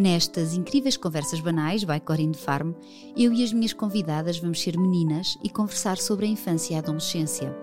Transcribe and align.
Nestas 0.00 0.54
incríveis 0.54 0.96
conversas 0.96 1.40
banais, 1.40 1.84
by 1.84 2.00
Corinne 2.00 2.32
Farm, 2.32 2.72
eu 3.14 3.34
e 3.34 3.44
as 3.44 3.52
minhas 3.52 3.74
convidadas 3.74 4.38
vamos 4.38 4.58
ser 4.62 4.78
meninas 4.78 5.36
e 5.44 5.50
conversar 5.50 5.98
sobre 5.98 6.24
a 6.24 6.28
infância 6.30 6.72
e 6.72 6.76
a 6.76 6.78
adolescência, 6.78 7.54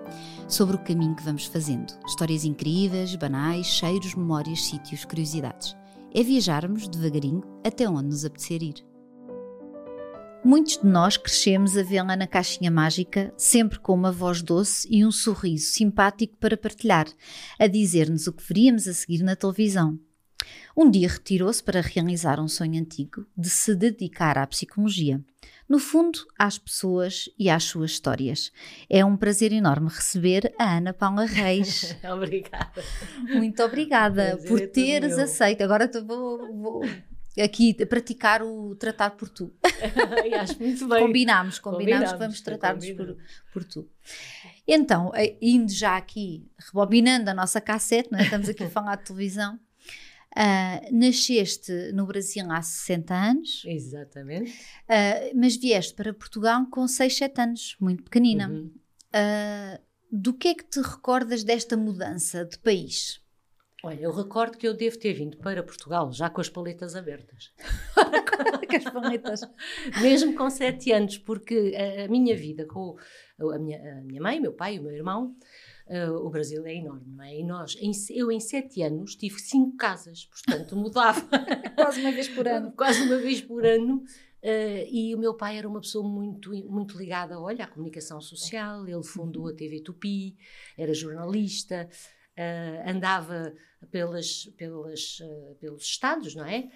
sobre 0.48 0.76
o 0.76 0.84
caminho 0.84 1.16
que 1.16 1.24
vamos 1.24 1.46
fazendo. 1.46 1.92
Histórias 2.06 2.46
incríveis, 2.46 3.16
banais, 3.16 3.66
cheiros, 3.66 4.14
memórias, 4.14 4.66
sítios, 4.66 5.04
curiosidades. 5.04 5.76
É 6.14 6.22
viajarmos 6.22 6.88
devagarinho 6.88 7.42
até 7.66 7.90
onde 7.90 8.10
nos 8.10 8.24
apetecer 8.24 8.62
ir. 8.62 8.86
Muitos 10.46 10.78
de 10.78 10.86
nós 10.86 11.18
crescemos 11.18 11.76
a 11.76 11.82
vê-la 11.82 12.16
na 12.16 12.28
caixinha 12.28 12.70
mágica, 12.70 13.34
sempre 13.36 13.80
com 13.80 13.96
uma 13.96 14.12
voz 14.12 14.44
doce 14.44 14.88
e 14.92 15.04
um 15.04 15.12
sorriso 15.12 15.72
simpático 15.72 16.38
para 16.38 16.56
partilhar, 16.56 17.08
a 17.58 17.66
dizer-nos 17.66 18.28
o 18.28 18.34
que 18.34 18.44
veríamos 18.48 18.88
a 18.88 18.94
seguir 18.94 19.24
na 19.24 19.36
televisão. 19.36 20.00
Um 20.76 20.90
dia 20.90 21.08
retirou-se 21.08 21.64
para 21.64 21.82
realizar 21.82 22.40
um 22.40 22.48
sonho 22.48 22.80
antigo 22.80 23.26
de 23.36 23.50
se 23.50 23.76
dedicar 23.76 24.38
à 24.38 24.46
psicologia. 24.46 25.24
No 25.68 25.80
fundo, 25.80 26.20
às 26.38 26.58
pessoas 26.58 27.30
e 27.38 27.50
às 27.50 27.66
suas 27.66 27.92
histórias. 27.92 28.52
É 28.90 29.04
um 29.04 29.18
prazer 29.18 29.52
enorme 29.52 29.90
receber 29.90 30.54
a 30.58 30.78
Ana 30.78 30.94
Paula 30.94 31.26
Reis. 31.26 31.96
obrigada. 32.14 32.84
Muito 33.36 33.62
obrigada 33.64 34.40
por 34.48 34.62
é 34.62 34.68
teres 34.68 35.18
aceito. 35.18 35.64
Agora 35.64 35.90
vou, 36.06 36.56
vou 36.56 36.82
aqui 37.44 37.74
praticar 37.86 38.42
o 38.42 38.76
tratar 38.76 39.12
por 39.12 39.30
tu. 39.30 39.54
acho 40.40 40.58
muito 40.62 40.88
bem. 40.88 41.00
Combinámos, 41.00 41.60
combinámos, 41.60 42.14
que 42.14 42.18
vamos 42.18 42.42
tratar-nos 42.42 42.90
por, 42.92 43.18
por 43.54 43.64
tu. 43.64 43.90
Então, 44.68 45.12
eh, 45.16 45.38
indo 45.42 45.72
já 45.72 45.98
aqui, 45.98 46.50
rebobinando 46.58 47.30
a 47.30 47.34
nossa 47.34 47.62
cassete, 47.62 48.10
é? 48.14 48.22
estamos 48.22 48.50
aqui 48.50 48.64
a 48.64 48.70
falar 48.70 48.96
de 48.98 49.06
televisão, 49.06 49.60
Uh, 50.36 50.96
nasceste 50.96 51.72
no 51.94 52.06
Brasil 52.06 52.46
há 52.52 52.62
60 52.62 53.14
anos. 53.14 53.64
Exatamente. 53.66 54.52
Uh, 54.84 55.32
mas 55.36 55.56
vieste 55.56 55.94
para 55.96 56.14
Portugal 56.14 56.68
com 56.70 56.88
6, 56.88 57.18
7 57.18 57.42
anos, 57.42 57.76
muito 57.80 58.04
pequenina. 58.04 58.50
Uhum. 58.50 58.72
Uh, 59.16 59.80
do 60.12 60.34
que 60.34 60.50
é 60.50 60.56
que 60.56 60.64
te 60.64 60.80
recordas 60.80 61.44
desta 61.44 61.76
mudança 61.76 62.46
de 62.46 62.58
país? 62.60 63.22
Olha, 63.84 64.02
eu 64.02 64.12
recordo 64.12 64.58
que 64.58 64.68
eu 64.68 64.74
devo 64.74 64.98
ter 64.98 65.14
vindo 65.14 65.38
para 65.38 65.64
Portugal 65.64 66.12
já 66.12 66.30
com 66.30 66.42
as 66.42 66.50
paletas 66.50 66.96
abertas. 66.96 67.54
com 67.96 68.76
as 68.76 68.84
paletas. 68.84 69.42
Mesmo 70.02 70.36
com 70.36 70.50
7 70.50 70.92
anos, 70.92 71.18
porque 71.18 71.74
a, 71.76 72.06
a 72.06 72.08
minha 72.08 72.36
vida 72.36 72.66
com 72.66 72.96
a 73.40 73.60
minha, 73.60 74.00
a 74.00 74.02
minha 74.02 74.22
mãe, 74.22 74.40
meu 74.40 74.54
pai 74.54 74.76
e 74.76 74.80
o 74.80 74.84
meu 74.84 74.92
irmão 74.92 75.36
Uh, 75.90 76.26
o 76.26 76.30
Brasil 76.30 76.66
é 76.66 76.76
enorme, 76.76 77.16
não 77.16 77.24
é? 77.24 77.40
E 77.40 77.44
nós, 77.44 77.78
em, 77.80 77.92
eu 78.10 78.30
em 78.30 78.42
sete 78.42 78.82
anos 78.82 79.16
tive 79.16 79.40
cinco 79.40 79.78
casas, 79.78 80.26
portanto 80.26 80.76
mudava. 80.76 81.22
Quase 81.76 82.02
uma 82.02 82.12
vez 82.12 82.28
por 82.28 82.46
ano. 82.46 82.72
Quase 82.76 83.02
uma 83.04 83.18
vez 83.18 83.40
por 83.40 83.66
ano. 83.66 84.04
Uh, 84.44 84.86
e 84.92 85.16
o 85.16 85.18
meu 85.18 85.34
pai 85.34 85.58
era 85.58 85.68
uma 85.68 85.80
pessoa 85.82 86.08
muito, 86.08 86.52
muito 86.70 86.98
ligada 86.98 87.40
olha, 87.40 87.66
à 87.66 87.68
comunicação 87.68 88.22
social, 88.22 88.88
ele 88.88 89.04
fundou 89.04 89.48
a 89.48 89.54
TV 89.54 89.80
Tupi, 89.80 90.38
era 90.78 90.94
jornalista, 90.94 91.90
uh, 92.38 92.90
andava 92.90 93.54
pelas, 93.90 94.46
pelas, 94.58 95.20
uh, 95.22 95.56
pelos 95.56 95.84
estados, 95.84 96.36
não 96.36 96.46
é? 96.46 96.70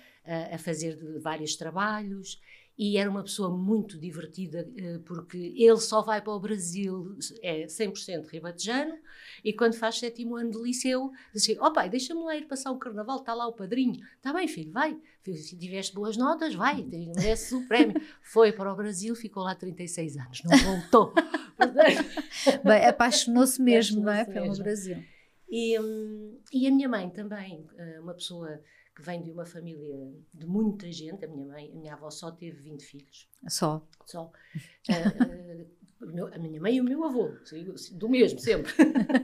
a 0.53 0.57
fazer 0.59 0.99
vários 1.19 1.55
trabalhos 1.55 2.39
e 2.81 2.97
era 2.97 3.07
uma 3.07 3.21
pessoa 3.21 3.55
muito 3.55 3.95
divertida 3.95 4.67
eh, 4.75 4.99
porque 5.05 5.53
ele 5.55 5.77
só 5.77 6.01
vai 6.01 6.19
para 6.19 6.33
o 6.33 6.39
Brasil, 6.39 7.15
é 7.43 7.67
100% 7.67 8.25
ribatejano, 8.25 8.97
e 9.45 9.53
quando 9.53 9.75
faz 9.75 9.99
sétimo 9.99 10.35
ano 10.35 10.49
de 10.49 10.57
liceu, 10.57 11.11
diz 11.31 11.43
assim, 11.43 11.55
ó 11.59 11.67
oh, 11.67 11.71
pai, 11.71 11.91
deixa-me 11.91 12.23
lá 12.23 12.35
ir 12.35 12.47
passar 12.47 12.71
o 12.71 12.79
carnaval, 12.79 13.19
está 13.19 13.35
lá 13.35 13.45
o 13.45 13.53
padrinho. 13.53 14.03
Está 14.17 14.33
bem, 14.33 14.47
filho, 14.47 14.71
vai. 14.71 14.99
Se 15.23 15.55
tiveste 15.55 15.93
boas 15.93 16.17
notas, 16.17 16.55
vai, 16.55 16.81
merece 16.81 17.53
o 17.53 17.67
prémio. 17.67 18.01
Foi 18.19 18.51
para 18.51 18.73
o 18.73 18.75
Brasil, 18.75 19.13
ficou 19.15 19.43
lá 19.43 19.53
36 19.53 20.17
anos, 20.17 20.41
não 20.43 20.57
voltou. 20.57 21.13
bem, 22.65 22.85
apaixonou-se 22.87 23.61
mesmo, 23.61 24.01
apaixonou 24.01 24.33
não 24.33 24.41
é, 24.41 24.49
pelo. 24.49 24.63
Brasil. 24.63 25.03
E, 25.47 25.79
hum, 25.79 26.39
e 26.51 26.65
a 26.65 26.71
minha 26.71 26.89
mãe 26.89 27.11
também, 27.11 27.63
eh, 27.77 27.99
uma 27.99 28.15
pessoa 28.15 28.59
que 28.95 29.01
vem 29.01 29.21
de 29.21 29.31
uma 29.31 29.45
família 29.45 30.13
de 30.33 30.45
muita 30.45 30.91
gente. 30.91 31.25
A 31.25 31.27
minha 31.27 31.45
mãe, 31.45 31.71
a 31.71 31.75
minha 31.75 31.93
avó 31.93 32.09
só 32.09 32.31
teve 32.31 32.61
20 32.61 32.83
filhos. 32.83 33.29
Só? 33.47 33.85
Só. 34.05 34.31
uh, 34.89 35.63
uh, 35.63 35.81
a 36.33 36.37
minha 36.39 36.59
mãe 36.59 36.75
e 36.75 36.81
o 36.81 36.83
meu 36.83 37.03
avô, 37.03 37.31
do 37.93 38.09
mesmo, 38.09 38.39
sempre. 38.39 38.71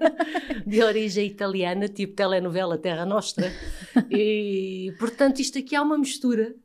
de 0.66 0.83
origem 0.83 1.25
italiana, 1.25 1.88
tipo 1.88 2.16
telenovela 2.16 2.78
Terra 2.78 3.05
Nostra. 3.05 3.51
E, 4.11 4.94
portanto, 5.00 5.39
isto 5.39 5.57
aqui 5.57 5.75
há 5.75 5.81
uma 5.81 5.97
mistura 5.97 6.55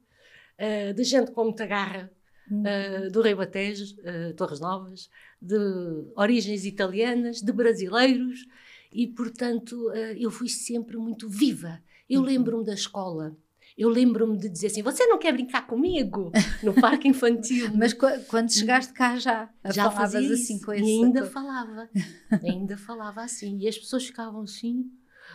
uh, 0.58 0.94
de 0.94 1.04
gente 1.04 1.30
com 1.32 1.44
muita 1.44 1.66
garra, 1.66 2.10
Uh, 2.50 3.10
do 3.10 3.22
Rei 3.22 3.34
Batejo, 3.34 3.96
uh, 4.00 4.34
Torres 4.34 4.60
Novas, 4.60 5.08
de 5.40 5.56
origens 6.14 6.66
italianas, 6.66 7.40
de 7.40 7.50
brasileiros, 7.50 8.46
e 8.92 9.06
portanto 9.06 9.90
eu 10.18 10.30
fui 10.30 10.50
sempre 10.50 10.98
muito 10.98 11.30
viva 11.30 11.80
eu 12.12 12.20
uhum. 12.20 12.26
lembro-me 12.26 12.64
da 12.64 12.74
escola. 12.74 13.36
Eu 13.76 13.88
lembro-me 13.88 14.36
de 14.36 14.50
dizer 14.50 14.66
assim: 14.66 14.82
você 14.82 15.06
não 15.06 15.18
quer 15.18 15.32
brincar 15.32 15.66
comigo 15.66 16.30
no 16.62 16.74
parque 16.74 17.08
infantil? 17.08 17.70
Mas 17.74 17.94
quando 17.94 18.52
chegaste 18.52 18.92
cá 18.92 19.18
já, 19.18 19.48
já 19.64 19.90
falavas 19.90 20.30
assim 20.30 20.60
com 20.60 20.72
esse. 20.74 20.84
E 20.84 21.04
ainda 21.04 21.24
falava, 21.24 21.88
ainda 22.44 22.76
falava 22.76 23.22
assim. 23.22 23.58
E 23.58 23.66
as 23.66 23.78
pessoas 23.78 24.04
ficavam 24.04 24.42
assim. 24.42 24.84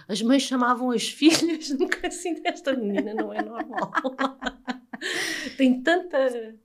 As 0.08 0.22
mães 0.22 0.44
chamavam 0.44 0.92
as 0.92 1.08
filhas, 1.10 1.72
nunca 1.72 2.08
assim, 2.08 2.36
desta 2.36 2.76
menina 2.76 3.16
não 3.16 3.34
é 3.34 3.42
normal. 3.42 3.92
Tem 5.58 5.82
tanta 5.82 6.56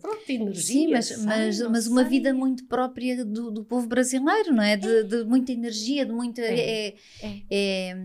pronto, 0.00 0.22
energia. 0.28 0.62
Sim, 0.62 0.90
mas, 0.90 1.24
mas, 1.24 1.60
mas 1.60 1.86
uma 1.86 2.04
vida 2.04 2.34
muito 2.34 2.66
própria 2.66 3.24
do, 3.24 3.50
do 3.50 3.64
povo 3.64 3.86
brasileiro, 3.86 4.52
não 4.52 4.62
é? 4.62 4.76
De, 4.76 4.88
é. 4.88 5.02
de 5.02 5.24
muita 5.24 5.52
energia, 5.52 6.04
de 6.04 6.12
muita. 6.12 6.42
É, 6.42 6.88
é, 6.88 6.94
é, 7.22 7.40
é 7.50 7.96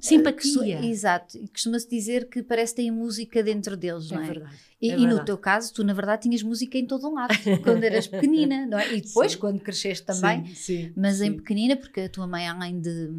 simpatia. 0.00 0.84
exato. 0.84 1.38
E 1.38 1.48
costuma-se 1.48 1.88
dizer 1.88 2.28
que 2.28 2.42
parece 2.42 2.74
que 2.74 2.82
tem 2.82 2.90
música 2.90 3.42
dentro 3.42 3.76
deles, 3.76 4.10
não 4.10 4.20
é? 4.20 4.24
É 4.24 4.26
verdade. 4.26 4.56
E, 4.86 4.90
é 4.90 4.98
e, 4.98 5.06
no 5.06 5.24
teu 5.24 5.36
caso, 5.36 5.72
tu 5.72 5.84
na 5.84 5.92
verdade 5.92 6.22
tinhas 6.22 6.42
música 6.42 6.78
em 6.78 6.86
todo 6.86 7.08
um 7.08 7.14
lado, 7.14 7.34
quando 7.62 7.82
eras 7.84 8.06
pequenina, 8.06 8.66
não 8.66 8.78
é? 8.78 8.94
E 8.94 9.00
depois, 9.00 9.32
sim. 9.32 9.38
quando 9.38 9.60
cresceste 9.60 10.04
também, 10.06 10.46
sim, 10.46 10.54
sim, 10.54 10.92
mas 10.96 11.20
em 11.20 11.32
pequenina, 11.34 11.76
porque 11.76 12.02
a 12.02 12.08
tua 12.08 12.26
mãe, 12.26 12.48
além 12.48 12.80
de, 12.80 13.10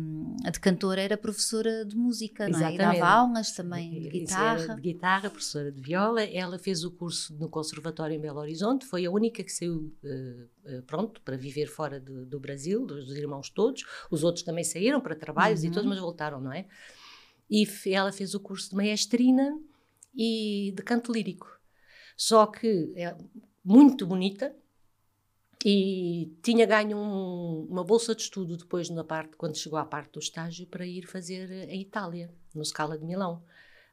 de 0.51 0.59
cantora, 0.59 1.01
era 1.01 1.17
professora 1.17 1.85
de 1.85 1.95
música, 1.95 2.47
não 2.47 2.65
é? 2.65 2.73
E 2.73 2.77
dava 2.77 3.05
aulas 3.05 3.51
também 3.51 4.01
de 4.01 4.09
guitarra. 4.09 4.75
de 4.75 4.81
guitarra, 4.81 5.29
professora 5.29 5.71
de 5.71 5.81
viola. 5.81 6.23
Ela 6.23 6.57
fez 6.57 6.83
o 6.83 6.91
curso 6.91 7.35
no 7.37 7.49
Conservatório 7.49 8.15
em 8.15 8.19
Belo 8.19 8.39
Horizonte, 8.39 8.85
foi 8.85 9.05
a 9.05 9.11
única 9.11 9.43
que 9.43 9.51
saiu 9.51 9.93
uh, 10.03 10.81
pronto 10.83 11.21
para 11.21 11.37
viver 11.37 11.67
fora 11.67 11.99
de, 11.99 12.25
do 12.25 12.39
Brasil, 12.39 12.85
dos 12.85 13.15
irmãos 13.15 13.49
todos. 13.49 13.83
Os 14.09 14.23
outros 14.23 14.43
também 14.43 14.63
saíram 14.63 15.01
para 15.01 15.15
trabalhos 15.15 15.61
uhum. 15.61 15.69
e 15.69 15.71
todos, 15.71 15.89
mas 15.89 15.99
voltaram, 15.99 16.39
não 16.39 16.51
é? 16.51 16.65
E 17.49 17.65
ela 17.87 18.11
fez 18.11 18.35
o 18.35 18.39
curso 18.39 18.69
de 18.71 18.75
maestrina 18.75 19.57
e 20.15 20.73
de 20.75 20.83
canto 20.83 21.11
lírico. 21.11 21.56
Só 22.17 22.47
que 22.47 22.91
é 22.95 23.15
muito 23.63 24.07
bonita 24.07 24.55
e 25.63 26.35
tinha 26.41 26.65
ganho 26.65 26.97
um, 26.97 27.67
uma 27.69 27.83
bolsa 27.83 28.15
de 28.15 28.23
estudo 28.23 28.57
depois 28.57 28.89
na 28.89 29.03
parte 29.03 29.35
quando 29.35 29.55
chegou 29.55 29.77
à 29.77 29.85
parte 29.85 30.13
do 30.13 30.19
estágio 30.19 30.65
para 30.65 30.85
ir 30.85 31.05
fazer 31.05 31.51
a 31.51 31.75
Itália, 31.75 32.31
no 32.55 32.65
Scala 32.65 32.97
de 32.97 33.05
Milão. 33.05 33.43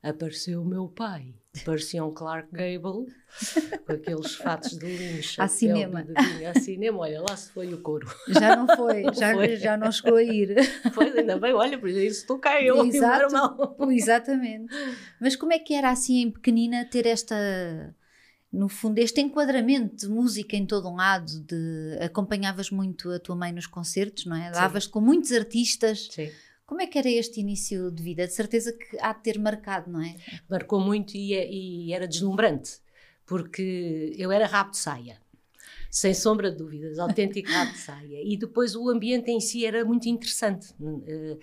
Apareceu 0.02 0.60
o 0.60 0.64
meu 0.66 0.86
pai, 0.86 1.34
parecia 1.64 2.04
um 2.04 2.12
Clark 2.12 2.48
Gable, 2.52 3.10
com 3.86 3.92
aqueles 3.92 4.34
fatos 4.36 4.78
de 4.78 4.84
linho, 4.84 5.20
a 5.38 5.48
cinema. 5.48 6.06
a 6.50 6.60
cinema, 6.60 6.98
olha, 6.98 7.22
lá 7.22 7.34
se 7.34 7.50
foi 7.50 7.72
o 7.72 7.80
couro. 7.80 8.06
Já 8.28 8.54
não 8.54 8.66
foi, 8.76 9.02
não 9.02 9.14
já, 9.14 9.32
foi. 9.32 9.56
já 9.56 9.76
não 9.78 9.90
chegou 9.90 10.16
a 10.16 10.22
ir. 10.22 10.56
Pois, 10.94 11.16
ainda 11.16 11.38
bem, 11.38 11.54
olha, 11.54 11.78
por 11.78 11.88
isso 11.88 12.20
estou 12.20 12.38
cá 12.38 12.60
eu, 12.60 12.84
Exato, 12.84 13.34
Exatamente. 13.90 14.74
Mas 15.18 15.36
como 15.36 15.54
é 15.54 15.58
que 15.58 15.72
era 15.72 15.90
assim 15.90 16.20
em 16.20 16.30
pequenina 16.30 16.84
ter 16.84 17.06
esta 17.06 17.34
no 18.54 18.68
fundo, 18.68 18.98
este 18.98 19.20
enquadramento 19.20 20.06
de 20.06 20.08
música 20.08 20.56
em 20.56 20.64
todo 20.64 20.88
um 20.88 20.96
lado, 20.96 21.40
de 21.40 21.98
acompanhavas 22.00 22.70
muito 22.70 23.10
a 23.10 23.18
tua 23.18 23.34
mãe 23.34 23.52
nos 23.52 23.66
concertos, 23.66 24.26
não 24.26 24.36
é? 24.36 24.50
Davas 24.50 24.86
com 24.86 25.00
muitos 25.00 25.32
artistas. 25.32 26.08
Sim. 26.10 26.30
Como 26.64 26.80
é 26.80 26.86
que 26.86 26.96
era 26.96 27.10
este 27.10 27.40
início 27.40 27.90
de 27.90 28.02
vida? 28.02 28.26
De 28.26 28.32
certeza 28.32 28.72
que 28.72 28.98
há 29.00 29.12
de 29.12 29.22
ter 29.22 29.38
marcado, 29.38 29.90
não 29.90 30.00
é? 30.00 30.14
Marcou 30.48 30.80
muito 30.80 31.14
e, 31.16 31.34
é, 31.34 31.50
e 31.50 31.92
era 31.92 32.06
deslumbrante, 32.06 32.78
porque 33.26 34.14
eu 34.16 34.30
era 34.30 34.46
rabo 34.46 34.70
de 34.70 34.78
saia 34.78 35.18
sem 35.94 36.12
sombra 36.12 36.50
de 36.50 36.56
dúvidas, 36.56 36.98
autêntico 36.98 37.48
rabo 37.48 37.70
de 37.70 37.78
saia. 37.78 38.20
E 38.20 38.36
depois 38.36 38.74
o 38.74 38.90
ambiente 38.90 39.30
em 39.30 39.38
si 39.38 39.64
era 39.64 39.84
muito 39.84 40.08
interessante. 40.08 40.74
Eh, 41.06 41.38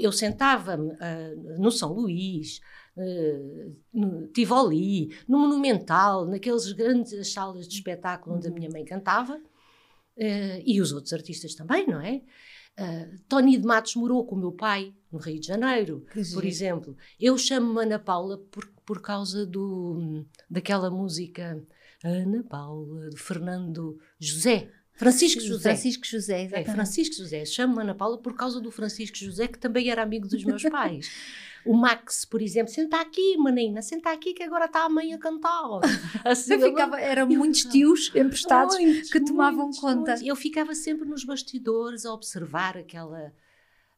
eu 0.00 0.10
sentava-me 0.10 0.96
eh, 1.00 1.34
no 1.60 1.70
São 1.70 1.92
Luís, 1.92 2.60
eh, 2.96 3.70
no 3.92 4.28
Tivoli, 4.28 5.10
no 5.28 5.38
Monumental, 5.38 6.26
naquelas 6.26 6.70
grandes 6.72 7.32
salas 7.32 7.66
de 7.66 7.74
espetáculo 7.74 8.36
onde 8.36 8.48
a 8.48 8.50
minha 8.50 8.70
mãe 8.70 8.84
cantava, 8.84 9.40
e 10.64 10.80
os 10.80 10.92
outros 10.92 11.12
artistas 11.12 11.56
também, 11.56 11.88
não 11.88 12.00
é? 12.00 12.22
Uh, 12.78 13.18
Tony 13.28 13.56
de 13.56 13.64
Matos 13.64 13.94
morou 13.94 14.26
com 14.26 14.34
o 14.34 14.38
meu 14.38 14.50
pai 14.50 14.92
no 15.10 15.18
Rio 15.18 15.38
de 15.38 15.46
Janeiro, 15.46 16.04
por 16.32 16.44
exemplo. 16.44 16.96
Eu 17.20 17.38
chamo-me 17.38 17.82
Ana 17.82 18.00
Paula 18.00 18.36
por, 18.50 18.66
por 18.84 19.00
causa 19.00 19.46
do, 19.46 20.26
daquela 20.50 20.90
música 20.90 21.62
Ana 22.02 22.42
Paula, 22.42 23.10
de 23.10 23.16
Fernando 23.16 23.98
José. 24.18 24.70
Francisco 24.92 25.40
José. 25.40 25.62
Francisco 25.62 26.04
José, 26.04 26.40
é, 26.40 26.42
exatamente. 26.42 26.70
É, 26.70 26.72
Francisco 26.72 27.14
José. 27.16 27.44
Chamo-me 27.44 27.82
Ana 27.82 27.94
Paula 27.94 28.18
por 28.18 28.34
causa 28.34 28.60
do 28.60 28.72
Francisco 28.72 29.16
José, 29.18 29.46
que 29.46 29.58
também 29.58 29.88
era 29.88 30.02
amigo 30.02 30.26
dos 30.26 30.44
meus 30.44 30.62
pais. 30.68 31.10
O 31.64 31.74
Max, 31.74 32.24
por 32.24 32.42
exemplo, 32.42 32.72
senta 32.72 33.00
aqui, 33.00 33.38
menina, 33.38 33.80
senta 33.80 34.10
aqui 34.10 34.34
que 34.34 34.42
agora 34.42 34.66
está 34.66 34.84
a 34.84 34.88
mãe 34.88 35.14
a 35.14 35.18
cantar. 35.18 35.80
Assim, 36.24 36.58
ficava, 36.60 37.00
eram 37.00 37.26
muitos 37.26 37.62
tios 37.62 38.10
emprestados 38.14 38.78
muitos, 38.78 39.10
que 39.10 39.20
tomavam 39.20 39.64
muitos, 39.64 39.80
conta. 39.80 40.12
Muitos. 40.12 40.22
Eu 40.22 40.36
ficava 40.36 40.74
sempre 40.74 41.08
nos 41.08 41.24
bastidores 41.24 42.04
a 42.04 42.12
observar 42.12 42.76
aquela, 42.76 43.32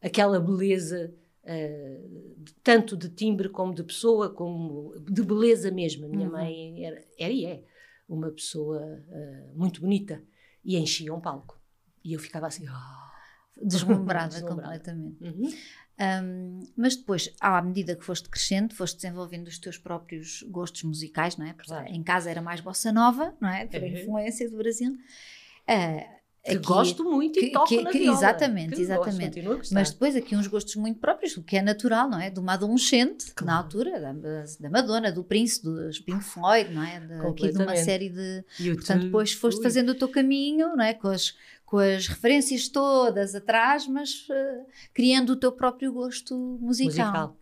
aquela 0.01 0.39
beleza, 0.39 1.13
uh, 1.43 2.35
tanto 2.63 2.97
de 2.97 3.09
timbre 3.09 3.49
como 3.49 3.75
de 3.75 3.83
pessoa, 3.83 4.31
como 4.31 4.95
de 5.01 5.23
beleza 5.25 5.71
mesmo. 5.71 6.07
A 6.07 6.09
minha 6.09 6.27
uhum. 6.27 6.33
mãe 6.33 6.85
era, 6.85 7.05
era 7.19 7.33
e 7.33 7.45
é 7.45 7.65
uma 8.09 8.31
pessoa 8.31 8.81
uh, 9.09 9.59
muito 9.59 9.81
bonita 9.81 10.23
e 10.65 10.77
enchia 10.77 11.13
um 11.13 11.21
palco. 11.21 11.61
E 12.05 12.13
eu 12.13 12.21
ficava 12.21 12.47
assim, 12.47 12.65
oh, 12.69 13.07
deslumbrada, 13.61 14.29
deslumbrada. 14.29 14.79
completamente. 14.79 15.25
Uhum. 15.25 15.53
Um, 15.99 16.61
mas 16.77 16.95
depois, 16.95 17.33
à 17.41 17.61
medida 17.63 17.97
que 17.97 18.05
foste 18.05 18.29
crescendo, 18.29 18.75
foste 18.75 18.97
desenvolvendo 18.97 19.49
os 19.49 19.59
teus 19.59 19.79
próprios 19.79 20.43
gostos 20.49 20.83
musicais, 20.83 21.37
não 21.37 21.47
é? 21.47 21.55
Porque 21.55 21.71
claro. 21.71 21.89
em 21.89 22.03
casa 22.03 22.31
era 22.31 22.43
mais 22.43 22.61
bossa 22.61 22.93
nova, 22.93 23.35
não 23.41 23.49
é? 23.49 23.67
Por 23.67 23.81
uhum. 23.81 23.89
influência 23.89 24.51
do 24.51 24.59
Brasil. 24.59 24.93
Uh, 24.93 26.17
que 26.47 26.53
aqui, 26.53 26.67
gosto 26.67 27.03
muito 27.03 27.39
e 27.41 27.47
que, 27.47 27.51
toco 27.51 27.67
que, 27.67 27.83
na 27.83 27.91
que, 27.91 27.99
viola. 27.99 28.17
Exatamente, 28.17 28.77
que 28.77 28.81
exatamente. 28.81 29.41
Gosto, 29.41 29.75
Mas 29.75 29.91
depois 29.91 30.15
aqui 30.15 30.37
uns 30.37 30.47
gostos 30.47 30.77
muito 30.77 31.01
próprios, 31.01 31.37
o 31.37 31.43
que 31.43 31.57
é 31.57 31.63
natural, 31.63 32.09
não 32.09 32.21
é? 32.21 32.31
De 32.31 32.39
uma 32.39 32.53
adolescente, 32.53 33.33
claro. 33.35 33.47
na 33.47 33.59
altura, 33.59 34.01
da, 34.01 34.13
da, 34.13 34.71
Madonna, 34.71 35.11
do 35.11 35.25
Prince, 35.25 35.61
dos 35.61 35.99
Pink 35.99 36.23
Floyd, 36.23 36.73
não 36.73 36.85
é? 36.85 37.01
De, 37.01 37.15
aqui 37.27 37.51
de 37.51 37.61
uma 37.61 37.75
série 37.75 38.11
de... 38.11 38.45
YouTube. 38.61 38.77
Portanto, 38.77 39.05
depois 39.07 39.33
foste 39.33 39.59
Ui. 39.59 39.63
fazendo 39.65 39.89
o 39.89 39.95
teu 39.97 40.09
caminho, 40.09 40.77
não 40.77 40.85
é? 40.85 40.95
Com 40.95 41.09
as, 41.09 41.35
com 41.67 41.79
as 41.79 42.07
referências 42.07 42.69
todas 42.69 43.35
atrás, 43.35 43.87
mas 43.89 44.27
uh, 44.31 44.67
criando 44.95 45.31
o 45.31 45.37
teu 45.37 45.51
próprio 45.51 45.93
gosto 45.93 46.35
musical. 46.61 47.13
musical. 47.13 47.37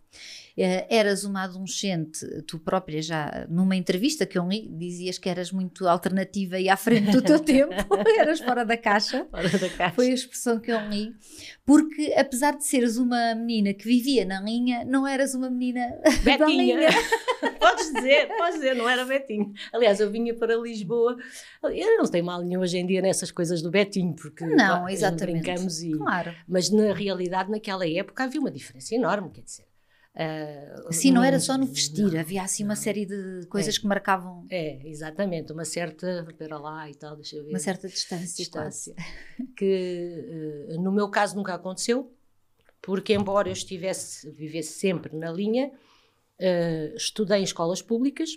Uh, 0.57 0.87
eras 0.89 1.25
uma 1.25 1.43
adolescente, 1.43 2.25
tu 2.43 2.57
própria 2.57 3.01
já, 3.01 3.45
numa 3.49 3.75
entrevista 3.75 4.25
que 4.25 4.39
eu 4.39 4.47
li, 4.47 4.69
dizias 4.69 5.17
que 5.17 5.27
eras 5.27 5.51
muito 5.51 5.85
alternativa 5.85 6.57
e 6.57 6.69
à 6.69 6.77
frente 6.77 7.11
do 7.11 7.21
teu 7.21 7.39
tempo, 7.43 7.73
eras 8.17 8.39
fora 8.39 8.63
da 8.63 8.77
caixa. 8.77 9.27
Fora 9.29 9.49
da 9.49 9.69
caixa. 9.69 9.93
Foi 9.93 10.11
a 10.11 10.13
expressão 10.13 10.57
que 10.57 10.71
eu 10.71 10.79
li. 10.87 11.13
Porque 11.65 12.13
apesar 12.17 12.55
de 12.55 12.63
seres 12.63 12.95
uma 12.95 13.35
menina 13.35 13.73
que 13.73 13.83
vivia 13.83 14.23
na 14.23 14.39
linha, 14.39 14.85
não 14.85 15.05
eras 15.05 15.35
uma 15.35 15.49
menina 15.49 15.93
Betinha. 16.23 16.37
da 16.37 16.47
linha. 16.47 16.89
podes 17.59 17.91
dizer, 17.91 18.27
podes 18.37 18.55
dizer, 18.55 18.75
não 18.75 18.87
era 18.87 19.03
Betinho. 19.03 19.51
Aliás, 19.73 19.99
eu 19.99 20.09
vinha 20.09 20.33
para 20.33 20.55
Lisboa, 20.55 21.17
eu 21.63 21.97
não 21.97 22.05
tenho 22.05 22.23
mal 22.23 22.41
nenhum 22.41 22.61
hoje 22.61 22.77
em 22.77 22.85
dia 22.85 23.01
nessas 23.01 23.29
coisas 23.29 23.61
do 23.61 23.69
Betinho, 23.69 24.15
porque 24.15 24.45
não, 24.45 24.87
exatamente. 24.87 25.41
brincamos 25.41 25.83
e... 25.83 25.91
Claro. 25.91 26.33
Mas 26.47 26.69
na 26.69 26.93
realidade, 26.93 27.51
naquela 27.51 27.85
época 27.85 28.23
havia 28.23 28.39
uma 28.39 28.51
diferença 28.51 28.95
enorme, 28.95 29.29
quer 29.31 29.41
dizer 29.41 29.65
Uh, 30.15 30.93
Sim, 30.93 31.11
não 31.11 31.21
era 31.21 31.41
só 31.41 31.57
no 31.57 31.65
vestir, 31.65 32.13
não, 32.13 32.19
havia 32.21 32.41
assim 32.41 32.63
não. 32.63 32.69
uma 32.69 32.75
série 32.77 33.05
de 33.05 33.45
coisas 33.47 33.75
é, 33.75 33.79
que 33.79 33.85
marcavam. 33.85 34.45
É, 34.49 34.79
exatamente, 34.87 35.51
uma 35.51 35.65
certa, 35.65 36.25
espera 36.29 36.57
lá 36.57 36.89
e 36.89 36.95
tal, 36.95 37.17
deixa 37.17 37.35
eu 37.35 37.43
ver. 37.43 37.49
Uma 37.49 37.59
certa 37.59 37.89
distância. 37.89 38.37
distância 38.37 38.95
que 39.57 40.69
uh, 40.69 40.81
no 40.81 40.89
meu 40.93 41.09
caso 41.09 41.35
nunca 41.35 41.53
aconteceu, 41.53 42.13
porque 42.81 43.13
embora 43.13 43.49
eu 43.49 43.53
estivesse, 43.53 44.31
vivesse 44.31 44.79
sempre 44.79 45.13
na 45.17 45.29
linha, 45.29 45.69
uh, 45.69 46.95
estudei 46.95 47.39
em 47.39 47.43
escolas 47.43 47.81
públicas, 47.81 48.29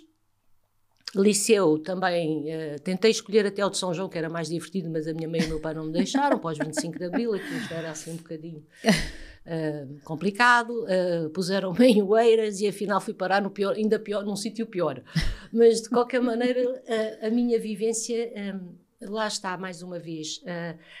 liceu 1.15 1.79
também, 1.79 2.45
tentei 2.83 3.09
escolher 3.09 3.43
até 3.45 3.65
o 3.65 3.69
de 3.69 3.77
São 3.77 3.93
João, 3.93 4.09
que 4.09 4.17
era 4.17 4.29
mais 4.29 4.49
divertido, 4.49 4.91
mas 4.91 5.07
a 5.07 5.13
minha 5.13 5.29
mãe 5.29 5.41
e 5.41 5.45
o 5.45 5.47
meu 5.47 5.59
pai 5.59 5.73
não 5.73 5.85
me 5.85 5.91
deixaram, 5.93 6.37
pós 6.37 6.57
25 6.57 6.99
de 6.99 7.05
Abril, 7.05 7.33
aquilo 7.33 7.59
já 7.61 7.77
era 7.77 7.89
assim 7.89 8.11
um 8.11 8.17
bocadinho. 8.17 8.63
Uh, 9.49 9.99
complicado, 10.03 10.85
uh, 10.85 11.27
puseram-me 11.31 11.83
em 11.89 12.03
Oeiras 12.03 12.61
e 12.61 12.67
afinal 12.67 13.01
fui 13.01 13.15
parar 13.15 13.41
no 13.41 13.49
pior, 13.49 13.73
ainda 13.73 13.97
pior, 13.97 14.23
num 14.23 14.35
sítio 14.35 14.67
pior. 14.67 15.03
Mas 15.51 15.81
de 15.81 15.89
qualquer 15.89 16.21
maneira, 16.21 16.61
uh, 16.69 17.25
a 17.25 17.31
minha 17.31 17.59
vivência, 17.59 18.31
um, 18.53 18.75
lá 19.01 19.25
está 19.25 19.57
mais 19.57 19.81
uma 19.81 19.97
vez, 19.97 20.39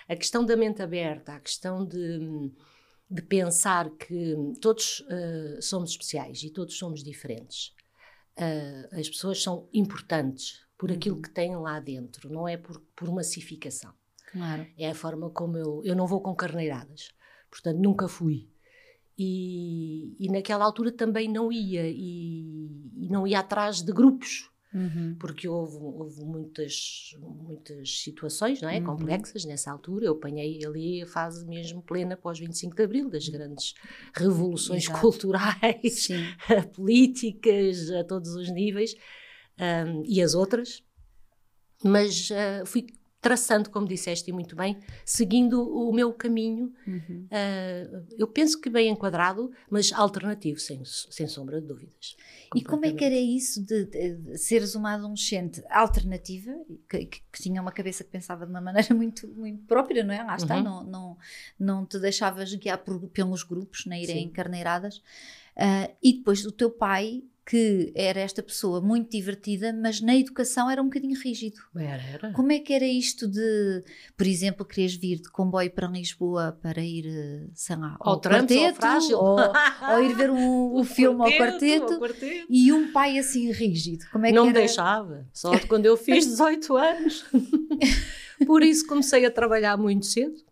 a 0.07 0.15
questão 0.15 0.43
da 0.43 0.57
mente 0.57 0.81
aberta, 0.81 1.33
a 1.33 1.39
questão 1.39 1.85
de, 1.85 2.51
de 3.11 3.21
pensar 3.21 3.89
que 3.89 4.35
todos 4.61 5.05
somos 5.59 5.91
especiais 5.91 6.41
e 6.41 6.49
todos 6.49 6.77
somos 6.77 7.03
diferentes. 7.03 7.73
as 8.93 9.09
pessoas 9.09 9.43
são 9.43 9.67
importantes 9.73 10.65
por 10.77 10.93
aquilo 10.93 11.17
uhum. 11.17 11.21
que 11.21 11.29
têm 11.29 11.57
lá 11.57 11.77
dentro, 11.81 12.31
não 12.31 12.47
é 12.47 12.55
por, 12.55 12.79
por 12.95 13.11
massificação. 13.11 13.93
Claro. 14.31 14.65
É 14.77 14.89
a 14.89 14.95
forma 14.95 15.29
como 15.29 15.57
eu. 15.57 15.81
Eu 15.83 15.95
não 15.95 16.07
vou 16.07 16.21
com 16.21 16.33
carneiradas. 16.33 17.11
Portanto, 17.49 17.77
nunca 17.77 18.07
fui. 18.07 18.47
E, 19.17 20.15
e 20.17 20.29
naquela 20.29 20.63
altura 20.63 20.91
também 20.91 21.27
não 21.27 21.51
ia, 21.51 21.89
e, 21.89 22.69
e 22.95 23.09
não 23.09 23.27
ia 23.27 23.39
atrás 23.39 23.81
de 23.81 23.91
grupos, 23.91 24.49
uhum. 24.73 25.15
porque 25.19 25.45
houve, 25.45 25.75
houve, 25.75 26.23
muitas, 26.23 27.17
muitas 27.19 28.01
situações 28.01 28.61
não 28.61 28.69
é? 28.69 28.77
Uhum. 28.77 28.85
complexas 28.85 29.43
nessa 29.43 29.71
altura. 29.71 30.05
Eu 30.05 30.13
apanhei 30.13 30.65
ali 30.65 31.01
a 31.01 31.05
fase 31.05 31.45
mesmo 31.45 31.81
plena 31.81 32.15
pós 32.15 32.39
25 32.39 32.73
de 32.73 32.83
Abril, 32.83 33.09
das 33.09 33.27
grandes 33.27 33.73
revoluções 34.13 34.85
Exato. 34.85 35.01
culturais, 35.01 36.07
políticas, 36.73 37.91
a 37.91 38.05
todos 38.05 38.33
os 38.35 38.49
níveis, 38.49 38.95
um, 39.59 40.01
e 40.05 40.21
as 40.21 40.33
outras. 40.33 40.81
Mas 41.83 42.29
uh, 42.29 42.65
fui 42.65 42.87
traçando, 43.21 43.69
como 43.69 43.87
disseste 43.87 44.31
muito 44.31 44.55
bem, 44.55 44.77
seguindo 45.03 45.61
o 45.61 45.91
meu 45.91 46.13
caminho, 46.13 46.73
uhum. 46.87 47.27
uh, 47.27 48.05
eu 48.17 48.27
penso 48.27 48.59
que 48.59 48.69
bem 48.69 48.89
enquadrado, 48.89 49.51
mas 49.69 49.91
alternativo, 49.91 50.59
sem, 50.59 50.81
sem 50.85 51.27
sombra 51.27 51.59
de 51.59 51.67
dúvidas. 51.67 52.15
E 52.55 52.63
como 52.63 52.85
é 52.85 52.93
que 52.93 53.03
era 53.03 53.15
isso 53.15 53.63
de, 53.65 53.85
de, 53.85 54.37
seres 54.37 54.73
uma 54.73 54.93
adolescente 54.93 55.61
alternativa, 55.69 56.51
que, 56.89 57.05
que, 57.05 57.21
que, 57.31 57.43
tinha 57.43 57.61
uma 57.61 57.71
cabeça 57.71 58.03
que 58.03 58.09
pensava 58.09 58.45
de 58.45 58.51
uma 58.51 58.61
maneira 58.61 58.93
muito, 58.95 59.27
muito 59.27 59.65
própria, 59.65 60.03
não 60.03 60.13
é? 60.13 60.23
Lá 60.23 60.35
está, 60.35 60.57
uhum. 60.57 60.63
não, 60.63 60.83
não, 60.83 61.17
não 61.59 61.85
te 61.85 61.99
deixavas 61.99 62.53
guiar 62.55 62.77
por, 62.77 63.07
pelos 63.09 63.43
grupos, 63.43 63.85
nem 63.85 64.03
ir 64.03 64.09
em 64.11 64.29
carneiradas. 64.29 64.97
Uh, 65.57 65.93
e 66.01 66.13
depois 66.13 66.45
o 66.45 66.53
teu 66.53 66.71
pai 66.71 67.21
que 67.49 67.91
era 67.95 68.19
esta 68.19 68.43
pessoa 68.43 68.79
muito 68.79 69.09
divertida, 69.09 69.73
mas 69.73 69.99
na 69.99 70.15
educação 70.15 70.69
era 70.69 70.79
um 70.79 70.85
bocadinho 70.85 71.19
rígido. 71.19 71.59
Era, 71.75 72.03
era. 72.03 72.31
Como 72.33 72.51
é 72.51 72.59
que 72.59 72.71
era 72.71 72.85
isto 72.85 73.27
de, 73.27 73.83
por 74.15 74.27
exemplo, 74.27 74.63
queres 74.63 74.93
vir 74.93 75.15
de 75.15 75.31
comboio 75.31 75.71
para 75.71 75.87
Lisboa 75.87 76.55
para 76.61 76.79
ir, 76.79 77.07
eh, 77.07 77.47
sei 77.55 77.75
lá, 77.75 77.97
ao, 77.99 78.13
ao 78.13 78.21
quarteto, 78.21 78.85
ou, 79.15 79.39
ou, 79.91 80.03
ir 80.03 80.15
ver 80.15 80.29
um, 80.29 80.75
o, 80.75 80.83
filme 80.83 81.17
quarteto, 81.17 81.93
ao, 81.93 81.99
quarteto, 81.99 81.99
quarteto, 81.99 82.45
e 82.47 82.71
um 82.71 82.91
pai 82.91 83.17
assim 83.17 83.51
rígido? 83.51 84.05
Como 84.11 84.27
é 84.27 84.29
que 84.29 84.35
Não 84.35 84.43
era? 84.43 84.53
me 84.53 84.59
deixava, 84.59 85.27
só 85.33 85.57
quando 85.67 85.87
eu 85.87 85.97
fiz 85.97 86.27
18 86.29 86.77
anos. 86.77 87.25
por 88.45 88.61
isso 88.61 88.85
comecei 88.85 89.25
a 89.25 89.31
trabalhar 89.31 89.75
muito 89.75 90.05
cedo 90.05 90.48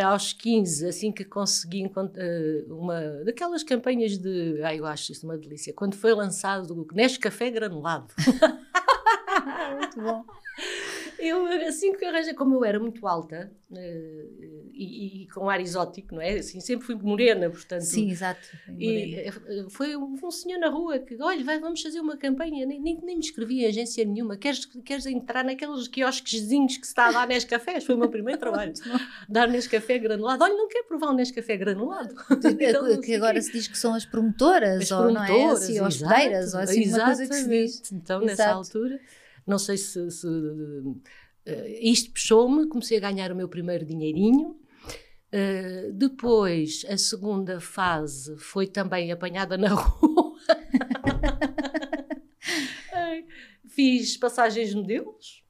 aos 0.00 0.32
15, 0.32 0.86
assim 0.86 1.12
que 1.12 1.24
consegui 1.24 1.84
eh, 2.16 2.64
uma 2.68 3.00
daquelas 3.24 3.62
campanhas 3.62 4.16
de. 4.16 4.62
Ai, 4.62 4.78
eu 4.80 4.86
acho 4.86 5.12
isso 5.12 5.26
uma 5.26 5.36
delícia. 5.36 5.72
Quando 5.74 5.96
foi 5.96 6.14
lançado 6.14 6.72
o 6.72 6.86
Nescafé 6.94 7.50
granulado. 7.50 8.14
Muito 9.78 10.00
bom. 10.00 10.24
Eu, 11.22 11.46
assim 11.68 11.92
que 11.92 12.04
arranjei, 12.04 12.34
como 12.34 12.56
eu 12.56 12.64
era 12.64 12.80
muito 12.80 13.06
alta 13.06 13.48
uh, 13.70 13.76
e, 14.72 15.22
e, 15.22 15.28
com 15.28 15.48
ar 15.48 15.60
exótico, 15.60 16.16
não 16.16 16.20
é? 16.20 16.32
Assim, 16.32 16.58
sempre 16.58 16.84
fui 16.84 16.96
morena, 16.96 17.48
portanto. 17.48 17.82
Sim, 17.82 18.10
exato. 18.10 18.40
E 18.76 19.14
eh, 19.14 19.32
foi 19.70 19.96
um, 19.96 20.18
um, 20.20 20.30
senhor 20.32 20.58
na 20.58 20.68
rua 20.68 20.98
que, 20.98 21.16
olha, 21.22 21.44
vai, 21.44 21.60
vamos 21.60 21.80
fazer 21.80 22.00
uma 22.00 22.16
campanha. 22.16 22.66
Nem, 22.66 22.80
nem, 22.80 22.96
nem 22.96 23.14
me 23.14 23.24
inscrevi 23.24 23.60
em 23.60 23.66
agência 23.66 24.04
nenhuma. 24.04 24.36
Queres, 24.36 24.66
queres 24.84 25.06
entrar 25.06 25.44
naqueles 25.44 25.86
quiosquezinhos 25.86 26.76
que 26.76 26.86
se 26.86 26.90
está 26.90 27.06
a 27.06 27.12
dar 27.12 27.28
neste 27.28 27.48
cafés? 27.48 27.84
Foi 27.84 27.94
o 27.94 27.98
meu 27.98 28.08
primeiro 28.08 28.40
trabalho. 28.40 28.72
dar 29.28 29.46
neste 29.46 29.70
café 29.70 29.98
granulado. 29.98 30.42
Olha, 30.42 30.54
não 30.54 30.66
quer 30.66 30.82
provar 30.82 31.12
um 31.12 31.16
café 31.16 31.56
granulado? 31.56 32.16
então, 32.60 33.00
que 33.00 33.14
agora 33.14 33.40
se 33.40 33.52
diz 33.52 33.68
que 33.68 33.78
são 33.78 33.94
as 33.94 34.04
promotoras, 34.04 34.82
as 34.82 34.90
ou 34.90 35.04
promotoras, 35.04 35.28
não 35.30 35.48
é? 35.48 35.52
Assim, 35.52 35.80
hospedeiras, 35.80 36.54
ou 36.54 36.60
assim, 36.60 36.88
uma 36.88 37.04
coisa 37.04 37.28
que 37.28 37.34
se 37.34 37.48
diz. 37.48 37.92
Então, 37.92 38.20
nessa 38.20 38.48
altura 38.48 39.00
não 39.46 39.58
sei 39.58 39.76
se, 39.76 40.10
se 40.10 40.26
uh, 40.26 41.02
isto 41.80 42.12
puxou-me, 42.12 42.68
comecei 42.68 42.96
a 42.98 43.00
ganhar 43.00 43.32
o 43.32 43.36
meu 43.36 43.48
primeiro 43.48 43.84
dinheirinho. 43.84 44.56
Uh, 45.32 45.92
depois, 45.92 46.84
a 46.88 46.96
segunda 46.96 47.60
fase 47.60 48.36
foi 48.36 48.66
também 48.66 49.10
apanhada 49.10 49.56
na 49.56 49.68
rua. 49.74 50.32
Fiz 53.66 54.18
passagens 54.18 54.74
modelos, 54.74 55.41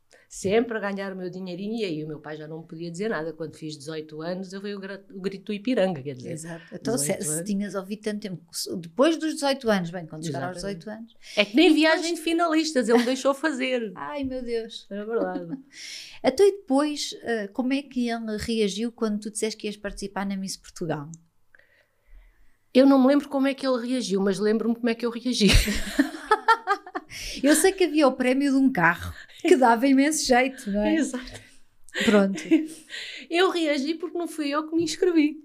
sempre 0.43 0.77
a 0.77 0.81
ganhar 0.81 1.13
o 1.13 1.17
meu 1.17 1.31
dinheirinho 1.31 1.77
e 1.77 1.85
aí 1.85 2.05
o 2.05 2.09
meu 2.09 2.19
pai 2.19 2.37
já 2.37 2.49
não 2.49 2.63
me 2.63 2.67
podia 2.67 2.91
dizer 2.91 3.11
nada. 3.11 3.33
Quando 3.33 3.57
fiz 3.57 3.79
18 3.79 4.21
anos, 4.23 4.53
eu 4.53 4.61
veio 4.61 4.77
o, 4.77 5.21
grito 5.21 5.45
do 5.45 5.53
Ipiranga, 5.53 6.03
quer 6.03 6.17
dizer. 6.17 6.33
Exato. 6.33 6.65
Então, 6.73 6.99
se, 6.99 7.17
18 7.17 7.23
se 7.23 7.45
tinhas 7.45 7.75
ouvido 7.77 8.03
tanto 8.03 8.21
tempo, 8.21 8.43
depois 8.77 9.17
dos 9.17 9.35
18 9.35 9.71
anos, 9.71 9.91
bem, 9.91 10.05
quando 10.05 10.27
chegar 10.27 10.49
aos 10.49 10.57
Exatamente. 10.57 10.81
18 10.81 10.99
anos. 10.99 11.17
É 11.37 11.45
que 11.45 11.57
nem 11.57 11.71
E 11.71 11.75
viagem 11.75 12.15
de 12.15 12.21
finalistas, 12.21 12.89
ele 12.89 12.99
me 12.99 13.05
deixou 13.05 13.33
fazer. 13.33 13.93
Ai 13.95 14.25
meu 14.25 14.43
Deus. 14.43 14.87
É 14.91 15.05
verdade. 15.05 15.57
Até 16.23 16.45
depois, 16.51 17.15
eh, 17.23 17.47
como 17.49 17.73
é 17.73 17.83
que 17.83 18.09
ele 18.09 18.37
reagiu 18.37 18.91
quando 18.91 19.21
tu 19.21 19.31
disseste 19.31 19.57
que 19.57 19.69
ias 19.69 19.77
participar 19.77 20.27
na 20.27 20.37
Miss 20.37 20.57
Portugal? 20.57 21.09
Eu 22.75 22.85
não 22.85 23.01
me 23.01 23.07
lembro 23.07 23.29
como 23.29 23.47
é 23.47 23.55
que 23.55 23.67
ele 23.67 23.87
reagiu, 23.87 24.21
mas 24.21 24.41
lembro-me 24.41 24.75
como 24.75 24.89
é 24.89 24.95
que 24.95 25.07
eu 25.07 25.11
reagi. 25.11 25.49
Eu 27.43 27.55
sei 27.55 27.73
que 27.73 27.85
havia 27.85 28.09
o 28.09 28.13
prémio 28.13 28.51
de 28.51 28.57
um 28.57 28.73
carro 28.73 29.13
que 29.49 29.57
dava 29.57 29.87
imenso 29.87 30.25
jeito, 30.25 30.71
não 30.71 30.83
é? 30.83 30.95
Exato. 30.95 31.41
Pronto. 32.05 32.43
Eu 33.29 33.51
reagi 33.51 33.95
porque 33.95 34.17
não 34.17 34.29
fui 34.29 34.51
eu 34.51 34.69
que 34.69 34.75
me 34.75 34.83
inscrevi. 34.83 35.43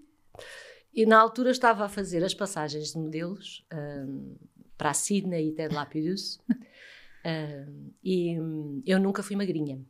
E 0.94 1.06
na 1.06 1.20
altura 1.20 1.51
estava 1.51 1.86
a 1.86 1.89
fazer 1.89 2.24
as 2.24 2.34
passagens 2.34 2.94
de 2.94 2.98
modelos 2.98 3.66
hum, 3.74 4.36
para 4.77 4.92
a 4.92 4.94
Sydney 4.94 5.50
e 5.50 5.51
Ted 5.54 5.74
Lapidus. 5.74 6.39
Hum, 7.25 7.92
e 8.01 8.39
hum, 8.39 8.82
eu 8.86 8.98
nunca 8.98 9.22
fui 9.22 9.36
magrinha. 9.36 9.86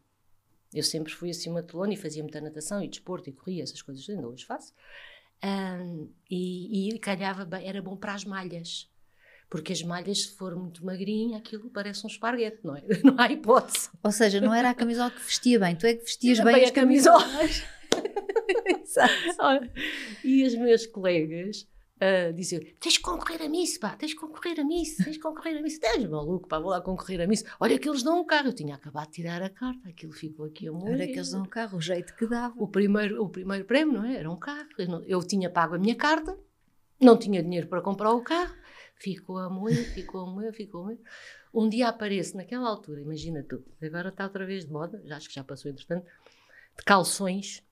Eu 0.73 0.81
sempre 0.81 1.13
fui 1.13 1.29
acima 1.29 1.61
de 1.61 1.67
telone 1.67 1.93
e 1.93 1.97
fazia 1.97 2.23
muita 2.23 2.41
natação 2.41 2.81
e 2.81 2.87
desporto 2.87 3.29
e 3.29 3.33
corria, 3.33 3.61
essas 3.61 3.79
coisas 3.79 4.09
ainda 4.09 4.27
hoje 4.27 4.43
faço. 4.43 4.73
Hum, 5.43 6.09
e, 6.27 6.89
e 6.89 6.99
calhava 6.99 7.45
bem, 7.45 7.67
era 7.67 7.79
bom 7.79 7.95
para 7.95 8.15
as 8.15 8.25
malhas. 8.25 8.89
Porque 9.49 9.71
as 9.71 9.81
malhas, 9.81 10.23
se 10.23 10.31
for 10.35 10.55
muito 10.55 10.85
magrinha, 10.85 11.37
aquilo 11.37 11.69
parece 11.69 12.03
um 12.05 12.09
esparguete, 12.09 12.59
não 12.63 12.75
é? 12.75 12.83
Não 13.03 13.15
há 13.17 13.31
hipótese. 13.31 13.89
Ou 14.03 14.11
seja, 14.11 14.41
não 14.41 14.53
era 14.53 14.69
a 14.71 14.73
camisola 14.73 15.09
que 15.09 15.21
vestia 15.21 15.57
bem, 15.59 15.75
tu 15.75 15.85
é 15.85 15.93
que 15.95 16.03
vestias 16.03 16.39
bem, 16.41 16.53
bem 16.55 16.63
as 16.65 16.69
a 16.69 16.73
camisola. 16.73 17.23
camisolas. 17.23 17.63
Exato. 18.83 19.13
Olha, 19.39 19.71
e 20.23 20.43
os 20.45 20.55
meus 20.55 20.85
colegas 20.85 21.67
ah, 21.99 22.31
diziam: 22.33 22.61
tens 22.79 22.97
que 22.97 23.03
concorrer 23.03 23.41
a 23.41 23.49
Miss, 23.49 23.77
pá, 23.77 23.95
tens 23.95 24.13
que 24.13 24.19
concorrer 24.19 24.59
a 24.59 24.63
Miss, 24.65 24.97
tens 24.97 25.15
que 25.17 25.23
concorrer 25.23 25.57
a 25.57 25.61
Miss. 25.61 25.73
Estás 25.73 26.03
maluco, 26.09 26.47
pá, 26.47 26.59
vou 26.59 26.69
lá 26.71 26.81
concorrer 26.81 27.21
a 27.21 27.27
Miss. 27.27 27.43
Olha 27.59 27.77
que 27.79 27.87
eles 27.89 28.03
dão 28.03 28.19
um 28.19 28.25
carro. 28.25 28.47
Eu 28.49 28.53
tinha 28.53 28.75
acabado 28.75 29.07
de 29.07 29.13
tirar 29.13 29.41
a 29.41 29.49
carta, 29.49 29.87
aquilo 29.89 30.11
ficou 30.13 30.45
aqui 30.45 30.67
a 30.67 30.71
morrer. 30.71 30.93
Era 30.93 31.05
que 31.07 31.13
eles 31.13 31.31
dão 31.31 31.43
o 31.43 31.47
carro, 31.47 31.77
o 31.77 31.81
jeito 31.81 32.13
que 32.15 32.27
dava. 32.27 32.53
O 32.57 32.67
primeiro, 32.67 33.23
o 33.23 33.29
primeiro 33.29 33.65
prémio, 33.65 33.93
não 33.93 34.05
é? 34.05 34.17
Era 34.17 34.29
um 34.29 34.37
carro. 34.37 34.67
Eu, 34.77 34.87
não- 34.87 35.03
eu 35.05 35.23
tinha 35.23 35.49
pago 35.49 35.75
a 35.75 35.79
minha 35.79 35.95
carta, 35.95 36.37
não 36.99 37.17
tinha 37.17 37.41
dinheiro 37.41 37.67
para 37.67 37.81
comprar 37.81 38.11
o 38.11 38.21
carro. 38.21 38.53
Ficou 38.99 39.37
a 39.37 39.49
moer, 39.49 39.93
ficou 39.93 40.21
a 40.21 40.25
moer, 40.25 40.53
ficou 40.53 40.81
a 40.81 40.83
moer. 40.85 40.99
Um 41.53 41.69
dia 41.69 41.87
aparece, 41.89 42.35
naquela 42.35 42.67
altura, 42.67 43.01
imagina 43.01 43.43
tu, 43.47 43.63
agora 43.81 44.09
está 44.09 44.23
outra 44.25 44.45
vez 44.45 44.65
de 44.65 44.71
moda, 44.71 45.01
já 45.05 45.17
acho 45.17 45.29
que 45.29 45.35
já 45.35 45.43
passou 45.43 45.69
entretanto, 45.71 46.05
de 46.77 46.83
calções 46.83 47.63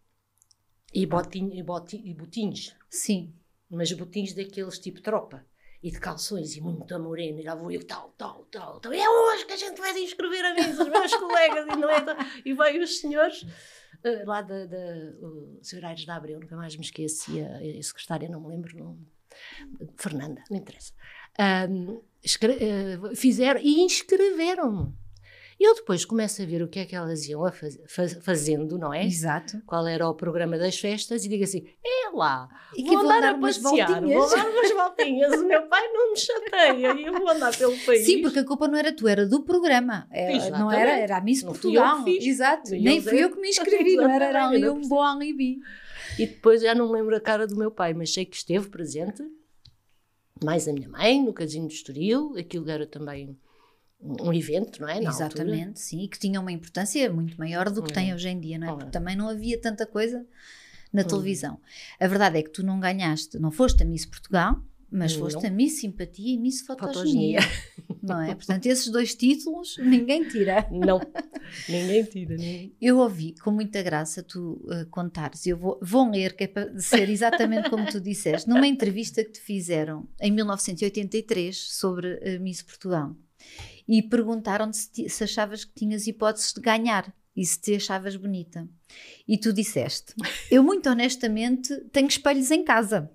e, 0.94 1.06
botinho, 1.06 1.54
e, 1.54 1.62
boti- 1.64 2.02
e 2.04 2.14
botinhos 2.14 2.76
Sim. 2.90 3.34
mas 3.70 3.92
botinhos 3.92 4.34
daqueles 4.34 4.80
tipo 4.80 5.02
tropa. 5.02 5.46
E 5.84 5.92
de 5.92 6.00
calções 6.00 6.56
e 6.56 6.62
muito 6.62 6.98
morena, 7.00 7.40
e 7.40 7.44
lá 7.44 7.54
vou 7.54 7.70
eu, 7.72 7.86
tal, 7.86 8.10
tal, 8.18 8.44
tal, 8.46 8.80
tal. 8.80 8.92
É 8.92 9.08
hoje 9.08 9.46
que 9.46 9.54
a 9.54 9.58
gente 9.58 9.80
vai 9.80 9.94
se 9.94 10.00
inscrever 10.00 10.44
a 10.44 10.54
mim, 10.56 10.62
os 10.62 10.90
meus 10.90 11.14
colegas, 11.16 11.68
e 11.68 11.76
não 11.78 11.90
é? 11.92 12.02
tal. 12.02 12.16
E 12.44 12.54
veio 12.56 12.84
os 12.84 12.98
senhores 13.00 13.46
eh, 14.04 14.24
lá 14.26 14.42
da, 14.42 14.66
da 14.66 14.78
o 15.22 15.60
Sr. 15.62 15.86
Aires 15.86 16.06
da 16.06 16.16
Abreu, 16.16 16.40
nunca 16.40 16.56
mais 16.56 16.76
me 16.76 16.84
esqueci, 16.84 17.40
a, 17.40 17.58
a 17.58 17.84
secretária, 17.84 18.28
não 18.28 18.42
me 18.42 18.48
lembro, 18.48 18.76
não, 18.76 18.98
Fernanda, 19.98 20.44
não 20.50 20.58
interessa. 20.58 20.94
Escre- 22.24 22.58
eh, 22.60 23.16
fizeram 23.16 23.60
e 23.62 23.82
inscreveram-me. 23.82 24.94
Eu 25.58 25.74
depois 25.74 26.04
começo 26.04 26.42
a 26.42 26.46
ver 26.46 26.62
o 26.62 26.68
que 26.68 26.80
é 26.80 26.86
que 26.86 26.94
elas 26.94 27.26
iam 27.30 27.46
a 27.46 27.52
faz- 27.52 27.80
faz- 27.88 28.14
fazendo, 28.22 28.78
não 28.78 28.94
é? 28.94 29.06
Exato. 29.06 29.62
Qual 29.66 29.88
era 29.88 30.06
o 30.10 30.14
programa 30.14 30.58
das 30.58 30.78
festas 30.78 31.24
e 31.24 31.30
digo 31.30 31.46
assim: 31.46 31.66
é 31.86 32.10
lá, 32.14 32.50
E 32.76 32.84
vou 32.84 32.98
andar 32.98 33.22
dar 33.22 33.32
a 33.32 33.36
umas 33.38 33.58
passear, 33.60 33.88
voltinhas. 34.02 34.20
vou 34.20 34.30
dar 34.38 34.50
umas 34.50 34.72
voltinhas. 34.72 35.34
O 35.40 35.46
meu 35.48 35.62
pai 35.70 35.88
não 35.94 36.12
me 36.12 36.18
chateia 36.20 36.94
e 36.96 37.06
eu 37.06 37.14
vou 37.14 37.30
andar 37.30 37.56
pelo 37.58 37.78
país. 37.86 38.06
Sim, 38.06 38.22
porque 38.22 38.40
a 38.40 38.44
culpa 38.46 38.68
não 38.68 38.78
era 38.78 38.92
tu, 38.94 39.08
era 39.08 39.26
do 39.26 39.44
programa. 39.44 40.06
É, 40.12 40.50
não 40.50 40.70
era, 40.70 40.92
era 40.98 41.18
a 41.18 41.22
Miss 41.22 41.42
Não 41.42 41.52
Portugal. 41.54 42.04
Exato. 42.06 42.72
Nem 42.72 43.00
fui 43.02 43.24
eu 43.24 43.30
que 43.32 43.40
me 43.40 43.48
inscrevi, 43.50 43.96
não 43.96 44.10
era, 44.10 44.26
era 44.26 44.48
ali 44.48 44.68
um 44.68 44.82
bom 44.82 45.02
alibi. 45.04 45.60
E 46.20 46.26
depois 46.28 46.62
já 46.62 46.74
não 46.76 46.88
me 46.88 46.94
lembro 46.94 47.16
a 47.16 47.20
cara 47.22 47.46
do 47.48 47.56
meu 47.56 47.70
pai, 47.72 47.94
mas 47.94 48.14
sei 48.14 48.26
que 48.26 48.36
esteve 48.36 48.70
presente, 48.70 49.24
mais 50.44 50.68
a 50.68 50.74
minha 50.74 50.90
mãe, 50.90 51.24
no 51.24 51.34
Casinho 51.34 51.68
de 51.68 51.74
Estoril. 51.74 52.36
Aquilo 52.38 52.70
era 52.70 52.86
também 52.86 53.38
um 54.02 54.34
evento, 54.34 54.82
não 54.82 54.88
é? 54.90 55.00
Na 55.00 55.10
altura. 55.12 55.26
Exatamente, 55.26 55.80
sim, 55.80 56.02
e 56.04 56.08
que 56.08 56.20
tinha 56.20 56.40
uma 56.40 56.52
importância 56.52 57.12
muito 57.12 57.38
maior 57.38 57.70
do 57.70 57.82
que 57.82 57.94
tem 57.94 58.14
hoje 58.14 58.30
em 58.30 58.40
dia, 58.40 58.58
não 58.60 58.68
é? 58.68 58.72
É. 58.72 58.74
Porque 58.76 58.92
também 58.92 59.16
não 59.16 59.30
havia 59.30 59.60
tanta 59.60 59.86
coisa 59.86 60.26
na 60.94 61.02
Hum. 61.02 61.06
televisão. 61.08 61.60
A 62.00 62.08
verdade 62.08 62.38
é 62.38 62.44
que 62.44 62.50
tu 62.50 62.64
não 62.64 62.80
ganhaste, 62.80 63.40
não 63.40 63.52
foste 63.52 63.82
a 63.84 63.86
Miss 63.86 64.06
Portugal, 64.06 64.62
mas 64.92 65.14
Não. 65.14 65.22
foste 65.22 65.46
a 65.46 65.50
Miss 65.50 65.80
Simpatia 65.80 66.34
e 66.34 66.38
Miss 66.38 66.62
Fotogenia. 66.62 67.42
Fotogenia. 67.42 67.96
Não 68.02 68.22
é? 68.22 68.36
Portanto, 68.36 68.66
esses 68.68 68.88
dois 68.90 69.16
títulos 69.16 69.78
ninguém 69.80 70.28
tira. 70.28 70.68
Não, 70.72 71.00
ninguém 71.68 72.04
tira. 72.04 72.36
Ninguém... 72.36 72.76
Eu 72.80 73.00
ouvi 73.00 73.34
com 73.42 73.52
muita 73.52 73.82
graça 73.82 74.22
tu 74.22 74.62
uh, 74.66 74.86
contares, 74.92 75.46
eu 75.48 75.58
vou, 75.58 75.80
vou 75.82 76.10
ler, 76.10 76.36
que 76.36 76.44
é 76.44 76.48
para 76.48 76.80
ser 76.80 77.10
exatamente 77.10 77.70
como 77.70 77.86
tu 77.88 78.00
disseste, 78.00 78.48
numa 78.48 78.68
entrevista 78.68 79.24
que 79.24 79.32
te 79.32 79.40
fizeram 79.42 80.08
em 80.22 80.32
1983 80.32 81.58
sobre 81.58 82.36
a 82.36 82.40
Miss 82.40 82.62
Portugal. 82.62 83.16
E 83.88 84.02
perguntaram-te 84.02 84.78
se, 84.78 85.10
se 85.10 85.24
achavas 85.24 85.66
que 85.66 85.74
tinhas 85.74 86.08
hipóteses 86.08 86.54
de 86.54 86.62
ganhar 86.62 87.14
e 87.36 87.46
se 87.46 87.60
te 87.60 87.76
achavas 87.76 88.16
bonita. 88.16 88.68
E 89.28 89.38
tu 89.38 89.52
disseste: 89.52 90.14
Eu, 90.50 90.64
muito 90.64 90.90
honestamente, 90.90 91.76
tenho 91.92 92.08
espelhos 92.08 92.50
em 92.52 92.64
casa. 92.64 93.12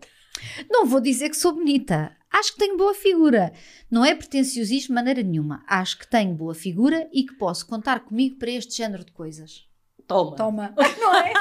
Não 0.69 0.87
vou 0.87 1.01
dizer 1.01 1.31
que 1.31 1.37
sou 1.37 1.53
bonita. 1.53 2.17
Acho 2.31 2.53
que 2.53 2.59
tenho 2.59 2.77
boa 2.77 2.95
figura. 2.95 3.53
Não 3.91 4.05
é 4.05 4.15
pretenciosismo 4.15 4.89
de 4.89 4.95
maneira 4.95 5.23
nenhuma. 5.23 5.65
Acho 5.67 5.99
que 5.99 6.09
tenho 6.09 6.35
boa 6.35 6.55
figura 6.55 7.09
e 7.13 7.25
que 7.25 7.35
posso 7.35 7.67
contar 7.67 8.01
comigo 8.01 8.39
para 8.39 8.51
este 8.51 8.77
género 8.77 9.05
de 9.05 9.13
coisas. 9.13 9.69
Toma. 10.11 10.35
Toma, 10.35 10.75
não 10.99 11.15
é? 11.15 11.33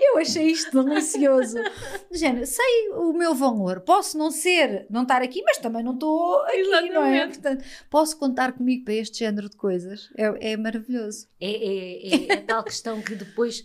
Eu 0.00 0.18
achei 0.18 0.52
isto 0.52 0.84
delicioso. 0.84 1.56
Do 2.08 2.16
género, 2.16 2.46
sei 2.46 2.90
o 2.92 3.12
meu 3.12 3.34
valor, 3.34 3.80
posso 3.80 4.16
não 4.16 4.30
ser, 4.30 4.86
não 4.88 5.02
estar 5.02 5.20
aqui, 5.20 5.42
mas 5.42 5.58
também 5.58 5.82
não 5.82 5.94
estou 5.94 6.42
aqui, 6.42 6.62
não 6.90 7.04
é? 7.04 7.16
Exatamente. 7.16 7.40
Portanto, 7.40 7.64
posso 7.90 8.16
contar 8.18 8.52
comigo 8.52 8.84
para 8.84 8.94
este 8.94 9.18
género 9.18 9.48
de 9.48 9.56
coisas. 9.56 10.10
É, 10.16 10.52
é 10.52 10.56
maravilhoso. 10.56 11.26
É, 11.40 11.50
é, 11.50 12.14
é, 12.14 12.32
é 12.34 12.36
tal 12.36 12.62
questão 12.62 13.02
que 13.02 13.16
depois. 13.16 13.64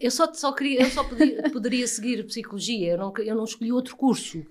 Eu 0.00 0.10
só, 0.10 0.32
só, 0.32 0.52
queria, 0.52 0.82
eu 0.82 0.90
só 0.90 1.02
podia- 1.04 1.42
poderia 1.52 1.86
seguir 1.86 2.24
psicologia, 2.26 2.92
eu 2.92 2.98
não, 2.98 3.12
eu 3.18 3.34
não 3.34 3.44
escolhi 3.44 3.72
outro 3.72 3.96
curso 3.96 4.44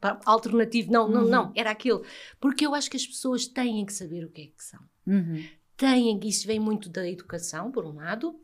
pá, 0.00 0.18
alternativo, 0.24 0.90
não, 0.90 1.08
não, 1.08 1.22
Uhum. 1.24 1.28
não, 1.28 1.52
era 1.54 1.70
aquele. 1.70 2.00
Porque 2.40 2.64
eu 2.66 2.74
acho 2.74 2.90
que 2.90 2.96
as 2.96 3.06
pessoas 3.06 3.46
têm 3.46 3.84
que 3.84 3.92
saber 3.92 4.24
o 4.24 4.30
que 4.30 4.42
é 4.42 4.46
que 4.46 4.62
são. 4.64 4.80
Uhum. 5.06 5.44
Têm, 5.76 6.20
isso 6.24 6.46
vem 6.46 6.58
muito 6.60 6.88
da 6.88 7.08
educação, 7.08 7.70
por 7.70 7.84
um 7.84 7.94
lado, 7.94 8.38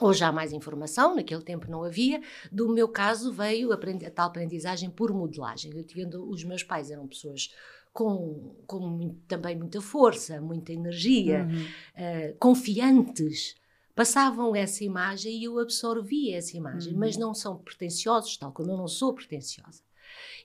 hoje 0.00 0.22
há 0.22 0.30
mais 0.30 0.52
informação, 0.52 1.14
naquele 1.16 1.42
tempo 1.42 1.70
não 1.70 1.82
havia. 1.82 2.20
Do 2.52 2.68
meu 2.68 2.88
caso 2.88 3.32
veio 3.32 3.72
a, 3.72 3.76
a 3.76 4.10
tal 4.10 4.28
aprendizagem 4.28 4.90
por 4.90 5.12
modelagem. 5.12 5.72
Eu 5.76 5.84
tinha, 5.84 6.08
os 6.08 6.44
meus 6.44 6.62
pais 6.62 6.90
eram 6.90 7.06
pessoas 7.08 7.52
com, 7.92 8.54
com 8.66 9.16
também 9.26 9.56
muita 9.56 9.80
força, 9.80 10.40
muita 10.40 10.72
energia 10.72 11.48
Uhum. 11.50 11.64
eh, 11.96 12.34
confiantes 12.38 13.54
passavam 13.98 14.54
essa 14.54 14.84
imagem 14.84 15.40
e 15.40 15.44
eu 15.44 15.58
absorvia 15.58 16.36
essa 16.38 16.56
imagem, 16.56 16.92
Uhum. 16.92 17.00
mas 17.00 17.16
não 17.16 17.34
são 17.34 17.56
pretenciosos, 17.58 18.36
tal 18.36 18.52
como 18.52 18.70
eu 18.70 18.76
não 18.76 18.86
sou 18.86 19.12
pretenciosa. 19.12 19.82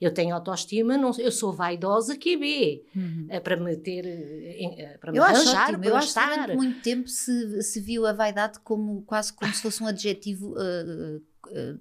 Eu 0.01 0.12
tenho 0.12 0.33
autoestima, 0.33 0.98
não, 0.98 1.12
eu 1.19 1.31
sou 1.31 1.53
vaidosa 1.53 2.17
que 2.17 2.33
é 2.33 2.38
B, 2.38 2.83
Uhum. 2.95 3.27
eh, 3.29 3.39
para 3.39 3.55
me 3.55 3.77
ter, 3.77 4.05
eh, 4.07 4.75
eh, 4.79 4.98
para 4.98 5.12
me 5.12 5.19
Eu 5.19 5.24
acho 5.24 5.36
arranjar, 5.36 5.63
ótimo, 5.65 5.79
para 5.81 5.89
eu 5.89 5.95
acho 5.95 6.13
que 6.13 6.19
estar. 6.19 6.29
durante 6.36 6.55
muito 6.55 6.81
tempo 6.81 7.07
se, 7.07 7.62
se 7.62 7.79
viu 7.79 8.07
a 8.07 8.12
vaidade 8.13 8.60
como 8.62 9.03
quase 9.03 9.31
como 9.31 9.53
se 9.53 9.62
fosse 9.62 9.83
um 9.83 9.88
adjetivo 9.88 10.55
uh, 10.55 11.17
uh, 11.48 11.79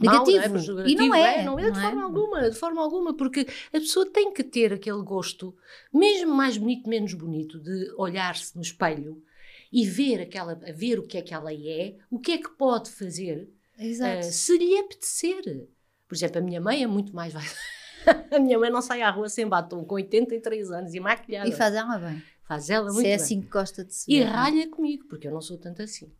Mau, 0.00 0.26
negativo. 0.26 0.54
não 0.54 0.80
é? 0.80 0.90
e 0.90 0.94
não 0.96 1.10
Pejorativo, 1.10 1.14
é. 1.14 1.44
Não 1.44 1.58
é 1.60 1.70
de 1.70 1.80
forma 1.80 2.02
alguma, 2.02 2.50
de 2.50 2.56
forma 2.56 2.82
alguma, 2.82 3.16
porque 3.16 3.46
a 3.72 3.78
pessoa 3.78 4.06
tem 4.06 4.32
que 4.32 4.42
ter 4.42 4.72
aquele 4.72 5.02
gosto, 5.02 5.54
mesmo 5.94 6.34
mais 6.34 6.56
bonito, 6.58 6.88
menos 6.88 7.14
bonito, 7.14 7.60
de 7.60 7.92
olhar-se 7.96 8.56
no 8.56 8.62
espelho 8.62 9.22
e 9.72 9.86
ver, 9.86 10.20
aquela, 10.20 10.54
ver 10.54 10.98
o 10.98 11.06
que 11.06 11.18
é 11.18 11.22
que 11.22 11.32
ela 11.34 11.52
é, 11.52 11.96
o 12.10 12.18
que 12.18 12.32
é 12.32 12.38
que 12.38 12.50
pode 12.50 12.90
fazer, 12.90 13.48
eh, 13.78 14.22
se 14.22 14.56
lhe 14.58 14.78
apetecer. 14.78 15.68
Por 16.08 16.14
exemplo, 16.14 16.38
a 16.38 16.42
minha 16.42 16.60
mãe 16.60 16.82
é 16.82 16.86
muito 16.86 17.14
mais 17.14 17.32
A 18.32 18.38
minha 18.38 18.58
mãe 18.58 18.70
não 18.70 18.80
sai 18.82 19.02
à 19.02 19.10
rua 19.10 19.28
sem 19.28 19.46
batom, 19.46 19.84
com 19.84 19.94
83 19.96 20.70
anos 20.70 20.94
e 20.94 21.00
maquilhada. 21.00 21.48
e 21.48 21.52
faz 21.52 21.74
ela 21.74 21.98
bem. 21.98 22.22
Faz 22.48 22.68
ela 22.70 22.88
Se 22.88 22.94
muito 22.94 23.06
é 23.06 23.10
bem. 23.10 23.14
assim 23.16 23.40
que 23.42 23.48
gosta 23.48 23.84
de 23.84 23.94
se 23.94 24.10
E 24.12 24.18
ver. 24.20 24.24
ralha 24.24 24.68
comigo, 24.68 25.04
porque 25.08 25.28
eu 25.28 25.32
não 25.32 25.40
sou 25.40 25.56
tanto 25.58 25.82
assim. 25.82 26.10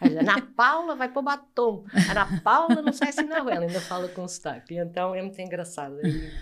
A 0.00 0.06
Ana 0.06 0.40
Paula 0.40 0.96
vai 0.96 1.08
para 1.10 1.20
o 1.20 1.22
batom. 1.22 1.84
A 1.92 2.10
Ana 2.12 2.40
Paula 2.42 2.80
não 2.82 2.92
sai 2.92 3.10
assim 3.10 3.24
na 3.24 3.40
rua. 3.40 3.52
Ela 3.52 3.66
ainda 3.66 3.80
fala 3.80 4.08
com 4.08 4.26
sotaque. 4.26 4.76
Então 4.76 5.14
é 5.14 5.20
muito 5.22 5.38
engraçado. 5.40 5.96
E, 6.04 6.32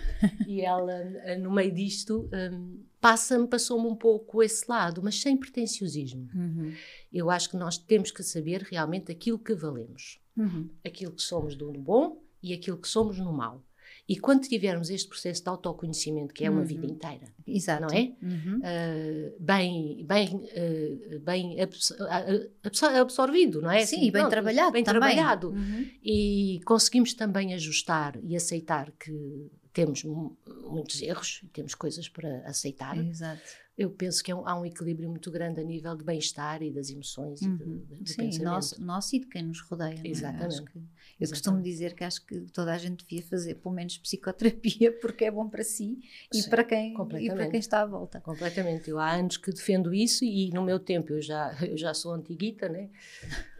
e 0.47 0.61
ela, 0.61 0.93
eh, 0.93 1.37
no 1.37 1.51
meio 1.51 1.71
disto, 1.71 2.29
um, 2.33 2.83
passa-me, 3.01 3.47
passou-me 3.47 3.87
um 3.87 3.95
pouco 3.95 4.41
esse 4.41 4.65
lado, 4.67 5.01
mas 5.03 5.19
sem 5.19 5.35
pretenciosismo. 5.37 6.29
Uhum. 6.33 6.73
Eu 7.11 7.29
acho 7.29 7.49
que 7.49 7.57
nós 7.57 7.77
temos 7.77 8.11
que 8.11 8.23
saber 8.23 8.61
realmente 8.63 9.11
aquilo 9.11 9.37
que 9.37 9.53
valemos. 9.53 10.21
Uhum. 10.37 10.69
Aquilo 10.85 11.11
que 11.11 11.21
somos 11.21 11.55
do 11.55 11.71
bom 11.73 12.21
e 12.41 12.53
aquilo 12.53 12.77
que 12.77 12.87
somos 12.87 13.19
no 13.19 13.33
mal. 13.33 13.63
E 14.09 14.17
quando 14.17 14.41
tivermos 14.47 14.89
este 14.89 15.07
processo 15.07 15.43
de 15.43 15.49
autoconhecimento, 15.49 16.33
que 16.33 16.43
é 16.43 16.49
uma 16.49 16.61
Uhum. 16.61 16.65
vida 16.65 16.85
inteira, 16.87 17.27
Exato. 17.45 17.81
não 17.83 17.89
é? 17.95 18.11
Uhum. 18.23 18.57
Uh, 18.57 19.35
bem, 19.39 20.03
bem, 20.03 20.27
uh, 20.35 21.19
bem 21.19 21.57
absor- 21.61 22.89
absorvido, 22.99 23.61
não 23.61 23.69
é? 23.69 23.85
Sim, 23.85 23.95
Assim, 23.97 24.01
bem 24.05 24.11
pronto, 24.13 24.29
trabalhado 24.31 24.71
Bem 24.71 24.83
também. 24.83 24.99
trabalhado. 25.01 25.49
Uhum. 25.51 25.87
E 26.03 26.59
conseguimos 26.65 27.13
também 27.13 27.53
ajustar 27.53 28.17
e 28.23 28.35
aceitar 28.35 28.91
que 28.99 29.51
temos 29.71 30.03
mu- 30.03 30.35
muitos 30.67 30.99
erros 31.01 31.41
e 31.43 31.47
temos 31.47 31.75
coisas 31.75 32.09
para 32.09 32.39
aceitar. 32.47 32.97
Exato. 32.97 33.41
Eu 33.79 33.89
penso 33.89 34.21
que 34.21 34.29
é 34.29 34.35
há 34.35 34.59
um 34.59 34.65
equilíbrio 34.65 35.07
muito 35.09 35.31
grande 35.31 35.61
a 35.61 35.63
nível 35.63 35.95
de 35.95 36.03
bem-estar 36.03 36.61
e 36.61 36.69
das 36.69 36.89
emoções 36.89 37.41
e 37.41 37.47
do, 37.47 37.63
Uhum. 37.63 37.85
do 38.01 38.09
Sim, 38.09 38.15
pensamento. 38.17 38.81
nosso 38.81 39.15
e 39.15 39.19
de 39.19 39.27
quem 39.27 39.41
nos 39.43 39.61
rodeia. 39.61 40.01
é? 40.03 40.07
Exatamente. 40.07 40.45
Acho 40.45 40.63
que- 40.65 40.77
eu 40.77 40.83
Exatamente. 41.25 41.29
costumo 41.29 41.61
dizer 41.61 41.93
que 41.95 42.03
acho 42.03 42.25
que 42.25 42.41
toda 42.51 42.73
a 42.73 42.77
gente 42.77 43.05
devia 43.05 43.25
fazer 43.25 43.55
pelo 43.55 43.73
menos 43.73 43.97
psicoterapia 43.97 44.91
porque 44.99 45.23
é 45.25 45.31
bom 45.31 45.47
para 45.47 45.63
si 45.63 45.97
e, 46.33 46.41
Sim, 46.41 46.49
para, 46.49 46.63
quem, 46.65 46.93
e 47.21 47.27
para 47.31 47.47
quem 47.49 47.59
está 47.59 47.81
à 47.81 47.85
volta. 47.85 48.19
Completamente. 48.19 48.89
Eu 48.89 48.99
há 48.99 49.13
anos 49.13 49.37
que 49.37 49.49
defendo 49.51 49.93
isso 49.93 50.25
e 50.25 50.49
no 50.51 50.61
meu 50.63 50.77
tempo 50.79 51.13
eu 51.13 51.21
já, 51.21 51.55
eu 51.61 51.77
já 51.77 51.93
sou 51.93 52.11
antiguita, 52.13 52.67
né? 52.67 52.89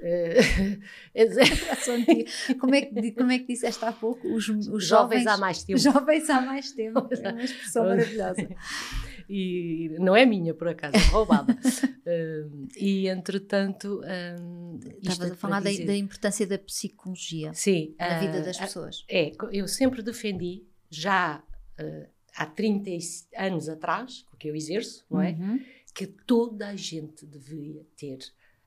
Eh, 0.01 0.37
é 1.15 1.25
como, 2.59 2.75
é 2.75 2.81
que, 2.81 3.11
como 3.13 3.31
é 3.31 3.39
que 3.39 3.47
disseste 3.47 3.83
há 3.85 3.91
pouco? 3.93 4.27
Os, 4.33 4.47
os 4.49 4.85
jovens, 4.85 5.23
jovens, 5.23 5.27
há 5.27 5.37
mais 5.37 5.63
tempo. 5.63 5.79
jovens 5.79 6.29
há 6.29 6.41
mais 6.41 6.71
tempo. 6.73 7.07
É 7.13 7.29
uma 7.31 7.43
expressão 7.43 7.85
maravilhosa. 7.85 8.47
E 9.29 9.95
não 9.99 10.15
é 10.15 10.25
minha, 10.25 10.53
por 10.53 10.67
acaso, 10.67 10.95
é 10.95 11.11
roubada. 11.11 11.55
Um, 12.09 12.67
e 12.75 13.07
entretanto. 13.07 14.01
Um, 14.03 14.79
Estavas 14.99 15.29
é 15.29 15.33
a 15.33 15.35
falar 15.35 15.59
da, 15.59 15.69
da 15.69 15.95
importância 15.95 16.47
da 16.47 16.57
psicologia 16.57 17.53
Sim, 17.53 17.93
na 17.99 18.19
vida 18.19 18.39
ah, 18.39 18.41
das 18.41 18.57
ah, 18.57 18.61
pessoas. 18.61 19.05
É, 19.07 19.31
eu 19.51 19.67
sempre 19.67 20.01
defendi, 20.01 20.63
já 20.89 21.43
ah, 21.77 22.07
há 22.35 22.45
30 22.47 22.89
anos 23.37 23.69
atrás, 23.69 24.25
que 24.39 24.49
eu 24.49 24.55
exerço, 24.55 25.05
não 25.07 25.21
é? 25.21 25.33
Uhum. 25.33 25.59
que 25.93 26.07
toda 26.07 26.69
a 26.69 26.75
gente 26.75 27.27
deveria 27.27 27.85
ter. 27.95 28.17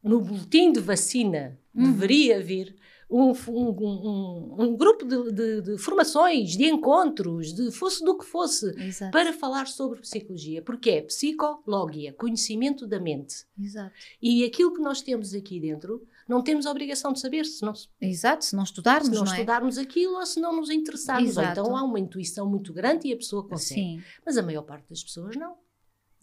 No 0.00 0.20
boletim 0.20 0.70
de 0.70 0.78
vacina 0.78 1.58
Uhum. 1.74 1.92
deveria 1.92 2.38
haver 2.38 2.74
um, 3.12 3.32
um- 3.48 3.70
um- 3.80 4.62
um 4.62 4.76
grupo 4.76 5.04
de, 5.04 5.32
de- 5.32 5.60
de 5.62 5.78
formações, 5.78 6.56
de 6.56 6.64
encontros, 6.64 7.52
de 7.52 7.70
fosse 7.70 8.02
do 8.04 8.16
que 8.16 8.24
fosse, 8.24 8.66
Exato. 8.80 9.10
para 9.12 9.32
falar 9.32 9.66
sobre 9.66 10.00
psicologia, 10.00 10.62
porque 10.62 10.90
é 10.90 11.02
psicologia, 11.02 12.12
conhecimento 12.14 12.86
da 12.86 12.98
mente. 12.98 13.44
Exato. 13.60 13.92
E 14.20 14.44
aquilo 14.44 14.72
que 14.72 14.80
nós 14.80 15.02
temos 15.02 15.34
aqui 15.34 15.60
dentro, 15.60 16.06
não 16.28 16.42
temos 16.42 16.64
a 16.66 16.70
obrigação 16.70 17.12
de 17.12 17.20
saber 17.20 17.44
se 17.44 17.62
não, 17.62 17.74
se 17.74 17.88
Exato, 18.00 18.44
se 18.44 18.56
não 18.56 18.62
estudarmos, 18.62 19.08
não, 19.10 19.24
não, 19.24 19.32
é? 19.32 19.34
estudarmos 19.36 19.76
aquilo 19.78 20.14
ou 20.14 20.24
se 20.26 20.40
não 20.40 20.56
nos 20.56 20.70
interessarmos. 20.70 21.36
Ou 21.36 21.42
Exato. 21.42 21.60
então 21.60 21.76
há 21.76 21.82
uma 21.82 22.00
intuição 22.00 22.48
muito 22.48 22.72
grande 22.72 23.08
e 23.08 23.12
a 23.12 23.16
pessoa 23.16 23.46
consegue. 23.46 23.80
Sim, 23.80 24.02
Mas 24.24 24.36
a 24.38 24.42
maior 24.42 24.62
parte 24.62 24.88
das 24.88 25.02
pessoas 25.02 25.36
não. 25.36 25.54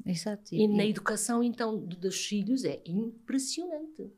exato. 0.05 0.55
E 0.55 0.67
na 0.67 0.85
educação, 0.85 1.43
então, 1.43 1.77
do- 1.77 1.95
dos 1.97 2.25
filhos 2.25 2.63
é 2.63 2.81
impressionante. 2.85 4.09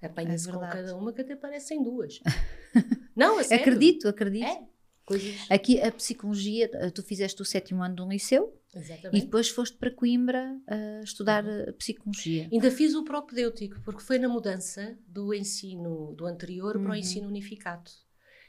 Apanha-se 0.00 0.48
É 0.48 0.52
com 0.52 0.60
cada 0.60 0.96
uma 0.96 1.12
que 1.12 1.20
até 1.22 1.34
parecem 1.36 1.82
duas. 1.82 2.20
Não, 3.16 3.42
sério. 3.42 3.62
acredito, 3.64 4.08
acredito. 4.08 4.44
É. 4.46 4.66
Coisas. 5.04 5.34
Aqui 5.50 5.80
a 5.80 5.90
psicologia, 5.90 6.68
eh, 6.72 6.90
tu 6.90 7.02
fizeste 7.02 7.40
o 7.40 7.44
sétimo 7.44 7.82
ano 7.82 7.96
de 7.96 8.02
um 8.02 8.08
liceu 8.10 8.54
e 8.74 8.78
Exatamente. 8.78 9.24
depois 9.24 9.48
foste 9.48 9.74
para 9.78 9.90
Coimbra 9.90 10.54
a 10.66 11.00
estudar 11.02 11.46
eh, 11.48 11.72
psicologia. 11.72 12.46
Ainda 12.52 12.70
fiz 12.70 12.94
o 12.94 13.02
propedêutico, 13.04 13.80
porque 13.86 14.02
foi 14.02 14.18
na 14.18 14.28
mudança 14.28 14.98
do 15.06 15.32
ensino 15.32 16.14
do 16.14 16.26
anterior 16.26 16.72
para 16.74 16.82
o 16.82 16.84
Uhum. 16.88 16.94
ensino 16.94 17.26
unificado. 17.26 17.90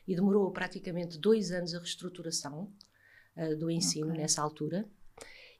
E 0.05 0.13
demorou 0.13 0.51
praticamente 0.51 1.17
dois 1.17 1.49
anos 1.51 1.73
a 1.73 1.79
reestruturação 1.79 2.69
ah, 3.37 3.55
do 3.55 3.71
ensino 3.71 4.07
Ok. 4.09 4.19
nessa 4.19 4.41
altura. 4.41 4.85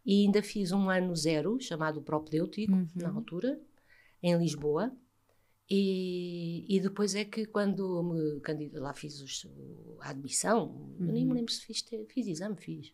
E 0.06 0.26
ainda 0.26 0.44
fiz 0.44 0.74
um 0.74 0.90
ano 0.90 1.16
zero, 1.16 1.58
chamado 1.62 2.02
propedêutico, 2.02 2.74
Uhum. 2.74 2.88
na 2.96 3.10
altura, 3.10 3.58
em 4.22 4.38
Lisboa. 4.38 4.92
E, 5.70 6.66
e 6.68 6.80
depois 6.80 7.14
é 7.14 7.24
que 7.26 7.46
quando 7.46 8.02
me 8.04 8.40
candid- 8.42 8.74
lá 8.74 8.92
fiz 8.94 9.22
os- 9.22 9.48
a 10.02 10.10
admissão, 10.10 10.90
eu 11.00 11.06
nem 11.06 11.24
me 11.24 11.30
Uhum. 11.30 11.36
lembro 11.38 11.52
se 11.54 11.62
fiz, 11.66 11.86
fiz 12.08 12.28
exame, 12.28 12.56
fiz. 12.58 12.92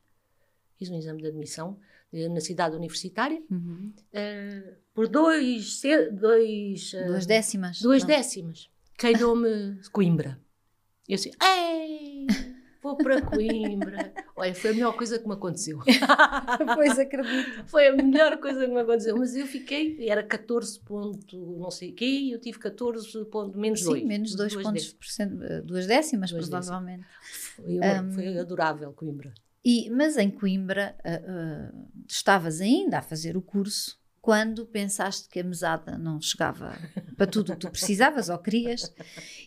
Fiz 0.77 0.89
um 0.89 0.97
exame 0.97 1.21
de 1.21 1.27
admissão 1.29 1.79
eh, 2.11 2.27
na 2.29 2.41
cidade 2.41 2.75
universitária. 2.75 3.41
Uhum. 3.49 3.93
eh, 4.11 4.75
por 4.93 5.07
dois, 5.07 5.81
dois, 6.19 6.93
eh, 6.93 7.05
Duas 7.07 7.25
décimas. 7.25 7.79
duas 7.81 8.01
Não. 8.03 8.07
décimas. 8.07 8.69
Calhou-me 8.97 9.79
Coimbra. 9.91 10.39
Eu 11.07 11.15
assim, 11.15 11.31
vou 12.85 12.95
para 12.95 13.21
Coimbra. 13.21 14.13
Olha, 14.35 14.53
foi 14.53 14.69
a 14.69 14.73
melhor 14.73 14.95
coisa 14.95 15.17
que 15.17 15.27
me 15.27 15.33
aconteceu. 15.33 15.79
Pois 16.75 16.99
acredito. 16.99 17.65
Foi 17.67 17.87
a 17.87 17.95
melhor 17.95 18.37
coisa 18.37 18.65
que 18.65 18.71
me 18.71 18.79
aconteceu. 18.79 19.17
Mas 19.17 19.35
eu 19.35 19.47
fiquei, 19.47 20.07
era 20.07 20.21
14 20.23 20.79
ponto 20.81 21.57
não 21.57 21.71
sei 21.71 21.89
o 21.91 21.95
quê, 21.95 22.05
e 22.05 22.31
eu 22.31 22.39
tive 22.39 22.59
14 22.59 23.25
ponto 23.25 23.57
menos 23.57 23.81
2. 23.81 24.01
Sim, 24.01 24.07
menos 24.07 24.35
dois 24.35 24.55
pontos 24.55 24.93
por 24.93 25.07
cento, 25.07 25.35
duas 25.63 25.87
décimas, 25.87 26.31
Duas 26.31 26.47
provavelmente. 26.47 27.05
Foi, 27.55 27.79
Um, 27.79 28.11
foi 28.11 28.37
adorável 28.37 28.93
Coimbra. 28.93 29.33
E, 29.63 29.89
mas 29.89 30.15
em 30.17 30.29
Coimbra 30.29 30.95
ah, 31.03 31.21
ah, 31.27 31.71
estavas 32.07 32.61
ainda 32.61 32.99
a 32.99 33.01
fazer 33.01 33.35
o 33.35 33.41
curso 33.41 33.97
quando 34.25 34.65
pensaste 34.65 35.29
que 35.29 35.39
a 35.39 35.43
mesada 35.43 35.99
não 35.99 36.19
chegava 36.19 36.75
para 37.15 37.27
tudo 37.27 37.51
o 37.51 37.55
que 37.55 37.61
tu 37.61 37.69
precisavas 37.69 38.27
ou 38.27 38.39
querias, 38.39 38.91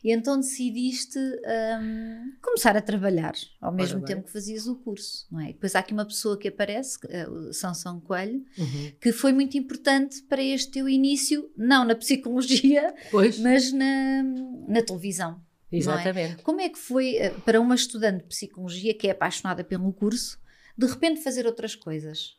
e 0.05 0.13
então 0.13 0.39
decidiste 0.39 1.19
ahm, 1.45 2.31
começar 2.41 2.77
a 2.77 2.81
trabalhar 2.81 3.33
ao 3.61 3.73
mesmo 3.73 4.01
tempo 4.05 4.27
que 4.27 4.33
fazias 4.33 4.69
o 4.69 4.77
curso, 4.77 5.27
não 5.33 5.41
é? 5.41 5.51
E 5.51 5.53
depois 5.55 5.75
há 5.75 5.81
aqui 5.81 5.93
uma 5.93 6.07
pessoa 6.07 6.39
que 6.39 6.47
aparece, 6.47 6.97
eh, 7.09 7.29
o 7.29 7.53
Sansão 7.53 7.99
Coelho, 8.01 8.45
Uhum. 8.57 8.93
que 9.01 9.11
foi 9.11 9.33
muito 9.33 9.59
importante 9.59 10.23
para 10.23 10.41
este 10.41 10.71
teu 10.71 10.89
início, 10.89 11.51
não 11.57 11.85
na 11.85 11.97
psicologia, 11.97 12.95
Pois, 13.11 13.37
mas 13.41 13.73
na, 13.73 14.23
na 14.69 14.81
televisão. 14.83 15.43
exatamente. 15.73 16.45
Como 16.45 16.61
é 16.61 16.69
que 16.69 16.79
foi 16.79 17.17
eh, 17.17 17.31
para 17.45 17.61
uma 17.61 17.75
estudante 17.75 18.19
de 18.23 18.29
psicologia 18.29 18.95
que 18.95 19.09
é 19.09 19.11
apaixonada 19.11 19.65
pelo 19.65 19.93
curso, 19.93 20.39
de 20.77 20.87
repente 20.87 21.21
fazer 21.21 21.47
outras 21.47 21.75
coisas? 21.75 22.37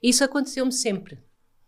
Isso 0.00 0.22
aconteceu-me 0.22 0.70
sempre. 0.72 1.18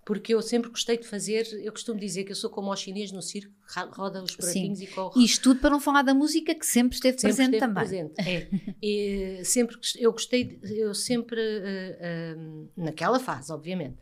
Porque 0.05 0.35
eu 0.35 0.43
sempre 0.43 0.69
gostei 0.71 0.99
de 0.99 1.07
fazer, 1.07 1.47
eu 1.63 1.71
costumo 1.73 1.99
dizer 2.01 2.25
que 2.25 2.33
eu 2.33 2.37
sou 2.37 2.51
como 2.51 2.71
o 2.73 2.77
chinês 2.77 3.13
no 3.13 3.23
circo, 3.23 3.55
roda 3.93 4.23
os 4.23 4.35
pratinhos 4.35 4.81
e 4.81 4.87
corre. 4.89 5.25
Isto 5.25 5.43
tudo 5.45 5.61
para 5.61 5.71
não 5.71 5.79
falar 5.81 6.03
da 6.03 6.13
música 6.13 6.55
que 6.55 6.67
sempre 6.67 6.97
esteve 6.97 7.19
Sempre 7.21 7.37
presente 7.37 7.55
esteve 7.55 7.61
também. 7.61 7.85
presente, 7.85 8.15
é. 8.29 8.49
E 8.83 9.45
sempre, 9.45 9.77
gost- 9.77 9.97
eu 10.01 10.11
gostei, 10.11 10.45
de- 10.45 10.79
eu 10.79 10.93
sempre, 10.93 11.41
eh, 11.41 11.99
eh, 12.01 12.37
naquela 12.77 13.21
fase, 13.21 13.53
obviamente, 13.53 13.97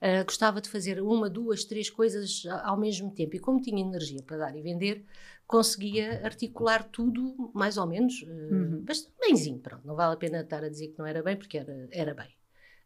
eh, 0.00 0.22
gostava 0.22 0.60
de 0.60 0.68
fazer 0.68 1.02
uma, 1.02 1.28
duas, 1.28 1.64
três 1.64 1.90
coisas 1.90 2.44
ao 2.62 2.78
mesmo 2.78 3.12
tempo. 3.12 3.34
E 3.34 3.40
como 3.40 3.60
tinha 3.60 3.80
energia 3.82 4.22
para 4.22 4.36
dar 4.36 4.56
e 4.56 4.62
vender, 4.62 5.04
conseguia 5.48 6.24
articular 6.24 6.84
tudo, 6.84 7.50
mais 7.52 7.76
ou 7.76 7.86
menos, 7.88 8.22
eh, 8.22 8.26
Uhum. 8.54 8.84
bemzinho, 9.20 9.58
pronto. 9.58 9.84
Não 9.84 9.96
vale 9.96 10.14
a 10.14 10.16
pena 10.16 10.42
estar 10.42 10.62
a 10.62 10.68
dizer 10.68 10.88
que 10.88 10.98
não 11.00 11.06
era 11.06 11.22
bem, 11.24 11.36
porque 11.36 11.58
era, 11.58 11.88
era 11.90 12.14
bem. 12.14 12.28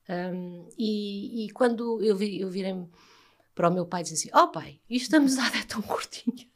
Um, 0.08 0.68
e, 0.78 1.46
e 1.46 1.50
quando 1.50 2.02
eu, 2.02 2.14
vi, 2.16 2.40
eu 2.40 2.50
virei 2.50 2.74
para 3.54 3.70
o 3.70 3.72
meu 3.72 3.86
pai 3.86 4.00
e 4.00 4.04
disse 4.04 4.14
assim: 4.14 4.30
Ó 4.38 4.48
pai, 4.48 4.80
isto 4.90 5.14
a 5.16 5.20
mesada 5.20 5.56
é 5.56 5.62
tão 5.62 5.80
curtinha. 5.80 6.46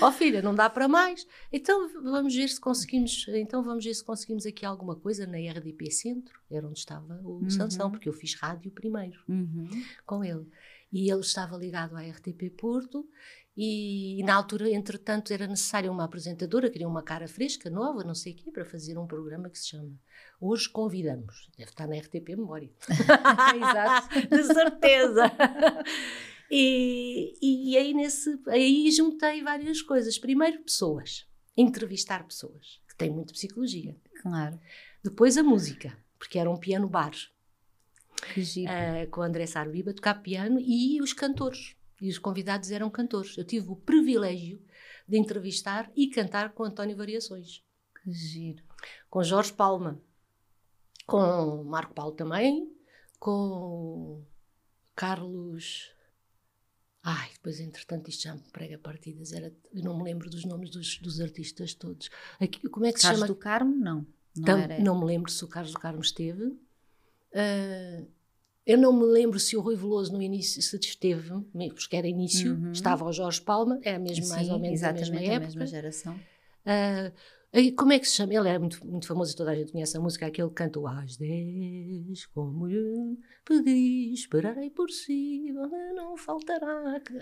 Ó 0.00 0.10
filha, 0.12 0.40
não 0.42 0.54
dá 0.54 0.68
para 0.70 0.88
mais. 0.88 1.26
Então 1.52 1.88
vamos 2.02 2.34
ver 2.34 2.48
se 2.48 2.60
conseguimos. 2.60 3.26
Então 3.28 3.62
vamos 3.62 3.84
ver 3.84 3.94
se 3.94 4.04
conseguimos 4.04 4.46
aqui 4.46 4.64
alguma 4.64 4.96
coisa 4.96 5.26
na 5.26 5.36
RDP 5.38 5.90
Centro, 5.90 6.38
era 6.50 6.66
onde 6.66 6.78
estava 6.78 7.20
o 7.24 7.40
Uhum. 7.42 7.50
Sansão, 7.50 7.90
porque 7.90 8.08
eu 8.08 8.12
fiz 8.12 8.34
rádio 8.34 8.70
primeiro 8.70 9.20
Uhum. 9.28 9.68
com 10.06 10.24
ele. 10.24 10.46
E 10.92 11.10
ele 11.10 11.20
estava 11.20 11.56
ligado 11.56 11.96
à 11.96 12.00
RTP 12.02 12.48
Porto 12.56 13.06
e, 13.56 14.22
na 14.24 14.34
altura, 14.34 14.68
entretanto, 14.68 15.32
era 15.32 15.46
necessária 15.46 15.90
uma 15.90 16.04
apresentadora, 16.04 16.68
queria 16.68 16.86
uma 16.86 17.02
cara 17.02 17.26
fresca, 17.26 17.70
nova, 17.70 18.04
não 18.04 18.14
sei 18.14 18.34
o 18.34 18.36
quê, 18.36 18.50
para 18.50 18.66
fazer 18.66 18.98
um 18.98 19.06
programa 19.06 19.48
que 19.48 19.58
se 19.58 19.68
chama 19.68 19.98
Hoje 20.38 20.68
Convidamos. 20.68 21.48
Deve 21.56 21.70
estar 21.70 21.86
na 21.86 21.96
RTP 21.96 22.36
Memória. 22.36 22.70
Exato. 23.56 24.28
De 24.28 24.42
certeza. 24.44 25.32
E, 26.50 27.34
e, 27.40 27.76
aí, 27.78 27.94
nesse, 27.94 28.38
aí 28.48 28.90
juntei 28.90 29.42
várias 29.42 29.80
coisas. 29.80 30.18
Primeiro, 30.18 30.62
pessoas. 30.62 31.26
Entrevistar 31.56 32.26
pessoas, 32.26 32.82
que 32.86 32.94
têm 32.94 33.10
muito 33.10 33.32
psicologia. 33.32 33.96
Claro. 34.20 34.60
Depois, 35.02 35.38
a 35.38 35.42
música, 35.42 35.96
porque 36.18 36.38
era 36.38 36.50
um 36.50 36.58
piano 36.58 36.88
bar. 36.88 37.14
Que 38.34 38.42
giro. 38.42 38.70
eh, 38.70 39.06
com 39.06 39.22
o 39.22 39.24
André 39.24 39.46
Sarbiba, 39.46 39.94
tocar 39.94 40.14
piano 40.22 40.60
e 40.60 41.00
os 41.00 41.14
cantores. 41.14 41.74
E 42.00 42.08
os 42.10 42.18
convidados 42.18 42.70
eram 42.70 42.90
cantores. 42.90 43.36
Eu 43.38 43.44
tive 43.44 43.70
o 43.70 43.76
privilégio 43.76 44.60
de 45.08 45.18
entrevistar 45.18 45.90
e 45.96 46.08
cantar 46.08 46.52
com 46.52 46.64
António 46.64 46.96
Variações. 46.96 47.62
Que 48.02 48.12
giro. 48.12 48.62
Com 49.08 49.22
Jorge 49.22 49.52
Palma. 49.52 50.00
Com 51.06 51.64
Marco 51.64 51.94
Paulo 51.94 52.12
também. 52.12 52.70
Com 53.18 54.22
Carlos. 54.94 55.92
Ai, 57.02 57.30
depois, 57.34 57.60
entretanto, 57.60 58.08
isto 58.10 58.24
já 58.24 58.34
me 58.34 58.42
prega 58.52 58.76
partidas. 58.78 59.32
Era, 59.32 59.54
eu 59.72 59.82
não 59.82 59.96
me 59.96 60.02
lembro 60.04 60.28
dos 60.28 60.44
nomes 60.44 60.70
dos, 60.70 60.98
dos 60.98 61.20
artistas 61.20 61.72
todos. 61.72 62.10
Aqui, 62.40 62.68
como 62.68 62.84
é 62.86 62.92
que 62.92 63.00
Carlos 63.00 63.20
se 63.20 63.26
chama? 63.26 63.26
do 63.26 63.36
Carmo? 63.36 63.74
Não. 63.76 64.06
Não, 64.36 64.44
Tam- 64.44 64.80
não 64.82 64.98
me 65.00 65.06
lembro 65.06 65.30
se 65.30 65.42
o 65.44 65.48
Carlos 65.48 65.72
do 65.72 65.78
Carmo 65.78 66.00
esteve. 66.02 66.58
Ah, 67.34 68.04
eu 68.66 68.76
não 68.76 68.92
me 68.92 69.04
lembro 69.04 69.38
se 69.38 69.56
o 69.56 69.60
Rui 69.60 69.76
Veloso 69.76 70.12
no 70.12 70.20
início 70.20 70.60
se 70.60 70.76
esteve, 70.76 71.30
porque 71.74 71.96
era 71.96 72.06
início, 72.08 72.54
Uhum. 72.54 72.72
estava 72.72 73.04
o 73.04 73.12
Jorge 73.12 73.40
Palma, 73.40 73.78
era 73.82 73.98
mesmo 73.98 74.28
mais 74.28 74.46
Sim, 74.46 74.52
ou 74.52 74.58
menos 74.58 74.82
a 74.82 74.92
mesma 74.92 75.16
a 75.18 75.22
época. 75.22 75.40
mesma 75.46 75.66
geração. 75.66 76.18
Aí, 77.52 77.72
como 77.72 77.92
é 77.92 77.98
que 77.98 78.06
se 78.06 78.16
chama? 78.16 78.34
Ele 78.34 78.48
era 78.48 78.58
muito, 78.58 78.84
muito 78.86 79.06
famoso 79.06 79.32
e 79.32 79.36
toda 79.36 79.52
a 79.52 79.54
gente 79.54 79.72
conhece 79.72 79.96
a 79.96 80.00
música, 80.00 80.26
aquele 80.26 80.48
que 80.48 80.54
canta 80.54 80.78
Às 80.90 81.16
10, 81.16 82.26
como 82.26 82.68
eu 82.68 83.16
pedi, 83.46 84.12
esperarei 84.12 84.68
por 84.68 84.90
si, 84.90 85.52
não 85.94 86.16
faltará. 86.18 87.00
que- 87.00 87.16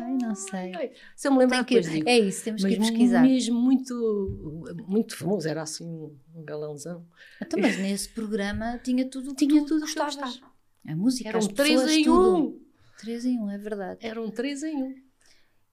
Ai, 0.00 0.16
não 0.20 0.34
sei. 0.34 0.74
ai. 0.74 0.90
Se 1.14 1.28
eu 1.28 1.32
me 1.32 1.38
lembrar 1.38 1.62
Tem 1.64 1.80
que- 1.80 1.88
digo. 1.88 2.08
é 2.08 2.18
isso, 2.18 2.42
temos 2.44 2.64
que 2.64 2.72
ir 2.72 2.78
Mas 2.78 2.88
pesquisar. 2.90 3.22
mesmo 3.22 3.60
muito, 3.60 4.74
muito 4.88 5.16
famoso, 5.16 5.46
era 5.46 5.62
assim 5.62 5.84
um, 5.86 6.16
galãozão. 6.44 7.06
Então, 7.40 7.60
mas 7.60 7.78
nesse 7.78 8.08
programa 8.08 8.78
tinha 8.82 9.04
tudo 9.08 9.30
o 9.32 9.34
que 9.36 9.46
Tinha 9.46 9.60
tu 9.62 9.68
tudo 9.68 9.80
gostavas. 9.82 10.16
gostava. 10.16 10.55
A 10.86 10.94
música, 10.96 11.28
Era 11.28 11.38
as 11.38 11.46
um 11.46 11.48
3 11.48 11.70
pessoas, 11.70 11.92
em 11.92 12.04
tudo. 12.04 12.36
1. 12.48 12.60
3 13.00 13.24
em 13.26 13.38
1, 13.40 13.50
é 13.50 13.58
verdade. 13.58 14.06
Era 14.06 14.20
um 14.22 14.30
3 14.30 14.62
em 14.62 14.82
1. 14.82 14.94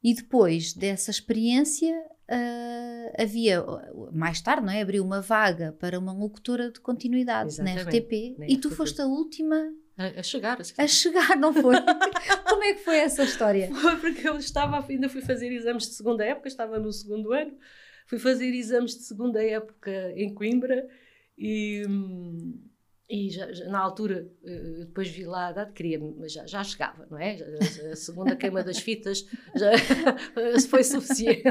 E 0.03 0.13
depois 0.13 0.73
dessa 0.73 1.11
experiência, 1.11 1.95
ah, 2.27 3.13
havia, 3.21 3.63
mais 4.11 4.41
tarde, 4.41 4.65
não 4.65 4.73
é? 4.73 4.81
Abriu 4.81 5.03
uma 5.03 5.21
vaga 5.21 5.71
para 5.79 5.97
uma 5.97 6.11
locutora 6.13 6.71
de 6.71 6.79
continuidade 6.81 7.57
na 7.61 7.71
Exatamente, 7.73 7.99
RTP. 7.99 8.35
na 8.39 8.47
E 8.47 8.57
tu 8.57 8.67
RTP. 8.67 8.75
foste 8.77 9.01
a 9.01 9.05
última 9.05 9.55
A, 9.97 10.19
a 10.19 10.23
chegar. 10.23 10.59
Assim. 10.59 10.73
a 10.77 10.87
chegar, 10.87 11.37
não 11.37 11.53
foi? 11.53 11.75
Como 12.49 12.63
é 12.63 12.73
que 12.73 12.81
foi 12.83 12.97
essa 12.97 13.23
história? 13.23 13.69
Foi 13.73 13.95
porque 13.97 14.27
eu 14.27 14.37
estava, 14.37 14.85
ainda 14.89 15.07
fui 15.07 15.21
fazer 15.21 15.51
exames 15.51 15.87
de 15.87 15.93
segunda 15.93 16.25
época, 16.25 16.47
estava 16.49 16.77
no 16.79 16.91
segundo 16.91 17.31
ano, 17.31 17.53
fui 18.07 18.19
fazer 18.19 18.53
exames 18.53 18.95
de 18.97 19.03
segunda 19.03 19.41
época 19.43 20.11
em 20.15 20.33
Coimbra 20.33 20.85
e, 21.37 21.83
hum, 21.87 22.59
e 23.15 23.29
já, 23.29 23.51
já 23.53 23.65
na 23.69 23.79
altura, 23.79 24.27
eh, 24.43 24.85
depois 24.87 25.07
vi 25.09 25.23
lá 25.25 25.47
a 25.49 25.51
data, 25.51 25.71
queria, 25.71 25.99
mas 25.99 26.33
já, 26.33 26.47
já 26.47 26.63
chegava, 26.63 27.05
não 27.11 27.17
é? 27.19 27.35
A 27.91 27.95
segunda 27.95 28.35
queima 28.35 28.63
das 28.63 28.79
fitas 28.79 29.25
já 29.55 29.71
foi 30.69 30.83
suficiente. 30.83 31.43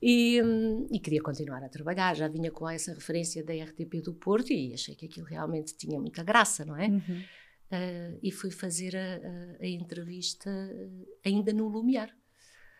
E, 0.00 0.40
hum, 0.42 0.86
e 0.92 0.98
queria 1.00 1.20
continuar 1.20 1.62
a 1.64 1.68
trabalhar, 1.68 2.14
já 2.14 2.28
vinha 2.28 2.50
com 2.50 2.68
essa 2.68 2.94
referência 2.94 3.42
da 3.44 3.52
RTP 3.52 4.00
do 4.02 4.14
Porto 4.14 4.52
e 4.52 4.72
achei 4.72 4.94
que 4.94 5.06
aquilo 5.06 5.26
realmente 5.26 5.76
tinha 5.76 5.98
muita 6.00 6.22
graça, 6.22 6.64
não 6.64 6.76
é? 6.76 6.86
Uhum. 6.88 7.22
Uh, 7.70 8.18
e 8.22 8.30
fui 8.30 8.50
fazer 8.50 8.96
a, 8.96 9.00
a- 9.16 9.56
a 9.64 9.66
entrevista 9.66 10.48
uh, 10.48 11.06
ainda 11.26 11.52
no 11.52 11.68
Lumiar. 11.68 12.08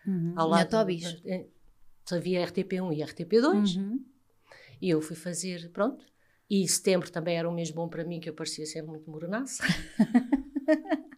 Uhum. 0.07 0.33
Ao 0.37 0.49
Na 0.49 0.57
lado 0.59 0.71
Tobis. 0.71 1.21
eh, 1.27 1.45
Havia 2.11 2.43
RTP1 2.47 2.97
e 2.97 3.03
RTP2 3.03 3.77
Uhum. 3.77 4.03
e 4.81 4.89
eu 4.89 5.03
fui 5.03 5.15
fazer, 5.17 5.69
pronto. 5.73 6.07
E 6.51 6.67
setembro 6.67 7.11
também 7.11 7.37
era 7.37 7.49
um 7.49 7.55
mês 7.55 7.71
bom 7.71 7.89
para 7.89 8.05
mim, 8.05 8.21
que 8.21 8.29
eu 8.29 8.35
parecia 8.35 8.65
sempre 8.65 8.91
muito 8.91 9.11
morenaça. 9.11 9.63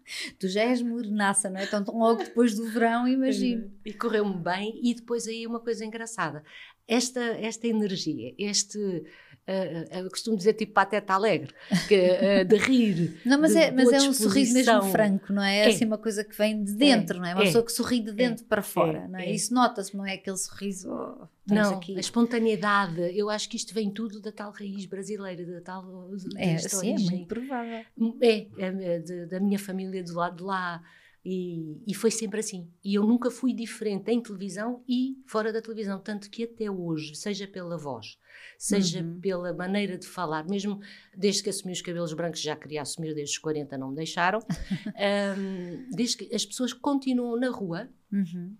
Tu 0.40 0.48
já 0.48 0.62
és 0.62 0.82
morenaça, 0.82 1.48
não 1.48 1.60
é? 1.60 1.64
Então, 1.64 1.84
tão 1.84 1.96
logo 1.96 2.24
depois 2.24 2.54
do 2.54 2.68
verão, 2.68 3.06
imagino. 3.06 3.70
E 3.84 3.92
correu-me 3.92 4.36
bem. 4.36 4.80
E 4.82 4.92
depois 4.92 5.28
aí 5.28 5.46
uma 5.46 5.60
coisa 5.60 5.84
engraçada. 5.84 6.42
Esta, 6.86 7.20
esta 7.20 7.68
energia, 7.68 8.34
este... 8.36 9.04
uh, 9.50 9.98
eu 9.98 10.10
costumo 10.10 10.36
dizer 10.36 10.54
tipo 10.54 10.72
pateta 10.72 11.14
alegre, 11.14 11.52
que, 11.88 11.94
uh, 11.96 12.44
de 12.44 12.56
rir, 12.56 13.20
Não, 13.26 13.40
mas, 13.40 13.52
de 13.52 13.58
é, 13.58 13.70
mas 13.70 13.92
é 13.92 14.00
um 14.08 14.12
sorriso 14.12 14.54
mesmo 14.54 14.82
franco, 14.84 15.32
não 15.32 15.42
é? 15.42 15.58
É 15.58 15.64
É. 15.64 15.68
assim 15.68 15.84
uma 15.84 15.98
coisa 15.98 16.24
que 16.24 16.36
vem 16.36 16.62
de 16.62 16.72
dentro, 16.72 17.18
não 17.18 17.26
é? 17.26 17.34
Uma 17.34 17.42
é, 17.42 17.46
pessoa 17.46 17.64
que 17.64 17.72
sorri 17.72 18.00
de 18.00 18.12
dentro 18.12 18.44
para 18.44 18.62
fora, 18.62 18.98
é, 18.98 19.08
não 19.08 19.18
é? 19.18 19.26
é. 19.26 19.30
Isso 19.32 19.52
nota-se, 19.52 19.96
não 19.96 20.06
é 20.06 20.14
aquele 20.14 20.36
sorriso. 20.36 20.90
oh, 20.90 21.26
Não, 21.46 21.74
aqui. 21.74 21.96
a 21.96 22.00
espontaneidade, 22.00 23.00
eu 23.16 23.28
acho 23.28 23.48
que 23.48 23.56
isto 23.56 23.74
vem 23.74 23.90
tudo 23.90 24.20
da 24.20 24.32
tal 24.32 24.52
raiz 24.52 24.86
brasileira, 24.86 25.44
da 25.44 25.60
tal 25.60 26.10
É, 26.36 26.58
sim, 26.58 26.94
é 26.94 26.98
muito 26.98 27.26
provável. 27.26 27.84
É, 28.20 28.46
é, 28.58 29.26
da 29.26 29.40
minha 29.40 29.58
família 29.58 30.02
do 30.02 30.14
lado 30.14 30.36
de 30.36 30.42
lá. 30.42 30.82
E, 31.24 31.82
e 31.86 31.94
foi 31.94 32.10
sempre 32.10 32.40
assim. 32.40 32.66
E 32.82 32.94
eu 32.94 33.04
nunca 33.04 33.30
fui 33.30 33.52
diferente 33.52 34.10
em 34.10 34.22
televisão 34.22 34.82
e 34.88 35.18
fora 35.26 35.52
da 35.52 35.60
televisão. 35.60 36.00
Tanto 36.00 36.30
que 36.30 36.44
até 36.44 36.70
hoje, 36.70 37.14
seja 37.14 37.46
pela 37.46 37.76
voz, 37.76 38.16
seja 38.58 39.02
Uhum. 39.02 39.20
pela 39.20 39.52
maneira 39.52 39.98
de 39.98 40.06
falar, 40.06 40.48
mesmo 40.48 40.80
desde 41.14 41.42
que 41.42 41.50
assumi 41.50 41.72
os 41.74 41.82
cabelos 41.82 42.14
brancos, 42.14 42.40
já 42.40 42.56
queria 42.56 42.80
assumir 42.80 43.14
desde 43.14 43.34
os 43.34 43.38
40, 43.38 43.76
não 43.76 43.90
me 43.90 43.96
deixaram, 43.96 44.38
hum, 45.38 45.86
desde 45.90 46.16
que 46.16 46.34
as 46.34 46.44
pessoas 46.46 46.72
continuam 46.72 47.38
na 47.38 47.50
rua, 47.50 47.88
Uhum. 48.12 48.56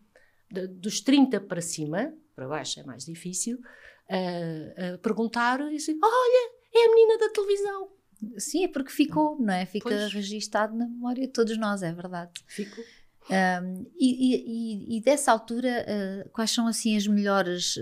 de- 0.51 0.67
dos 0.69 1.01
30 1.01 1.41
para 1.41 1.61
cima, 1.63 2.15
para 2.37 2.47
baixo 2.47 2.79
é 2.79 2.83
mais 2.85 3.05
difícil, 3.07 3.59
a, 4.09 4.95
a 4.95 4.99
perguntar 4.99 5.61
e 5.73 5.77
dizer: 5.77 5.97
Olha, 6.03 6.53
é 6.75 6.85
a 6.87 6.89
menina 6.95 7.19
da 7.19 7.31
televisão. 7.31 7.89
Sim, 8.37 8.65
é 8.65 8.69
porque 8.69 8.91
ficou, 8.91 9.39
não 9.41 9.53
é? 9.55 9.65
Fica 9.65 9.89
Pois. 9.89 10.13
registado 10.13 10.77
na 10.77 10.87
memória 10.87 11.27
de 11.27 11.33
todos 11.33 11.57
nós, 11.57 11.83
é 11.83 11.93
verdade. 11.93 12.33
Fico. 12.47 12.81
Um, 13.31 13.87
e, 13.99 14.35
e- 14.35 14.97
e- 14.97 15.01
dessa 15.01 15.31
altura, 15.31 15.87
uh, 15.87 16.29
quais 16.31 16.51
são 16.51 16.67
assim 16.67 16.97
as 16.97 17.07
melhores 17.07 17.77
uh, 17.77 17.81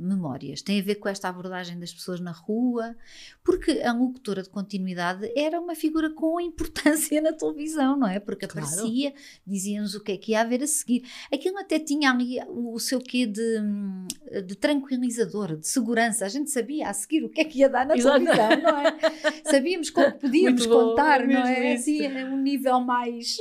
memórias? 0.00 0.62
Tem 0.62 0.78
a 0.80 0.82
ver 0.82 0.96
com 0.96 1.08
esta 1.08 1.28
abordagem 1.28 1.78
das 1.78 1.92
pessoas 1.92 2.20
na 2.20 2.30
rua? 2.30 2.94
Porque 3.42 3.80
a 3.82 3.92
locutora 3.92 4.42
de 4.42 4.48
continuidade 4.48 5.30
era 5.36 5.60
uma 5.60 5.74
figura 5.74 6.10
com 6.10 6.40
importância 6.40 7.20
na 7.22 7.32
televisão, 7.32 7.96
não 7.96 8.06
é? 8.06 8.20
Porque 8.20 8.46
Claro. 8.46 8.66
aparecia, 8.68 9.12
dizia-nos 9.46 9.94
o 9.94 10.00
que 10.02 10.12
é 10.12 10.16
que 10.16 10.32
ia 10.32 10.40
haver 10.42 10.62
a 10.62 10.66
seguir. 10.66 11.02
Aquilo 11.32 11.58
até 11.58 11.78
tinha 11.78 12.10
ali 12.10 12.36
o, 12.48 12.78
seu 12.78 13.00
quê 13.00 13.26
de, 13.26 13.60
hum, 13.60 14.06
de 14.46 14.54
tranquilizador, 14.54 15.56
de 15.56 15.66
segurança. 15.66 16.24
A 16.24 16.28
gente 16.28 16.50
sabia 16.50 16.88
a 16.88 16.92
seguir 16.92 17.24
o 17.24 17.28
que 17.28 17.40
é 17.40 17.44
que 17.44 17.58
ia 17.58 17.68
dar 17.68 17.84
na 17.86 17.96
Exato. 17.96 18.18
televisão, 18.18 18.60
não 18.62 18.78
é? 18.78 18.98
Sabíamos 19.44 19.90
como 19.90 20.12
podíamos 20.18 20.66
bom, 20.66 20.90
contar, 20.90 21.22
é 21.22 21.26
não 21.26 21.40
é? 21.46 21.74
isso. 21.74 21.82
Assim, 21.82 22.02
é 22.04 22.24
um 22.24 22.36
nível 22.36 22.80
mais 22.80 23.36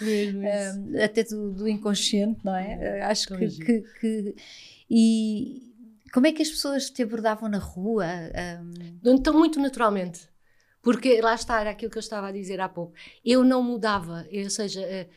Mesmo 0.00 0.42
um, 0.52 1.02
até 1.02 1.22
do, 1.24 1.52
do 1.52 1.68
inconsciente, 1.68 2.40
não 2.44 2.54
é? 2.54 3.00
Uh, 3.00 3.04
Acho 3.10 3.28
tão 3.28 3.38
que, 3.38 3.48
giro. 3.48 3.66
que, 3.66 3.82
que- 4.00 4.34
E 4.90 5.62
como 6.12 6.26
é 6.26 6.32
que 6.32 6.42
as 6.42 6.50
pessoas 6.50 6.90
te 6.90 7.02
abordavam 7.02 7.48
na 7.48 7.58
rua? 7.58 8.04
Um, 8.62 8.98
Então, 9.04 9.32
muito 9.34 9.58
naturalmente. 9.60 10.28
Porque 10.82 11.20
lá 11.20 11.34
está, 11.34 11.60
era 11.60 11.70
aquilo 11.70 11.90
que 11.90 11.98
eu 11.98 12.00
estava 12.00 12.28
a 12.28 12.32
dizer 12.32 12.60
há 12.60 12.68
pouco. 12.68 12.92
Eu 13.24 13.44
não 13.44 13.62
mudava, 13.62 14.26
ou 14.32 14.50
seja, 14.50 14.80
eh, 14.82 15.08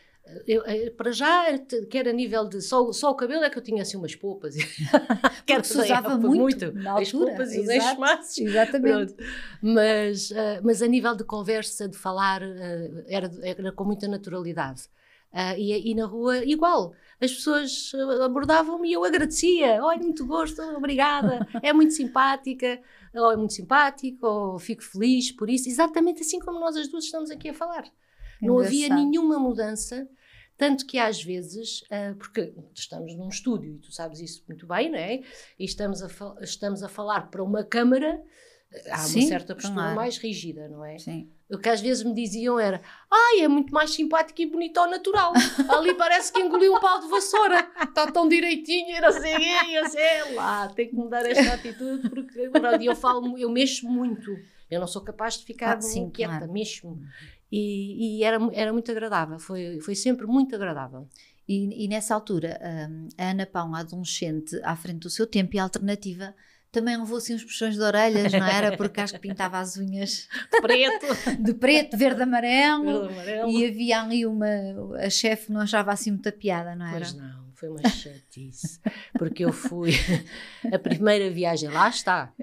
eu, 0.47 0.63
eh, 0.65 0.91
para 0.91 1.11
já, 1.11 1.45
quer 1.89 2.07
a 2.07 2.13
nível 2.13 2.47
de. 2.47 2.61
Só, 2.61 2.91
só 2.91 3.09
o 3.11 3.15
cabelo 3.15 3.43
é 3.43 3.49
que 3.49 3.57
eu 3.57 3.63
tinha 3.63 3.81
assim 3.81 3.97
umas 3.97 4.15
polpas. 4.15 4.55
que 5.45 5.63
se 5.63 5.77
usava 5.77 6.11
época, 6.13 6.17
muito 6.27 6.71
na 6.73 6.91
As 6.99 7.07
altura, 7.11 7.25
polpas 7.31 7.53
e 7.53 7.59
os 7.61 7.69
enxumaços. 7.69 8.37
exatamente. 8.37 9.13
Pronto. 9.15 9.23
Mas, 9.61 10.29
eh, 10.31 10.61
mas 10.63 10.81
a 10.83 10.87
nível 10.87 11.15
de 11.15 11.23
conversa, 11.23 11.89
de 11.89 11.97
falar, 11.97 12.43
eh, 12.43 13.03
era, 13.07 13.31
era 13.41 13.71
com 13.71 13.83
muita 13.85 14.07
naturalidade. 14.07 14.83
Ah, 15.37 15.57
e, 15.57 15.91
e 15.91 15.93
na 15.93 16.05
rua, 16.05 16.45
igual. 16.45 16.93
As 17.19 17.33
pessoas 17.33 17.91
eh, 17.93 18.23
abordavam-me 18.23 18.87
e 18.89 18.93
eu 18.93 19.03
agradecia. 19.03 19.83
Olha, 19.83 19.99
muito 19.99 20.25
gosto, 20.25 20.61
obrigada. 20.61 21.45
É 21.61 21.73
muito 21.73 21.91
simpática, 21.93 22.79
ou 23.13 23.33
é 23.33 23.35
muito 23.35 23.51
simpático, 23.51 24.25
ou 24.25 24.57
fico 24.57 24.81
feliz 24.81 25.33
por 25.33 25.49
isso. 25.49 25.67
Exatamente 25.67 26.21
assim 26.21 26.39
como 26.39 26.57
nós 26.57 26.77
as 26.77 26.87
duas 26.87 27.03
estamos 27.03 27.29
aqui 27.29 27.49
a 27.49 27.53
falar. 27.53 27.83
Não 28.41 28.59
havia 28.59 28.87
nenhuma 28.87 29.37
mudança. 29.37 30.07
Tanto 30.57 30.85
que 30.85 30.97
às 30.97 31.21
vezes, 31.21 31.83
ah, 31.91 32.15
porque 32.17 32.53
estamos 32.73 33.13
num 33.17 33.27
estúdio 33.27 33.75
e 33.75 33.79
tu 33.79 33.91
sabes 33.91 34.21
isso 34.21 34.41
muito 34.47 34.65
bem, 34.65 34.89
não 34.89 34.97
é? 34.97 35.15
E 35.59 35.65
estamos 35.65 36.01
a, 36.01 36.07
estamos 36.39 36.81
a 36.81 36.87
falar 36.87 37.29
para 37.29 37.43
uma 37.43 37.61
câmara, 37.61 38.23
há 38.89 38.97
Sim, 38.99 39.19
uma 39.19 39.27
certa 39.27 39.55
postura 39.55 39.73
claro. 39.75 39.95
mais 39.95 40.17
rígida, 40.17 40.67
não 40.67 40.83
é? 40.83 40.97
Sim. 40.97 41.29
O 41.49 41.57
que 41.57 41.69
às 41.69 41.79
vezes 41.81 42.03
me 42.03 42.13
diziam 42.13 42.59
era: 42.59 42.81
Ai, 43.11 43.41
é 43.41 43.47
muito 43.47 43.73
mais 43.73 43.91
simpático 43.91 44.41
e 44.41 44.45
bonito 44.45 44.77
ao 44.77 44.89
natural. 44.89 45.33
Ali 45.69 45.93
parece 45.93 46.33
que 46.33 46.39
engoliu 46.41 46.75
um 46.75 46.79
pau 46.79 46.99
de 46.99 47.07
vassoura. 47.07 47.69
Está 47.81 48.11
tão 48.11 48.27
direitinho, 48.27 48.99
não 49.01 49.11
sei. 49.11 49.35
E 49.37 49.75
eu 49.75 49.87
sei 49.87 50.33
lá, 50.33 50.67
tem 50.69 50.89
que 50.89 50.95
mudar 50.95 51.25
esta 51.25 51.53
atitude 51.53 52.09
porque 52.09 52.49
pronto, 52.49 52.81
eu 52.81 52.95
falo, 52.95 53.37
eu 53.37 53.49
mexo 53.49 53.87
muito. 53.87 54.35
Eu 54.69 54.79
não 54.79 54.87
sou 54.87 55.01
capaz 55.03 55.37
de 55.37 55.45
ficar 55.45 55.77
Ah, 55.77 55.81
sim, 55.81 56.09
quieta, 56.09 56.37
claro. 56.37 56.51
mexo-me. 56.51 57.05
E, 57.51 58.17
e 58.19 58.23
era, 58.23 58.39
era 58.53 58.73
muito 58.73 58.89
agradável, 58.91 59.37
foi, 59.37 59.79
foi 59.79 59.93
sempre 59.95 60.25
muito 60.25 60.55
agradável. 60.55 61.07
E, 61.47 61.85
e 61.85 61.87
nessa 61.87 62.15
altura, 62.15 62.59
um, 62.89 63.07
a 63.17 63.29
Ana 63.29 63.45
Pão, 63.45 63.75
a 63.75 63.79
adolescente, 63.79 64.59
à 64.63 64.75
frente 64.75 65.01
do 65.01 65.09
seu 65.09 65.27
tempo 65.27 65.55
e 65.55 65.59
a 65.59 65.63
alternativa, 65.63 66.35
também 66.75 66.97
levou 66.97 67.17
assim 67.17 67.33
uns 67.33 67.43
puxões 67.43 67.75
de 67.75 67.81
orelhas, 67.81 68.33
não 68.33 68.45
era? 68.45 68.75
Porque 68.75 68.99
acho 68.99 69.13
que 69.13 69.19
pintava 69.19 69.59
as 69.59 69.77
unhas 69.77 70.27
de 70.51 70.59
preto, 70.61 71.05
de 71.41 71.53
preto, 71.53 71.97
verde, 71.97 72.21
amarelo. 72.21 73.07
verde, 73.07 73.13
amarelo. 73.13 73.49
E 73.49 73.65
havia 73.65 74.01
ali 74.01 74.25
uma. 74.25 74.45
A 74.97 75.09
chefe 75.09 75.53
não 75.53 75.61
achava 75.61 75.93
assim 75.93 76.11
muita 76.11 76.33
piada, 76.33 76.75
não 76.75 76.85
era? 76.85 76.97
Pois 76.97 77.13
não, 77.13 77.53
foi 77.53 77.69
uma 77.69 77.89
chatice. 77.89 78.81
Porque 79.17 79.45
eu 79.45 79.53
fui. 79.53 79.91
A 80.71 80.77
primeira 80.77 81.29
viagem, 81.31 81.69
lá 81.69 81.87
está, 81.87 82.33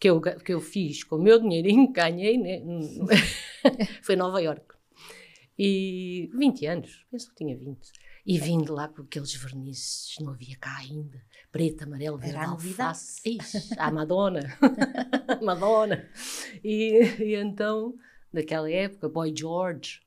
que 0.00 0.08
eu, 0.08 0.20
que 0.20 0.54
eu 0.54 0.60
fiz 0.60 1.04
com 1.04 1.16
o 1.16 1.22
meu 1.22 1.38
dinheirinho, 1.38 1.92
ganhei, 1.92 2.38
né? 2.38 2.62
foi 4.02 4.16
Nova 4.16 4.40
York. 4.40 4.64
E 5.58 6.30
20 6.34 6.66
anos, 6.66 7.04
penso 7.10 7.28
que 7.28 7.34
tinha 7.34 7.56
20. 7.56 7.78
E 8.24 8.38
vim 8.38 8.62
de 8.62 8.70
lá 8.70 8.88
com 8.88 9.02
aqueles 9.02 9.34
vernizes, 9.34 10.14
não 10.20 10.30
havia 10.30 10.56
cá 10.56 10.76
ainda. 10.78 11.22
Preto, 11.50 11.84
amarelo, 11.84 12.18
verde, 12.18 12.36
Era 12.36 12.48
alface. 12.48 13.20
Ixi, 13.28 13.74
a 13.78 13.90
Madonna. 13.90 14.40
Madonna. 15.42 16.06
E, 16.62 17.00
e 17.20 17.34
então, 17.36 17.94
naquela 18.32 18.70
época, 18.70 19.08
Boy 19.08 19.32
George, 19.36 20.00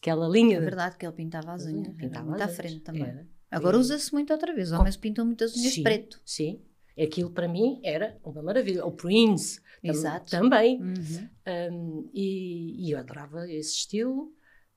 aquela 0.00 0.28
linha. 0.28 0.56
É 0.58 0.60
verdade 0.60 0.96
que 0.96 1.04
ele 1.04 1.12
pintava 1.14 1.52
as 1.52 1.66
unhas. 1.66 1.96
Pintava 1.96 2.28
muito 2.28 2.42
à 2.42 2.48
frente 2.48 2.80
também. 2.80 3.02
Era. 3.02 3.26
Agora 3.50 3.78
usa-se 3.78 4.12
muito 4.12 4.32
outra 4.32 4.54
vez. 4.54 4.72
Os 4.72 4.78
homens 4.78 4.96
pintam 4.96 5.24
muitas 5.24 5.52
unhas 5.56 5.70
de 5.70 5.76
Sim, 5.76 5.82
preto. 5.82 6.20
Sim. 6.24 6.60
Aquilo 7.00 7.30
para 7.30 7.48
mim 7.48 7.80
era 7.82 8.16
uma 8.24 8.42
maravilha. 8.42 8.84
O 8.86 8.92
Prince 8.92 9.60
tam- 9.82 9.90
Exato. 9.90 10.30
também. 10.30 10.80
Uhum. 10.80 11.28
Um, 11.72 12.10
e, 12.14 12.86
e 12.86 12.90
eu 12.92 12.98
adorava 12.98 13.50
esse 13.50 13.74
estilo. 13.76 14.32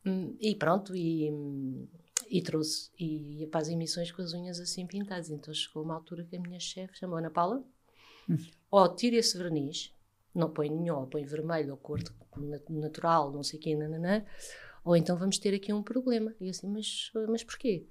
Hum, 0.05 0.35
e 0.39 0.55
pronto, 0.55 0.95
e, 0.95 1.29
hum, 1.31 1.87
e 2.29 2.41
trouxe. 2.41 2.89
E 2.99 3.39
ia 3.39 3.47
para 3.47 3.61
as 3.61 3.69
emissões 3.69 4.11
com 4.11 4.21
as 4.21 4.33
unhas 4.33 4.59
assim 4.59 4.85
pintadas. 4.85 5.29
Então 5.29 5.53
chegou 5.53 5.83
uma 5.83 5.95
altura 5.95 6.23
que 6.23 6.35
a 6.35 6.39
minha 6.39 6.59
chefe 6.59 6.97
chamou 6.97 7.17
Ana 7.17 7.29
Paula: 7.29 7.63
ó, 8.71 8.87
tira 8.87 9.15
esse 9.15 9.37
verniz, 9.37 9.93
não 10.33 10.49
põe 10.51 10.69
nenhum, 10.69 11.05
põe 11.05 11.23
vermelho 11.25 11.71
ou 11.71 11.77
cor 11.77 11.99
natural, 12.69 13.31
não 13.31 13.43
sei 13.43 13.59
o 13.59 13.61
quê, 13.61 13.75
ou 14.83 14.95
então 14.95 15.17
vamos 15.17 15.37
ter 15.37 15.53
aqui 15.53 15.73
um 15.73 15.83
problema. 15.83 16.33
E 16.39 16.49
assim, 16.49 16.67
mas, 16.67 17.11
mas 17.27 17.43
porquê? 17.43 17.87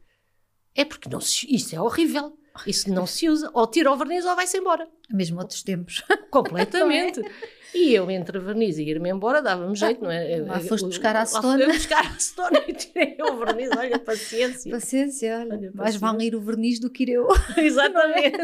É 0.77 0.85
porque 0.85 1.09
não 1.09 1.21
se, 1.21 1.47
isso 1.53 1.75
é 1.75 1.81
horrível. 1.81 2.37
Isso 2.67 2.91
não 2.91 3.07
se 3.07 3.29
usa. 3.29 3.51
Ou 3.53 3.67
tira 3.67 3.91
o 3.91 3.97
verniz 3.97 4.25
ou 4.25 4.35
vai-se 4.35 4.57
embora. 4.57 4.89
Mesmo 5.11 5.39
outros 5.41 5.63
tempos. 5.63 6.03
Completamente. 6.31 7.21
E 7.75 7.93
eu, 7.93 8.11
entre 8.11 8.39
verniz 8.39 8.79
e 8.79 8.85
ir-me 8.85 9.11
embora, 9.11 9.43
dava-me 9.43 9.75
jeito, 9.77 10.03
não 10.03 10.11
é? 10.11 10.39
Lá 10.39 10.61
foste 10.61 10.87
buscar 10.87 11.11
a 11.11 11.19
lá 11.19 11.23
acetona. 11.25 11.65
fui 11.65 11.75
buscar 11.75 12.07
a 12.07 12.09
acetona 12.09 12.63
e 12.67 12.73
tirei 12.73 13.17
o 13.21 13.37
verniz. 13.37 13.71
Olha, 13.77 13.99
paciência. 13.99 14.71
Paciência, 14.71 15.41
olha. 15.41 15.55
Olha, 15.57 15.73
mais 15.75 15.97
vale 15.97 16.25
ir 16.25 16.35
o 16.35 16.41
verniz 16.41 16.79
do 16.81 16.89
que 16.89 17.03
ir 17.03 17.11
eu. 17.11 17.29
Exatamente. 17.59 18.39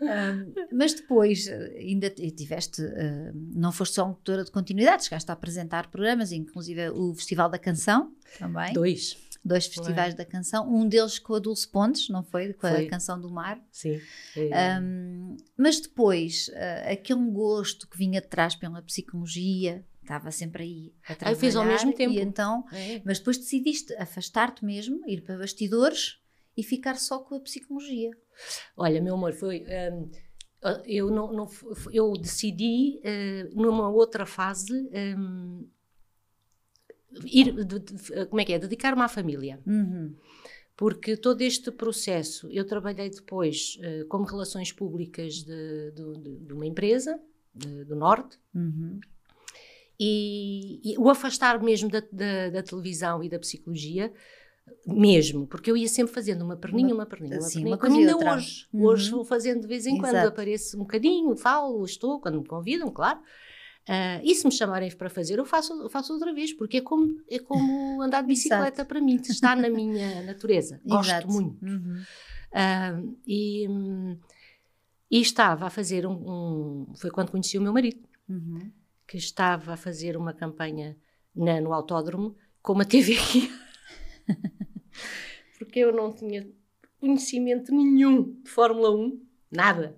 Um, 0.00 0.54
mas 0.72 0.94
depois 0.94 1.46
ainda 1.48 2.08
tiveste, 2.08 2.82
eh, 2.82 3.32
não 3.34 3.70
foste 3.70 3.96
só 3.96 4.06
locutora 4.06 4.44
de 4.44 4.50
continuidade, 4.50 5.04
chegaste 5.04 5.30
a 5.30 5.34
apresentar 5.34 5.88
programas, 5.88 6.32
inclusive 6.32 6.88
o 6.88 7.12
Festival 7.14 7.50
da 7.50 7.58
Canção 7.58 8.12
também, 8.38 8.72
Dois. 8.72 9.16
Dois 9.44 9.66
festivais 9.66 10.14
da 10.14 10.24
canção, 10.24 10.72
um 10.72 10.88
deles 10.88 11.18
com 11.18 11.34
a 11.34 11.38
Dulce 11.38 11.68
Pontes, 11.68 12.08
não 12.08 12.22
foi? 12.22 12.52
Com 12.54 12.60
Foi. 12.68 12.86
a 12.86 12.88
Canção 12.90 13.20
do 13.20 13.30
Mar. 13.30 13.60
Sim. 13.70 14.00
É, 14.36 14.80
Um, 14.80 15.36
mas 15.56 15.80
depois, 15.80 16.50
eh, 16.54 16.92
aquele 16.92 17.30
gosto 17.30 17.86
que 17.88 17.98
vinha 17.98 18.20
de 18.20 18.26
trás 18.28 18.54
pela 18.56 18.80
psicologia, 18.82 19.84
estava 20.02 20.30
sempre 20.30 20.62
aí 20.62 20.92
a 21.08 21.28
Ah, 21.28 21.32
eu 21.32 21.36
fiz 21.36 21.56
ao 21.56 21.64
mesmo 21.64 21.92
tempo. 21.92 22.18
Então, 22.18 22.64
é. 22.72 23.02
mas 23.04 23.18
depois 23.18 23.36
decidiste 23.38 23.94
afastar-te 23.96 24.64
mesmo, 24.64 25.02
ir 25.06 25.22
para 25.22 25.36
bastidores 25.38 26.18
e 26.56 26.62
ficar 26.62 26.96
só 26.96 27.18
com 27.18 27.34
a 27.34 27.40
psicologia. 27.40 28.10
Olha, 28.76 29.00
meu 29.02 29.14
amor, 29.14 29.32
foi. 29.34 29.64
hum, 29.92 30.10
eu, 30.86 31.10
não, 31.10 31.32
não 31.32 31.46
eu 31.92 32.12
decidi, 32.14 32.98
eh, 33.04 33.48
numa 33.52 33.88
outra 33.90 34.24
fase, 34.24 34.72
hum, 35.18 35.66
ir. 37.24 37.52
de- 37.64 37.78
de- 37.78 38.26
como 38.26 38.40
é 38.40 38.44
que 38.44 38.52
é? 38.52 38.58
Dedicar-me 38.58 39.02
à 39.02 39.08
família. 39.08 39.60
Uhum. 39.66 40.14
Porque 40.76 41.16
todo 41.16 41.40
este 41.42 41.70
processo, 41.70 42.48
eu 42.50 42.64
trabalhei 42.66 43.08
depois 43.08 43.78
eh, 43.80 44.04
como 44.08 44.24
relações 44.24 44.72
públicas 44.72 45.34
de, 45.44 45.92
de- 45.92 46.52
uma 46.52 46.66
empresa 46.66 47.20
do 47.86 47.94
Norte 47.94 48.36
Uhum. 48.52 48.98
e, 49.98 50.80
e 50.82 50.98
o 50.98 51.08
afastar 51.08 51.62
mesmo 51.62 51.88
da, 51.88 52.00
da- 52.10 52.50
da 52.50 52.62
televisão 52.62 53.22
e 53.22 53.28
da 53.28 53.38
psicologia, 53.38 54.12
mesmo, 54.86 55.46
porque 55.46 55.70
eu 55.70 55.76
ia 55.76 55.86
sempre 55.88 56.12
fazendo 56.14 56.42
uma 56.42 56.56
perninha, 56.56 56.94
uma 56.94 57.04
perninha, 57.06 57.36
uma 57.36 57.42
Sim, 57.42 57.54
perninha, 57.60 57.74
uma 57.74 57.78
como 57.78 57.94
e 57.96 57.98
ainda 58.00 58.14
outra. 58.16 58.34
hoje. 58.34 58.66
Uhum. 58.72 58.84
Hoje 58.86 59.10
vou 59.10 59.24
fazendo 59.24 59.60
de 59.60 59.66
vez 59.68 59.86
em 59.86 59.98
quando, 59.98 60.14
Exato. 60.14 60.28
apareço 60.28 60.76
um 60.76 60.80
bocadinho, 60.80 61.36
falo, 61.36 61.84
estou, 61.84 62.18
quando 62.20 62.40
me 62.40 62.46
convidam, 62.46 62.90
claro. 62.90 63.20
Ah, 63.88 64.18
e 64.24 64.34
se 64.34 64.46
me 64.46 64.52
chamarem 64.52 64.90
para 64.96 65.10
fazer, 65.10 65.38
eu 65.38 65.44
faço, 65.44 65.72
eu 65.74 65.90
faço 65.90 66.12
outra 66.14 66.32
vez, 66.32 66.52
porque 66.54 66.78
é 66.78 66.80
como, 66.80 67.20
é 67.30 67.38
como 67.38 68.00
andar 68.00 68.22
de 68.22 68.28
bicicleta 68.34 68.84
para 68.84 69.00
mim, 69.00 69.16
está 69.16 69.54
na 69.54 69.68
minha 69.68 70.22
natureza. 70.24 70.80
Gosto 70.84 71.10
Exato. 71.10 71.28
muito. 71.28 71.62
Uhum. 71.64 72.02
Ah, 72.52 72.98
e, 73.26 73.66
e 75.10 75.20
estava 75.20 75.66
a 75.66 75.70
fazer 75.70 76.06
um, 76.06 76.12
um- 76.90 76.94
Foi 76.96 77.10
quando 77.10 77.30
conheci 77.30 77.58
o 77.58 77.62
meu 77.62 77.72
marido, 77.72 78.00
Uhum. 78.28 78.70
que 79.06 79.18
estava 79.18 79.74
a 79.74 79.76
fazer 79.76 80.16
uma 80.16 80.32
campanha 80.32 80.96
na- 81.36 81.60
no 81.60 81.72
autódromo 81.74 82.34
com 82.62 82.72
uma 82.72 82.84
TV 82.86 83.16
aqui. 83.18 83.52
Porque 85.58 85.78
eu 85.80 85.92
não 85.92 86.12
tinha 86.12 86.48
conhecimento 86.98 87.70
nenhum 87.74 88.40
de 88.42 88.48
Fórmula 88.50 88.90
1, 88.96 89.20
nada. 89.50 89.96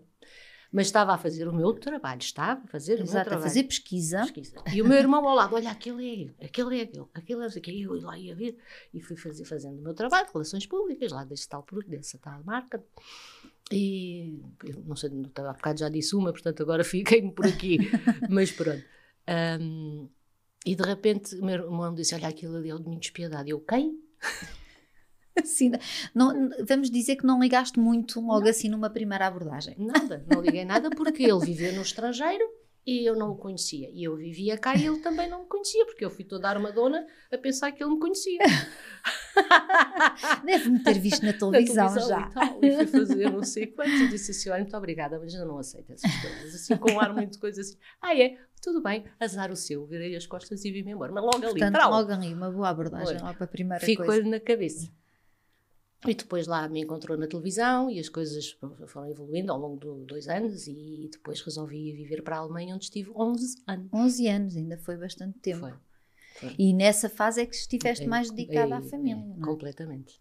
Mas 0.76 0.88
estava 0.88 1.14
a 1.14 1.16
fazer 1.16 1.48
o 1.48 1.54
meu 1.54 1.72
trabalho, 1.72 2.20
estava 2.20 2.62
a 2.62 2.66
fazer 2.66 2.96
o 2.96 2.96
meu 2.96 3.04
Exato, 3.04 3.20
a 3.20 3.24
trabalho. 3.24 3.48
fazer 3.48 3.62
pesquisa. 3.62 4.18
pesquisa. 4.20 4.62
E 4.74 4.82
o 4.82 4.86
meu 4.86 4.98
irmão 4.98 5.26
ao 5.26 5.34
lado, 5.34 5.54
olha, 5.54 5.70
aquele 5.70 6.06
é 6.06 6.12
ele, 6.12 6.34
aquele 6.38 6.78
é 6.78 6.82
aquele, 6.82 7.06
aquele 7.14 7.40
é 7.40 7.42
não 7.44 7.48
sei 7.50 7.60
o 7.60 7.64
quê. 7.64 7.72
E 7.72 7.82
eu 7.84 7.94
lá 8.02 8.18
ia 8.18 8.34
ver 8.34 8.58
e 8.92 9.00
fui 9.00 9.16
fazer, 9.16 9.46
fazendo 9.46 9.78
o 9.78 9.82
meu 9.82 9.94
trabalho, 9.94 10.28
relações 10.30 10.66
públicas, 10.66 11.10
lá 11.10 11.24
desse 11.24 11.48
tal 11.48 11.62
produto, 11.62 11.88
dessa 11.88 12.18
tal 12.18 12.44
marca. 12.44 12.84
E 13.72 14.38
não 14.84 14.94
sei, 14.96 15.08
há 15.34 15.52
bocado 15.54 15.80
já 15.80 15.88
disse 15.88 16.14
uma, 16.14 16.30
portanto 16.30 16.62
agora 16.62 16.84
fiquei-me 16.84 17.32
por 17.32 17.46
aqui. 17.46 17.78
Mas 18.28 18.52
pronto. 18.52 18.84
Ahm, 19.26 20.08
e 20.66 20.76
de 20.76 20.82
repente 20.82 21.36
o 21.36 21.42
meu 21.46 21.54
irmão 21.54 21.94
disse: 21.94 22.14
Olha, 22.14 22.28
aquilo 22.28 22.54
ali 22.54 22.68
é 22.68 22.74
o 22.74 22.78
Domingos 22.78 23.08
Piedade. 23.08 23.48
Eu, 23.48 23.60
quem? 23.60 23.98
Sim, 25.44 25.72
não, 26.14 26.50
vamos 26.66 26.90
dizer 26.90 27.16
que 27.16 27.26
não 27.26 27.40
ligaste 27.40 27.78
muito 27.78 28.20
logo 28.20 28.48
assim 28.48 28.68
numa 28.68 28.90
primeira 28.90 29.26
abordagem. 29.26 29.74
Nada, 29.78 30.24
não 30.30 30.40
liguei 30.40 30.64
nada 30.64 30.90
porque 30.90 31.22
ele 31.22 31.40
vivia 31.44 31.72
no 31.72 31.82
estrangeiro 31.82 32.44
e 32.86 33.04
eu 33.04 33.16
não 33.16 33.32
o 33.32 33.36
conhecia. 33.36 33.90
E 33.92 34.04
eu 34.04 34.16
vivia 34.16 34.56
cá 34.56 34.76
e 34.76 34.86
ele 34.86 35.00
também 35.00 35.28
não 35.28 35.40
me 35.40 35.46
conhecia, 35.46 35.84
porque 35.86 36.04
eu 36.04 36.10
fui 36.10 36.24
toda 36.24 36.48
armadona 36.48 37.04
a 37.32 37.36
pensar 37.36 37.72
que 37.72 37.82
ele 37.82 37.94
me 37.94 37.98
conhecia. 37.98 38.38
Deve-me 40.44 40.82
ter 40.82 40.98
visto 41.00 41.24
na 41.24 41.32
Na 41.32 41.38
televisão, 41.38 41.88
televisão 41.88 42.08
já. 42.08 42.28
E, 42.28 42.32
tal, 42.32 42.58
e 42.62 42.76
fui 42.76 42.86
fazer 42.86 43.30
não 43.30 43.42
sei 43.42 43.66
quantos. 43.66 44.00
E 44.00 44.08
disse 44.08 44.30
assim: 44.30 44.50
Olha, 44.50 44.60
muito 44.60 44.76
obrigada, 44.76 45.18
mas 45.18 45.34
eu 45.34 45.44
não 45.44 45.58
aceito 45.58 45.92
essas 45.92 46.10
coisas. 46.20 46.54
Assim, 46.54 46.76
com 46.76 46.92
um 46.92 47.00
ar 47.00 47.12
muito 47.12 47.40
coisa 47.40 47.60
assim. 47.60 47.76
Ah, 48.00 48.16
é? 48.16 48.38
Tudo 48.62 48.80
bem, 48.80 49.04
azar 49.18 49.50
o 49.50 49.56
seu. 49.56 49.84
Virei 49.86 50.14
as 50.14 50.26
costas 50.26 50.64
e 50.64 50.70
vim-me 50.70 50.92
embora. 50.92 51.12
Mas 51.12 51.24
logo 51.24 51.36
ali, 51.36 51.46
Portanto, 51.46 51.74
trau, 51.74 51.90
logo 51.90 52.12
ali, 52.12 52.32
uma 52.32 52.50
boa 52.50 52.68
abordagem 52.68 53.16
Olha, 53.16 53.24
lá 53.24 53.34
para 53.34 53.44
a 53.44 53.48
primeira 53.48 53.84
ficou 53.84 54.06
coisa. 54.06 54.28
na 54.28 54.40
cabeça. 54.40 54.90
E 56.08 56.14
depois 56.14 56.46
lá 56.46 56.68
me 56.68 56.80
encontrou 56.82 57.16
na 57.18 57.26
televisão 57.26 57.90
e 57.90 57.98
as 57.98 58.08
coisas 58.08 58.56
foram 58.86 59.10
evoluindo 59.10 59.50
ao 59.52 59.58
longo 59.58 60.00
de 60.00 60.06
dois 60.06 60.28
anos 60.28 60.66
e 60.66 61.08
depois 61.12 61.40
resolvi 61.40 61.92
viver 61.92 62.22
para 62.22 62.36
a 62.36 62.38
Alemanha 62.40 62.74
onde 62.74 62.84
estive 62.84 63.10
11 63.14 63.62
anos. 63.66 63.88
11 63.92 64.28
anos, 64.28 64.56
ainda 64.56 64.76
foi 64.78 64.96
bastante 64.96 65.38
tempo. 65.40 65.60
Foi. 65.60 65.72
foi. 66.40 66.54
E 66.58 66.72
nessa 66.72 67.08
fase 67.08 67.40
é 67.40 67.46
que 67.46 67.56
estiveste 67.56 68.04
É, 68.04 68.08
mais 68.08 68.30
dedicada 68.30 68.74
é, 68.74 68.78
à 68.78 68.82
família. 68.82 69.24
é, 69.34 69.38
é? 69.38 69.44
completamente. 69.44 70.20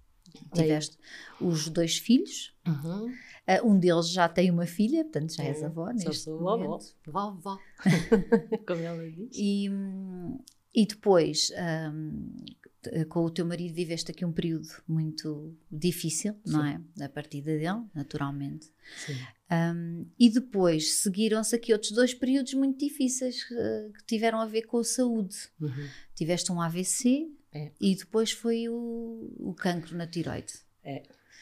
Tiveste 0.54 0.98
os 1.40 1.70
dois 1.70 1.98
filhos, 1.98 2.54
Uhum. 2.68 3.14
ah, 3.48 3.62
um 3.64 3.80
deles 3.80 4.10
já 4.10 4.28
tem 4.28 4.50
uma 4.52 4.66
filha, 4.66 5.04
portanto 5.04 5.34
já 5.36 5.44
és 5.44 5.60
Uhum. 5.60 5.66
avó 5.68 5.86
Só 5.88 5.94
neste 5.94 6.16
sou 6.24 6.40
vovó. 6.40 6.58
momento. 6.58 6.96
Vovó. 7.06 7.58
Como 8.68 8.82
ela 8.82 9.10
diz. 9.12 9.30
E, 9.34 9.70
hum, 9.70 10.40
e 10.74 10.86
depois, 10.86 11.52
t- 11.52 12.65
com 13.10 13.24
o 13.26 13.30
teu 13.30 13.46
marido, 13.46 13.74
viveste 13.74 14.12
aqui 14.12 14.24
um 14.26 14.32
período 14.32 14.68
muito 14.88 15.56
difícil, 15.72 16.36
não 16.46 16.66
é? 16.66 16.82
A 17.02 17.10
partida 17.10 17.52
dele, 17.58 17.84
naturalmente. 17.94 18.72
Sim. 19.06 19.16
Hum, 19.52 20.06
e 20.20 20.30
depois 20.30 20.94
seguiram-se 20.96 21.56
aqui 21.56 21.72
outros 21.72 21.92
dois 21.92 22.14
períodos 22.14 22.54
muito 22.56 22.80
difíceis 22.80 23.46
eh, 23.52 23.90
que 23.96 24.04
tiveram 24.06 24.40
a 24.40 24.46
ver 24.46 24.64
com 24.64 24.80
a 24.80 24.84
saúde. 24.84 25.36
Uhum. 25.62 25.88
Tiveste 26.16 26.52
um 26.52 26.60
AVC 26.62 27.30
É. 27.54 27.72
e 27.80 27.96
depois 27.96 28.32
foi 28.32 28.68
o, 28.68 29.32
o 29.40 29.54
cancro 29.54 29.96
na 29.96 30.08
tiroide. 30.08 30.54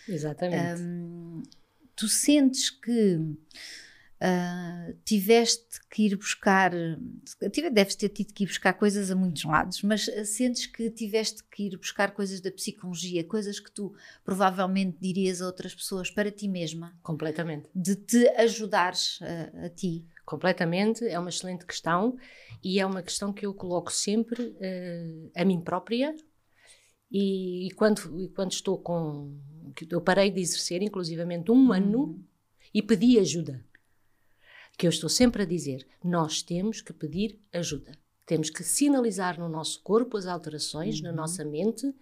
Exatamente. 0.08 0.82
Hum, 0.82 1.43
tu 1.95 2.08
sentes 2.10 2.69
que 2.69 3.19
Uh, 4.23 4.93
tiveste 5.03 5.81
que 5.89 6.03
ir 6.03 6.15
buscar, 6.15 6.71
deves 7.73 7.93
ter 7.93 8.07
tido 8.07 8.33
que 8.33 8.45
ir 8.45 8.47
buscar 8.47 8.71
coisas 8.71 9.12
a 9.12 9.15
muitos 9.17 9.43
lados, 9.43 9.81
mas 9.81 10.05
sentes 10.25 10.65
que 10.65 10.89
tiveste 10.89 11.43
que 11.51 11.63
ir 11.63 11.77
buscar 11.77 12.12
coisas 12.12 12.39
da 12.39 12.49
psicologia, 12.49 13.21
coisas 13.25 13.59
que 13.59 13.69
tu 13.69 13.93
provavelmente 14.23 14.97
dirias 14.97 15.41
a 15.41 15.45
outras 15.45 15.75
pessoas 15.75 16.09
para 16.09 16.31
ti 16.31 16.47
mesma? 16.47 16.97
Completamente. 17.03 17.67
De 17.75 17.97
te 17.97 18.29
ajudares 18.38 19.19
a, 19.21 19.65
a 19.65 19.69
ti? 19.69 20.05
Completamente, 20.25 21.05
é 21.05 21.19
uma 21.19 21.29
excelente 21.29 21.65
questão 21.65 22.17
e 22.63 22.79
é 22.79 22.86
uma 22.86 23.03
questão 23.03 23.33
que 23.33 23.45
eu 23.45 23.53
coloco 23.53 23.91
sempre 23.91 24.41
uh, 24.41 25.31
a 25.36 25.43
mim 25.43 25.59
própria 25.59 26.15
e, 27.12 27.67
e, 27.67 27.71
quando, 27.71 28.21
e 28.21 28.29
quando 28.29 28.53
estou 28.53 28.77
com. 28.77 29.38
Eu 29.89 29.99
parei 29.99 30.31
de 30.31 30.39
exercer, 30.39 30.81
inclusivamente, 30.81 31.51
um 31.51 31.55
uhum. 31.55 31.73
ano 31.73 32.25
e 32.73 32.81
pedi 32.81 33.19
ajuda. 33.19 33.63
Que 34.77 34.88
eu 34.88 34.89
estou 34.89 35.09
sempre 35.09 35.43
a 35.43 35.45
dizer: 35.45 35.88
nós 36.03 36.41
temos 36.41 36.81
que 36.81 36.93
pedir 36.93 37.39
ajuda. 37.53 37.91
Temos 38.25 38.49
que 38.49 38.63
sinalizar 38.63 39.38
no 39.38 39.49
nosso 39.49 39.81
corpo 39.83 40.17
as 40.17 40.25
alterações, 40.25 40.97
uhum. 40.97 41.03
na 41.03 41.12
nossa 41.12 41.43
mente, 41.43 41.93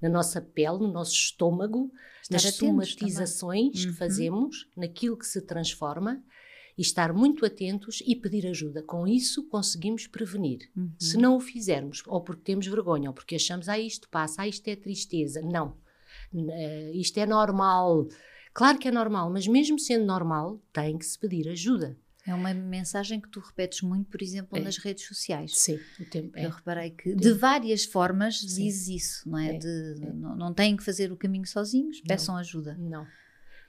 na 0.00 0.08
nossa 0.08 0.40
pele, 0.40 0.78
no 0.78 0.92
nosso 0.92 1.12
estômago, 1.12 1.90
Estar 2.22 2.34
nas 2.34 2.54
somatizações 2.54 3.84
uhum. 3.84 3.90
que 3.90 3.98
fazemos, 3.98 4.68
naquilo 4.76 5.16
que 5.16 5.26
se 5.26 5.40
transforma 5.40 6.22
e 6.78 6.82
estar 6.82 7.12
muito 7.12 7.44
atentos 7.44 8.02
e 8.06 8.14
pedir 8.14 8.46
ajuda. 8.46 8.82
Com 8.82 9.06
isso, 9.08 9.48
conseguimos 9.48 10.06
prevenir. 10.06 10.70
Uhum. 10.76 10.92
Se 10.98 11.16
não 11.16 11.36
o 11.36 11.40
fizermos, 11.40 12.02
ou 12.06 12.20
porque 12.20 12.42
temos 12.42 12.66
vergonha, 12.66 13.10
ou 13.10 13.14
porque 13.14 13.36
achamos, 13.36 13.68
ah, 13.68 13.78
isto 13.78 14.08
passa, 14.08 14.42
ah, 14.42 14.48
isto 14.48 14.68
é 14.68 14.76
tristeza. 14.76 15.40
Não. 15.40 15.76
Uh, 16.32 16.90
isto 16.94 17.18
é 17.18 17.26
normal. 17.26 18.06
Claro 18.52 18.78
que 18.78 18.88
é 18.88 18.90
normal, 18.90 19.30
mas 19.30 19.46
mesmo 19.46 19.78
sendo 19.78 20.04
normal, 20.04 20.60
tem 20.72 20.98
que 20.98 21.06
se 21.06 21.18
pedir 21.18 21.48
ajuda. 21.48 21.96
É 22.26 22.34
uma 22.34 22.52
mensagem 22.52 23.20
que 23.20 23.28
tu 23.28 23.38
repetes 23.38 23.82
muito, 23.82 24.10
por 24.10 24.20
exemplo, 24.20 24.58
é. 24.58 24.60
nas 24.60 24.78
redes 24.78 25.06
sociais. 25.06 25.56
Sim, 25.56 25.78
o 26.00 26.04
tempo. 26.04 26.36
É. 26.36 26.46
Eu 26.46 26.50
reparei 26.50 26.90
que 26.90 27.14
de 27.14 27.32
várias 27.32 27.84
formas 27.84 28.40
Sim. 28.40 28.64
dizes 28.64 28.88
isso, 28.88 29.28
não 29.28 29.38
é? 29.38 29.54
é. 29.54 29.58
De, 29.58 29.94
é. 30.02 30.12
Não, 30.12 30.36
não 30.36 30.52
têm 30.52 30.76
que 30.76 30.82
fazer 30.82 31.12
o 31.12 31.16
caminho 31.16 31.46
sozinhos, 31.46 32.00
peçam 32.00 32.34
não. 32.34 32.40
ajuda. 32.40 32.76
Não. 32.78 33.06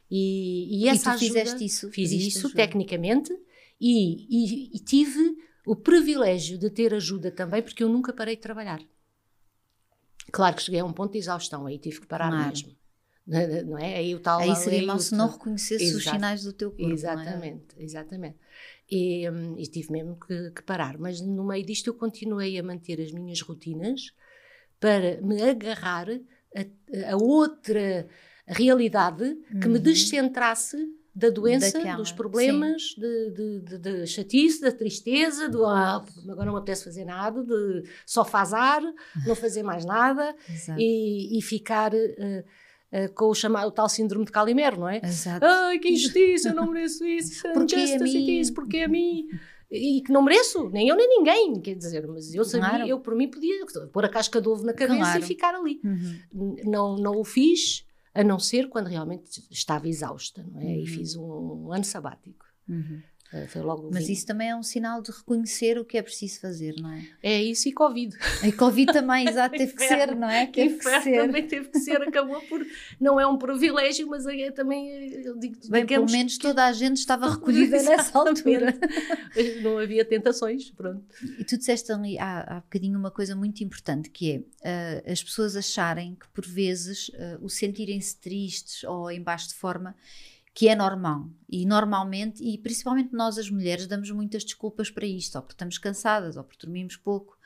E, 0.09 0.81
e 0.81 0.87
essa 0.87 1.01
e 1.01 1.03
tu 1.03 1.09
ajuda, 1.09 1.19
fizeste 1.19 1.65
isso? 1.65 1.91
Fiz 1.91 2.11
isso 2.11 2.47
ajuda. 2.47 2.55
tecnicamente 2.55 3.31
e, 3.79 4.25
e, 4.29 4.75
e, 4.75 4.79
tive 4.79 5.37
o 5.65 5.75
privilégio 5.75 6.57
de 6.57 6.69
ter 6.69 6.93
ajuda 6.93 7.29
também, 7.29 7.61
porque 7.61 7.83
eu 7.83 7.89
nunca 7.89 8.11
parei 8.11 8.35
de 8.35 8.41
trabalhar. 8.41 8.81
Claro 10.31 10.55
que 10.55 10.63
cheguei 10.63 10.79
a 10.79 10.85
um 10.85 10.93
ponto 10.93 11.11
de 11.11 11.19
exaustão, 11.19 11.67
aí 11.67 11.77
tive 11.77 12.01
que 12.01 12.07
parar 12.07 12.29
claro. 12.29 12.47
mesmo. 12.49 12.76
Não 13.27 13.77
é? 13.77 13.97
Aí, 13.97 14.15
o 14.15 14.19
tal, 14.19 14.39
aí 14.39 14.55
seria 14.55 14.85
mal 14.85 14.99
se 14.99 15.13
não 15.13 15.27
reconhecesse 15.27 15.93
os 15.93 16.03
sinais 16.03 16.43
do 16.43 16.53
teu 16.53 16.71
corpo. 16.71 16.93
Exatamente, 16.93 17.75
é? 17.77 17.83
exatamente. 17.83 18.37
E, 18.89 19.29
hum, 19.29 19.55
e, 19.57 19.67
tive 19.67 19.91
mesmo 19.91 20.17
que, 20.17 20.51
que, 20.51 20.61
parar. 20.61 20.97
Mas 20.97 21.19
no 21.19 21.45
meio 21.45 21.65
disto 21.65 21.87
eu 21.87 21.93
continuei 21.93 22.57
a 22.57 22.63
manter 22.63 23.01
as 23.01 23.11
minhas 23.11 23.41
rotinas 23.41 24.13
para 24.79 25.19
me 25.21 25.41
agarrar 25.41 26.07
a, 26.09 27.11
a 27.11 27.17
outra 27.17 28.07
realidade 28.47 29.23
uhum. 29.23 29.59
que 29.59 29.67
me 29.67 29.75
uhum. 29.75 29.83
descentrasse 29.83 30.77
da 31.13 31.31
doença, 31.31 31.79
Daquela, 31.79 31.97
dos 31.97 32.11
problemas, 32.11 32.95
de, 32.95 34.05
chatice, 34.05 34.61
da 34.61 34.71
tristeza, 34.71 35.49
do 35.49 35.65
ah, 35.65 36.05
agora 36.29 36.45
não 36.45 36.53
me 36.53 36.59
apetece 36.59 36.83
fazer 36.83 37.05
nada, 37.05 37.43
de 37.43 37.89
só 38.05 38.23
fazar, 38.23 38.83
não 39.25 39.35
fazer 39.35 39.63
mais 39.63 39.83
nada 39.83 40.35
e, 40.77 41.39
e, 41.39 41.41
ficar 41.41 41.91
uh, 41.91 42.43
uh, 42.91 43.13
com 43.13 43.25
o 43.25 43.35
chamado 43.35 43.67
o 43.67 43.71
tal 43.71 43.89
síndrome 43.89 44.25
de 44.25 44.31
Calimero, 44.31 44.79
não 44.79 44.89
é? 44.89 45.01
Exato. 45.03 45.45
Ai, 45.45 45.79
que 45.79 45.89
injustiça, 45.89 46.49
eu 46.49 46.55
não 46.55 46.71
mereço 46.71 47.05
isso, 47.05 47.43
porque 47.53 47.75
a 47.75 47.99
mim? 47.99 48.39
isso, 48.39 48.53
porque 48.53 48.77
a 48.79 48.87
mim? 48.87 49.27
E 49.69 50.01
que 50.01 50.11
não 50.11 50.21
mereço, 50.21 50.69
nem 50.69 50.87
eu 50.87 50.95
nem 50.95 51.09
ninguém, 51.09 51.59
quer 51.59 51.75
dizer, 51.75 52.07
mas 52.07 52.33
eu 52.33 52.45
sabia, 52.45 52.69
claro. 52.69 52.87
eu 52.87 52.99
por 53.01 53.15
mim 53.15 53.29
podia 53.29 53.65
pôr 53.91 54.05
a 54.05 54.09
casca 54.09 54.39
de 54.39 54.47
ovo 54.47 54.65
na 54.65 54.73
cabeça 54.73 54.99
claro. 54.99 55.19
e 55.19 55.23
ficar 55.23 55.55
ali. 55.55 55.81
Uhum. 55.83 56.55
Não, 56.63 56.95
não 56.95 57.19
o 57.19 57.25
fiz, 57.25 57.85
a 58.13 58.23
não 58.23 58.39
ser 58.39 58.69
quando 58.69 58.87
realmente 58.87 59.45
estava 59.51 59.87
exausta, 59.89 60.45
não 60.49 60.61
é? 60.61 60.65
Uhum. 60.65 60.79
E 60.83 60.87
fiz 60.87 61.15
um, 61.17 61.67
um 61.67 61.73
ano 61.73 61.83
sabático. 61.83 62.45
Uhum. 62.67 63.01
Uh, 63.33 63.47
foi 63.47 63.61
logo 63.61 63.89
Mas 63.91 64.07
isso 64.07 64.25
também 64.25 64.49
é 64.49 64.55
um 64.55 64.63
sinal 64.63 65.01
de 65.01 65.11
reconhecer 65.11 65.77
o 65.77 65.83
que 65.83 65.97
é 65.97 66.01
preciso 66.01 66.39
fazer, 66.39 66.75
não 66.79 66.91
é? 66.91 67.07
É 67.21 67.43
isso 67.43 67.67
e 67.67 67.73
Covid. 67.73 68.15
E 68.43 68.51
Covid 68.53 68.93
também, 68.93 69.27
exato, 69.29 69.57
teve 69.57 69.73
que 69.73 69.83
ser, 69.83 70.15
não 70.15 70.29
é? 70.29 70.45
Teve 70.45 70.77
que 70.77 71.01
ser. 71.01 71.25
Também 71.25 71.45
teve 71.45 71.67
que 71.67 71.79
ser, 71.79 72.01
acabou 72.01 72.39
por. 72.43 72.65
Não 72.99 73.19
é 73.19 73.27
um 73.27 73.37
privilégio, 73.37 74.07
mas 74.07 74.25
é 74.25 74.49
também. 74.51 75.11
Eu 75.25 75.37
digo, 75.37 75.57
Bem, 75.69 75.85
pelo 75.85 76.09
menos 76.09 76.37
toda 76.37 76.65
a 76.65 76.71
gente 76.71 76.97
estava 76.97 77.27
recolhida 77.31 77.83
nessa 77.83 78.17
altura. 78.17 78.73
não 79.61 79.77
havia 79.77 80.05
tentações, 80.05 80.71
pronto. 80.71 81.03
E 81.37 81.43
tu 81.43 81.57
disseste 81.57 81.91
ali 81.91 82.17
há, 82.17 82.57
há 82.57 82.59
bocadinho 82.61 82.97
uma 82.97 83.11
coisa 83.11 83.35
muito 83.35 83.61
importante 83.61 84.09
que 84.09 84.43
é 84.63 85.07
uh, 85.07 85.11
as 85.11 85.21
pessoas 85.21 85.55
acharem 85.55 86.15
que 86.15 86.27
por 86.29 86.45
vezes 86.45 87.09
uh, 87.09 87.39
o 87.41 87.49
sentirem-se 87.49 88.17
tristes 88.17 88.83
ou 88.83 89.11
em 89.11 89.21
baixo 89.21 89.49
de 89.49 89.55
forma 89.55 89.95
que 90.57 90.67
é 90.67 90.75
normal. 90.75 91.29
E 91.47 91.67
normalmente, 91.67 92.43
e 92.43 92.57
principalmente 92.57 93.13
nós 93.13 93.37
as 93.37 93.47
mulheres, 93.47 93.85
damos 93.85 94.09
muitas 94.09 94.43
desculpas 94.43 94.89
para 94.89 95.05
isto, 95.05 95.35
ou 95.35 95.43
porque 95.43 95.53
estamos 95.53 95.77
cansadas, 95.77 96.35
ou 96.35 96.43
porque 96.43 96.65
dormimos 96.65 96.95
pouco. 96.95 97.37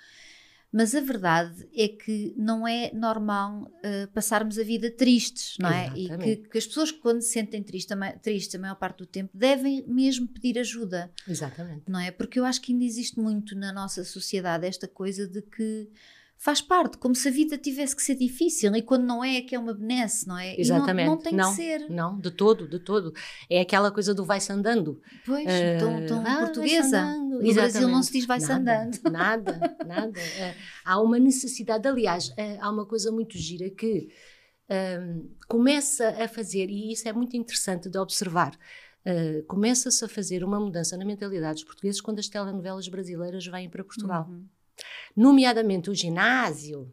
Mas 0.71 0.95
a 0.95 1.01
verdade 1.01 1.67
é 1.75 1.89
que 1.89 2.33
não 2.37 2.65
é 2.65 2.89
normal 2.93 3.63
uh, 3.63 4.07
passarmos 4.13 4.57
a 4.57 4.63
vida 4.63 4.89
tristes, 4.89 5.57
não 5.59 5.69
é? 5.69 5.87
Exatamente. 5.87 6.31
E 6.31 6.35
que, 6.37 6.49
que, 6.51 6.57
as 6.57 6.65
pessoas, 6.65 6.89
quando 6.89 7.19
se 7.19 7.33
sentem 7.33 7.61
tristes, 7.61 7.97
tristes 8.21 8.55
a 8.55 8.59
maior 8.59 8.75
parte 8.75 8.99
do 8.99 9.05
tempo, 9.05 9.37
devem 9.37 9.85
mesmo 9.85 10.25
pedir 10.29 10.57
ajuda. 10.57 11.11
Exatamente. 11.27 11.83
Não 11.89 11.99
é? 11.99 12.11
Porque 12.11 12.39
eu 12.39 12.45
acho 12.45 12.61
que 12.61 12.71
ainda 12.71 12.85
existe 12.85 13.19
muito 13.19 13.57
na 13.57 13.73
nossa 13.73 14.05
sociedade 14.05 14.65
esta 14.65 14.87
coisa 14.87 15.27
de 15.27 15.41
que 15.41 15.89
faz 16.41 16.59
parte, 16.59 16.97
como 16.97 17.13
se 17.13 17.27
a 17.27 17.31
vida 17.31 17.55
tivesse 17.55 17.95
que 17.95 18.01
ser 18.01 18.15
difícil 18.15 18.75
e 18.75 18.81
quando 18.81 19.05
não 19.05 19.23
é, 19.23 19.37
é 19.37 19.41
que 19.41 19.53
é 19.53 19.59
uma 19.59 19.75
benesse, 19.75 20.27
não 20.27 20.35
é? 20.35 20.59
Exatamente. 20.59 21.05
Não, 21.05 21.15
não, 21.15 21.21
tem 21.21 21.33
não, 21.35 21.49
que 21.51 21.55
ser. 21.55 21.87
Não, 21.87 22.19
de 22.19 22.31
todo, 22.31 22.67
de 22.67 22.79
todo. 22.79 23.13
É 23.47 23.61
aquela 23.61 23.91
coisa 23.91 24.11
do 24.11 24.25
vai-se 24.25 24.51
andando. 24.51 24.99
Pois, 25.23 25.45
uh, 25.45 25.79
tão, 25.79 26.05
tão 26.07 26.25
ah, 26.25 26.39
portuguesa. 26.39 27.15
No 27.15 27.43
Exatamente. 27.43 27.53
Brasil 27.53 27.87
não 27.89 28.01
se 28.01 28.11
diz 28.11 28.25
vai-se 28.25 28.51
andando. 28.51 28.97
Nada, 29.11 29.77
nada. 29.85 30.19
Uh, 30.19 30.55
há 30.83 30.99
uma 30.99 31.19
necessidade, 31.19 31.87
aliás, 31.87 32.29
uh, 32.29 32.57
há 32.59 32.71
uma 32.71 32.87
coisa 32.87 33.11
muito 33.11 33.37
gira 33.37 33.69
que 33.69 34.09
um, 34.99 35.29
começa 35.47 36.09
a 36.09 36.27
fazer, 36.27 36.71
e 36.71 36.91
isso 36.91 37.07
é 37.07 37.13
muito 37.13 37.37
interessante 37.37 37.87
de 37.87 37.97
observar, 37.99 38.57
Uh, 39.03 39.43
começa-se 39.47 40.05
a 40.05 40.07
fazer 40.07 40.43
uma 40.43 40.59
mudança 40.59 40.95
na 40.95 41.03
mentalidade 41.03 41.55
dos 41.55 41.63
portugueses 41.63 41.99
quando 41.99 42.19
as 42.19 42.27
telenovelas 42.27 42.87
brasileiras 42.87 43.47
vêm 43.47 43.67
para 43.67 43.83
Portugal. 43.83 44.27
Uhum 44.29 44.45
nomeadamente 45.15 45.89
o 45.89 45.95
ginásio 45.95 46.91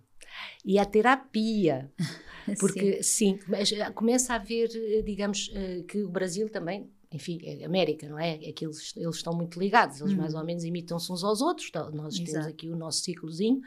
e 0.64 0.78
a 0.78 0.84
terapia. 0.84 1.90
Porque, 2.58 3.02
sim, 3.02 3.38
sim 3.64 3.76
começa 3.94 4.32
a 4.32 4.36
haver, 4.36 4.68
digamos, 5.04 5.50
eh, 5.54 5.84
que 5.86 6.02
o 6.02 6.08
Brasil 6.08 6.48
também 6.48 6.90
enfim, 7.10 7.38
é 7.42 7.64
América, 7.64 8.08
não 8.08 8.18
é? 8.18 8.34
é 8.44 8.52
que 8.52 8.66
eles, 8.66 8.94
eles 8.96 9.16
estão 9.16 9.32
muito 9.32 9.58
ligados, 9.58 10.00
eles 10.00 10.12
uhum. 10.12 10.18
mais 10.18 10.34
ou 10.34 10.44
menos 10.44 10.64
imitam-se 10.64 11.10
uns 11.10 11.24
aos 11.24 11.40
outros. 11.40 11.68
Então, 11.68 11.90
nós 11.90 12.14
Exato. 12.14 12.32
temos 12.32 12.46
aqui 12.46 12.68
o 12.68 12.76
nosso 12.76 13.02
ciclozinho 13.02 13.60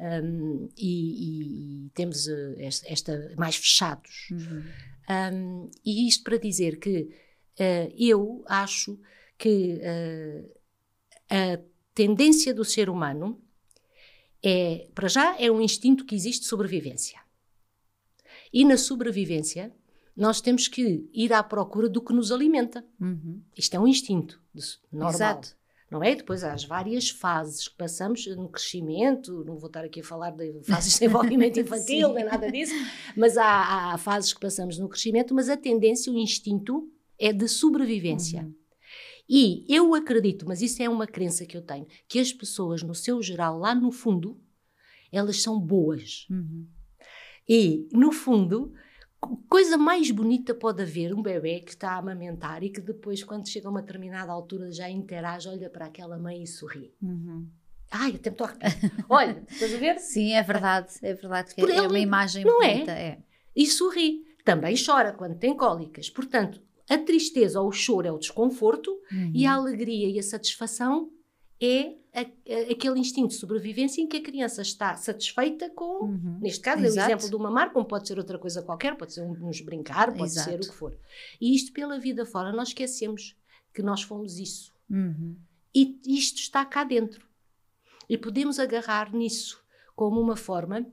um, 0.00 0.68
e, 0.76 1.86
e, 1.86 1.90
temos 1.90 2.26
uh, 2.26 2.54
esta, 2.56 2.88
esta, 2.90 3.34
mais 3.36 3.56
fechados. 3.56 4.28
Uhum. 4.30 4.64
Um, 5.10 5.70
e 5.84 6.08
isto 6.08 6.24
para 6.24 6.38
dizer 6.38 6.78
que 6.78 7.10
uh, 7.60 7.94
eu 7.98 8.42
acho 8.46 8.98
que 9.36 9.80
uh, 9.80 10.58
a 11.28 11.60
tendência 11.94 12.54
do 12.54 12.64
ser 12.64 12.88
humano 12.88 13.42
é, 14.42 14.88
para 14.94 15.08
já, 15.08 15.36
é 15.40 15.50
um 15.50 15.60
instinto 15.60 16.04
que 16.04 16.14
existe 16.14 16.42
de 16.42 16.48
sobrevivência. 16.48 17.18
E 18.52 18.64
na 18.64 18.76
sobrevivência, 18.76 19.72
nós 20.16 20.40
temos 20.40 20.66
que 20.66 21.08
ir 21.12 21.32
à 21.32 21.42
procura 21.42 21.88
do 21.88 22.02
que 22.02 22.12
nos 22.12 22.32
alimenta. 22.32 22.84
Uhum. 23.00 23.40
Isto 23.56 23.74
é 23.76 23.80
um 23.80 23.86
instinto 23.86 24.40
normal. 24.90 25.14
Exato. 25.14 25.58
Não 25.90 26.02
é? 26.02 26.14
Depois 26.14 26.44
há 26.44 26.52
as 26.52 26.64
várias 26.64 27.08
fases 27.08 27.66
que 27.66 27.76
passamos 27.76 28.26
no 28.36 28.48
crescimento, 28.48 29.42
não 29.44 29.56
vou 29.56 29.68
estar 29.68 29.84
aqui 29.84 30.00
a 30.00 30.04
falar 30.04 30.30
de 30.32 30.60
fases 30.64 30.92
de 30.92 30.98
desenvolvimento 30.98 31.58
infantil, 31.60 32.12
nem 32.12 32.26
nada 32.26 32.50
disso, 32.52 32.74
mas 33.16 33.38
há, 33.38 33.92
há, 33.94 33.98
fases 33.98 34.34
que 34.34 34.40
passamos 34.40 34.78
no 34.78 34.86
crescimento, 34.86 35.34
mas 35.34 35.48
a 35.48 35.56
tendência, 35.56 36.12
o 36.12 36.18
instinto 36.18 36.90
é 37.18 37.32
de 37.32 37.48
sobrevivência. 37.48 38.42
Uhum. 38.42 38.54
E 39.28 39.64
eu 39.68 39.94
acredito, 39.94 40.46
mas 40.46 40.62
isso 40.62 40.82
é 40.82 40.88
uma 40.88 41.06
crença 41.06 41.44
que 41.44 41.56
eu 41.56 41.62
tenho, 41.62 41.86
que 42.08 42.18
as 42.18 42.32
pessoas, 42.32 42.82
no 42.82 42.94
seu 42.94 43.22
geral, 43.22 43.58
lá 43.58 43.74
no 43.74 43.92
fundo, 43.92 44.40
elas 45.12 45.42
são 45.42 45.60
boas. 45.60 46.26
Uhum. 46.30 46.66
E, 47.46 47.88
no 47.92 48.10
fundo, 48.10 48.72
coisa 49.48 49.76
mais 49.76 50.10
bonita 50.10 50.54
pode 50.54 50.82
haver 50.82 51.14
um 51.14 51.22
bebê 51.22 51.60
que 51.60 51.72
está 51.72 51.92
a 51.92 51.98
amamentar 51.98 52.62
e 52.62 52.70
que 52.70 52.80
depois, 52.80 53.22
quando 53.22 53.48
chega 53.48 53.68
a 53.68 53.70
uma 53.70 53.82
determinada 53.82 54.32
altura, 54.32 54.70
já 54.70 54.88
interage, 54.88 55.48
olha 55.48 55.68
para 55.68 55.86
aquela 55.86 56.18
mãe 56.18 56.42
e 56.42 56.46
sorri. 56.46 56.94
Uhum. 57.02 57.48
Ai, 57.90 58.16
até 58.16 58.30
me 58.30 58.34
estou 58.34 58.48
Olha, 59.08 59.42
estás 59.48 59.74
a 59.74 59.78
ver? 59.78 59.98
Sim, 59.98 60.32
é 60.32 60.42
verdade, 60.42 60.92
é 61.02 61.14
verdade. 61.14 61.54
Que 61.54 61.62
é, 61.62 61.76
é 61.76 61.82
uma 61.82 61.98
imagem 61.98 62.44
não 62.44 62.58
bonita. 62.58 62.92
É? 62.92 63.02
é? 63.02 63.18
E 63.56 63.66
sorri. 63.66 64.26
Também 64.44 64.74
chora 64.82 65.12
quando 65.12 65.38
tem 65.38 65.54
cólicas. 65.54 66.08
Portanto, 66.08 66.62
A 66.88 66.98
tristeza 66.98 67.60
ou 67.60 67.68
o 67.68 67.72
choro 67.72 68.06
é 68.06 68.12
o 68.12 68.18
desconforto 68.18 68.90
Uhum. 69.12 69.32
e 69.34 69.46
a 69.46 69.52
alegria 69.54 70.08
e 70.08 70.18
a 70.18 70.22
satisfação 70.22 71.10
é 71.60 71.94
a- 72.14 72.20
a- 72.20 72.72
aquele 72.72 72.98
instinto 72.98 73.28
de 73.28 73.34
sobrevivência 73.34 74.00
em 74.00 74.06
que 74.06 74.16
a 74.16 74.22
criança 74.22 74.62
está 74.62 74.96
satisfeita 74.96 75.68
com, 75.70 76.04
Uhum. 76.04 76.38
neste 76.40 76.60
caso, 76.60 76.80
é 76.82 76.84
o 76.84 76.88
exemplo 76.88 77.28
de 77.28 77.36
uma 77.36 77.50
marca, 77.50 77.74
como 77.74 77.84
pode 77.84 78.06
ser 78.08 78.16
outra 78.18 78.38
coisa 78.38 78.62
qualquer, 78.62 78.96
pode 78.96 79.12
ser 79.12 79.22
um- 79.22 79.48
uns 79.48 79.60
brincar, 79.60 80.12
pode 80.12 80.30
Exato. 80.32 80.50
ser 80.50 80.56
o 80.60 80.60
que 80.70 80.74
for. 80.74 80.96
E 81.40 81.54
isto 81.54 81.72
pela 81.72 81.98
vida 81.98 82.24
fora, 82.24 82.52
nós 82.52 82.68
esquecemos 82.68 83.36
que 83.74 83.82
nós 83.82 84.02
fomos 84.02 84.38
isso. 84.38 84.72
Uhum. 84.90 85.36
E 85.74 86.00
isto 86.06 86.38
está 86.38 86.64
cá 86.64 86.82
dentro. 86.84 87.26
E 88.08 88.16
podemos 88.16 88.58
agarrar 88.58 89.12
nisso 89.12 89.62
como 89.94 90.18
uma 90.20 90.36
forma 90.36 90.86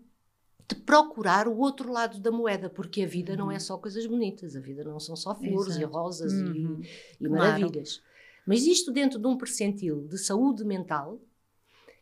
de 0.67 0.75
procurar 0.75 1.47
o 1.47 1.57
outro 1.57 1.91
lado 1.91 2.19
da 2.19 2.31
moeda, 2.31 2.69
porque 2.69 3.03
a 3.03 3.07
vida 3.07 3.35
não 3.35 3.51
é 3.51 3.59
só 3.59 3.77
coisas 3.77 4.05
bonitas, 4.07 4.55
a 4.55 4.59
vida 4.59 4.83
não 4.83 4.99
são 4.99 5.15
só 5.15 5.35
flores 5.35 5.75
e 5.75 5.79
Exato. 5.79 5.93
rosas 5.93 6.33
e- 6.33 6.43
Uhum. 6.43 6.81
e, 7.21 7.27
Claro. 7.27 7.31
maravilhas. 7.31 8.01
Mas 8.45 8.65
isto 8.65 8.91
dentro 8.91 9.19
de 9.19 9.27
um 9.27 9.37
percentil 9.37 10.07
de 10.07 10.17
saúde 10.17 10.63
mental, 10.63 11.19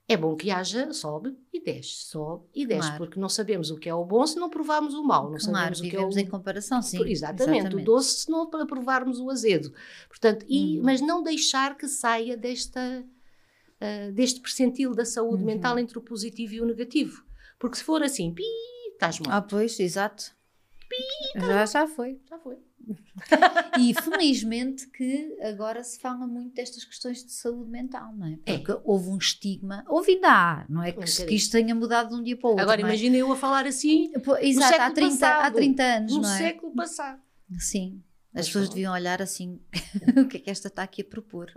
é 0.08 0.16
bom 0.18 0.36
que 0.36 0.52
haja 0.52 0.92
sobe 0.94 1.34
e 1.52 1.62
desce, 1.62 2.06
sobe 2.08 2.46
e 2.54 2.66
desce, 2.66 2.90
Claro. 2.90 2.98
porque 3.06 3.20
não 3.20 3.30
sabemos 3.30 3.72
o 3.72 3.78
que 3.78 3.88
é 3.90 3.94
o 3.96 4.04
bom 4.06 4.26
se 4.28 4.38
não 4.38 4.50
provarmos 4.50 4.94
o 4.94 5.04
mau, 5.04 5.30
não 5.32 5.38
Claro, 5.38 5.42
sabemos 5.42 5.80
o 5.80 5.84
que 5.84 5.96
é 5.96 6.00
o 6.06 6.18
em 6.20 6.26
comparação, 6.30 6.82
sim. 6.82 7.02
Exatamente, 7.08 7.76
o 7.76 7.84
doce 7.84 8.22
se 8.22 8.30
não 8.30 8.50
para 8.50 8.66
provarmos 8.66 9.20
o 9.20 9.30
azedo. 9.30 9.74
Portanto, 10.10 10.46
e, 10.48 10.78
Uhum. 10.78 10.84
mas 10.86 11.00
não 11.02 11.24
deixar 11.24 11.78
que 11.78 11.88
saia 11.88 12.36
desta, 12.36 13.06
ah, 13.80 14.12
deste 14.14 14.40
percentil 14.42 14.94
da 14.94 15.06
saúde 15.06 15.42
Uhum. 15.42 15.48
mental 15.48 15.80
entre 15.80 15.98
o 15.98 16.02
positivo 16.02 16.54
e 16.56 16.62
o 16.62 16.66
negativo. 16.66 17.24
Porque 17.64 17.78
se 17.78 17.84
for 17.86 18.04
assim, 18.04 18.34
pi, 18.34 18.44
estás 18.92 19.22
mal. 19.22 19.38
Ah, 19.38 19.42
pois, 19.42 19.80
exato. 19.80 20.36
Já, 21.34 21.66
já 21.66 21.88
foi. 21.88 22.20
Já 22.30 22.38
foi. 22.38 22.58
E 23.80 23.94
felizmente 23.94 24.86
que 24.88 25.38
agora 25.42 25.82
se 25.82 25.98
fala 25.98 26.28
muito 26.28 26.54
destas 26.56 26.84
questões 26.84 27.24
de 27.24 27.32
saúde 27.32 27.72
mental, 27.72 28.14
não 28.14 28.28
é? 28.28 28.38
É. 28.46 28.58
Porque 28.58 28.82
houve 28.84 29.08
um 29.08 29.18
estigma, 29.18 29.86
houve 29.88 30.16
ainda 30.16 30.28
há, 30.28 30.66
não 30.68 30.84
é 30.84 30.92
que, 30.92 31.00
Um 31.00 31.26
que 31.26 31.36
isto 31.36 31.54
tenha 31.54 31.74
mudado 31.74 32.10
de 32.10 32.16
um 32.16 32.22
dia 32.22 32.36
para 32.36 32.48
o 32.48 32.50
outro. 32.50 32.64
Agora 32.64 32.82
é? 32.82 32.84
imagina 32.84 33.16
eu 33.16 33.32
a 33.32 33.36
falar 33.38 33.66
assim 33.66 34.12
Pô, 34.26 34.36
Exato, 34.36 34.66
há 34.66 34.70
século 34.78 34.94
30, 34.96 35.16
há 35.26 35.32
passado, 35.36 35.54
30 35.56 35.84
anos, 35.84 36.12
no 36.12 36.22
não 36.22 36.34
é? 36.34 36.38
século 36.38 36.76
passado. 36.76 37.22
Sim. 37.60 38.04
As 38.34 38.40
Mas 38.40 38.46
pessoas 38.48 38.66
não. 38.66 38.76
deviam 38.76 38.94
olhar 38.94 39.22
assim, 39.22 39.62
o 40.22 40.28
que 40.28 40.36
é 40.36 40.40
que 40.42 40.50
esta 40.50 40.68
está 40.68 40.84
aqui 40.84 41.02
a 41.02 41.06
propor? 41.06 41.50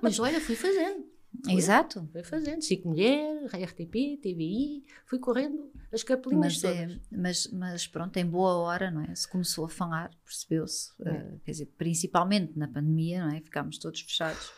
Mas 0.00 0.18
olha, 0.18 0.40
fui 0.40 0.56
fazendo. 0.56 1.11
Foi. 1.44 1.54
Exato. 1.54 2.08
Fui 2.12 2.22
fazendo. 2.22 2.62
Chico 2.62 2.88
Mulher, 2.88 3.46
RTP, 3.46 4.18
TVI, 4.22 4.84
fui 5.06 5.18
correndo 5.18 5.70
as 5.92 6.02
capelinhas 6.02 6.60
Mas, 6.62 6.64
é, 6.64 6.86
todas. 6.86 7.00
mas, 7.10 7.48
mas 7.52 7.86
pronto, 7.86 8.16
em 8.16 8.26
boa 8.26 8.54
hora, 8.58 8.90
não 8.90 9.02
é? 9.02 9.14
Se 9.14 9.26
começou 9.28 9.64
a 9.64 9.68
falar, 9.68 10.10
percebeu-se, 10.24 10.90
É. 11.04 11.08
eh, 11.10 11.34
quer 11.44 11.50
dizer, 11.52 11.66
principalmente 11.78 12.58
na 12.58 12.68
pandemia, 12.68 13.24
não 13.26 13.34
é? 13.34 13.40
Ficámos 13.40 13.78
todos 13.78 14.00
fechados. 14.00 14.50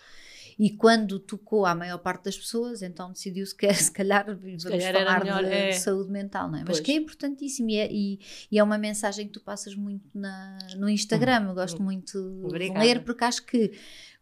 E 0.56 0.70
quando 0.70 1.18
tocou 1.18 1.66
à 1.66 1.74
maior 1.74 1.98
parte 1.98 2.24
das 2.26 2.36
pessoas, 2.38 2.80
então 2.80 3.10
decidiu-se 3.10 3.56
que 3.56 3.66
se 3.74 3.90
calhar 3.90 4.24
vamos 4.36 4.62
calhar 4.62 4.94
era 4.94 4.98
falar 5.04 5.24
melhor, 5.24 5.42
de, 5.42 5.50
é. 5.50 5.72
saúde 5.72 6.12
mental, 6.12 6.48
não 6.48 6.58
é? 6.58 6.60
Mas 6.60 6.76
Pois. 6.76 6.80
que 6.80 6.92
é 6.92 6.94
importantíssimo 6.94 7.70
e 7.70 7.76
é, 7.76 7.92
e, 7.92 8.20
e 8.52 8.58
é 8.58 8.62
uma 8.62 8.78
mensagem 8.78 9.26
que 9.26 9.32
tu 9.32 9.40
passas 9.40 9.74
muito 9.74 10.06
na, 10.14 10.58
no 10.76 10.88
Instagram. 10.88 11.48
Eu 11.48 11.54
gosto 11.54 11.82
muito 11.82 12.12
de 12.12 12.44
Obrigada. 12.46 12.84
ler 12.84 13.02
porque 13.02 13.24
acho 13.24 13.44
que 13.44 13.72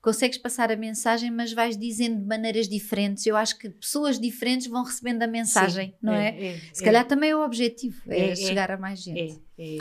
consegues 0.02 0.36
passar 0.36 0.72
a 0.72 0.76
mensagem, 0.76 1.30
mas 1.30 1.52
vais 1.52 1.78
dizendo 1.78 2.20
de 2.20 2.26
maneiras 2.26 2.68
diferentes. 2.68 3.24
Eu 3.24 3.36
acho 3.36 3.56
que 3.56 3.70
pessoas 3.70 4.18
diferentes 4.18 4.66
vão 4.66 4.82
recebendo 4.82 5.22
a 5.22 5.28
mensagem, 5.28 5.90
Sim, 5.90 5.96
não 6.02 6.12
é? 6.12 6.54
é 6.54 6.60
Se 6.72 6.82
calhar 6.82 7.06
também 7.06 7.30
é 7.30 7.36
o 7.36 7.44
objetivo, 7.44 8.02
é, 8.08 8.18
É, 8.18 8.30
é. 8.30 8.36
chegar 8.36 8.70
a 8.72 8.76
mais 8.76 9.00
gente. 9.00 9.40
É, 9.56 9.76
é. 9.76 9.78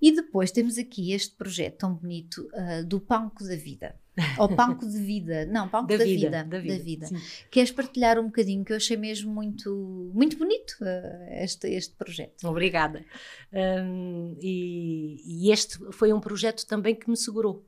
E 0.00 0.12
depois 0.14 0.52
temos 0.52 0.78
aqui 0.78 1.12
este 1.12 1.34
projeto 1.34 1.78
tão 1.78 1.94
bonito 1.94 2.48
ah, 2.54 2.82
do 2.82 3.00
Palco 3.00 3.42
da 3.42 3.56
Vida. 3.56 3.98
Ou 4.38 4.48
Palco 4.54 4.86
de 4.86 4.98
Vida. 4.98 5.44
Não, 5.46 5.68
Palco 5.68 5.88
da, 5.88 6.04
vida, 6.04 6.44
da 6.44 6.58
vida. 6.58 7.06
Sim. 7.06 7.16
Queres 7.50 7.70
partilhar 7.70 8.18
um 8.18 8.26
bocadinho, 8.26 8.64
que 8.64 8.72
eu 8.72 8.76
achei 8.76 8.96
mesmo 8.96 9.32
muito, 9.32 10.10
muito 10.14 10.38
bonito 10.38 10.76
ah, 10.82 11.42
este, 11.42 11.68
este 11.68 11.94
projeto. 11.96 12.46
Obrigada. 12.46 13.04
Hum, 13.52 14.36
e, 14.40 15.16
e 15.24 15.50
este 15.50 15.78
foi 15.92 16.12
um 16.12 16.20
projeto 16.20 16.66
também 16.66 16.94
que 16.94 17.10
me 17.10 17.16
segurou. 17.16 17.66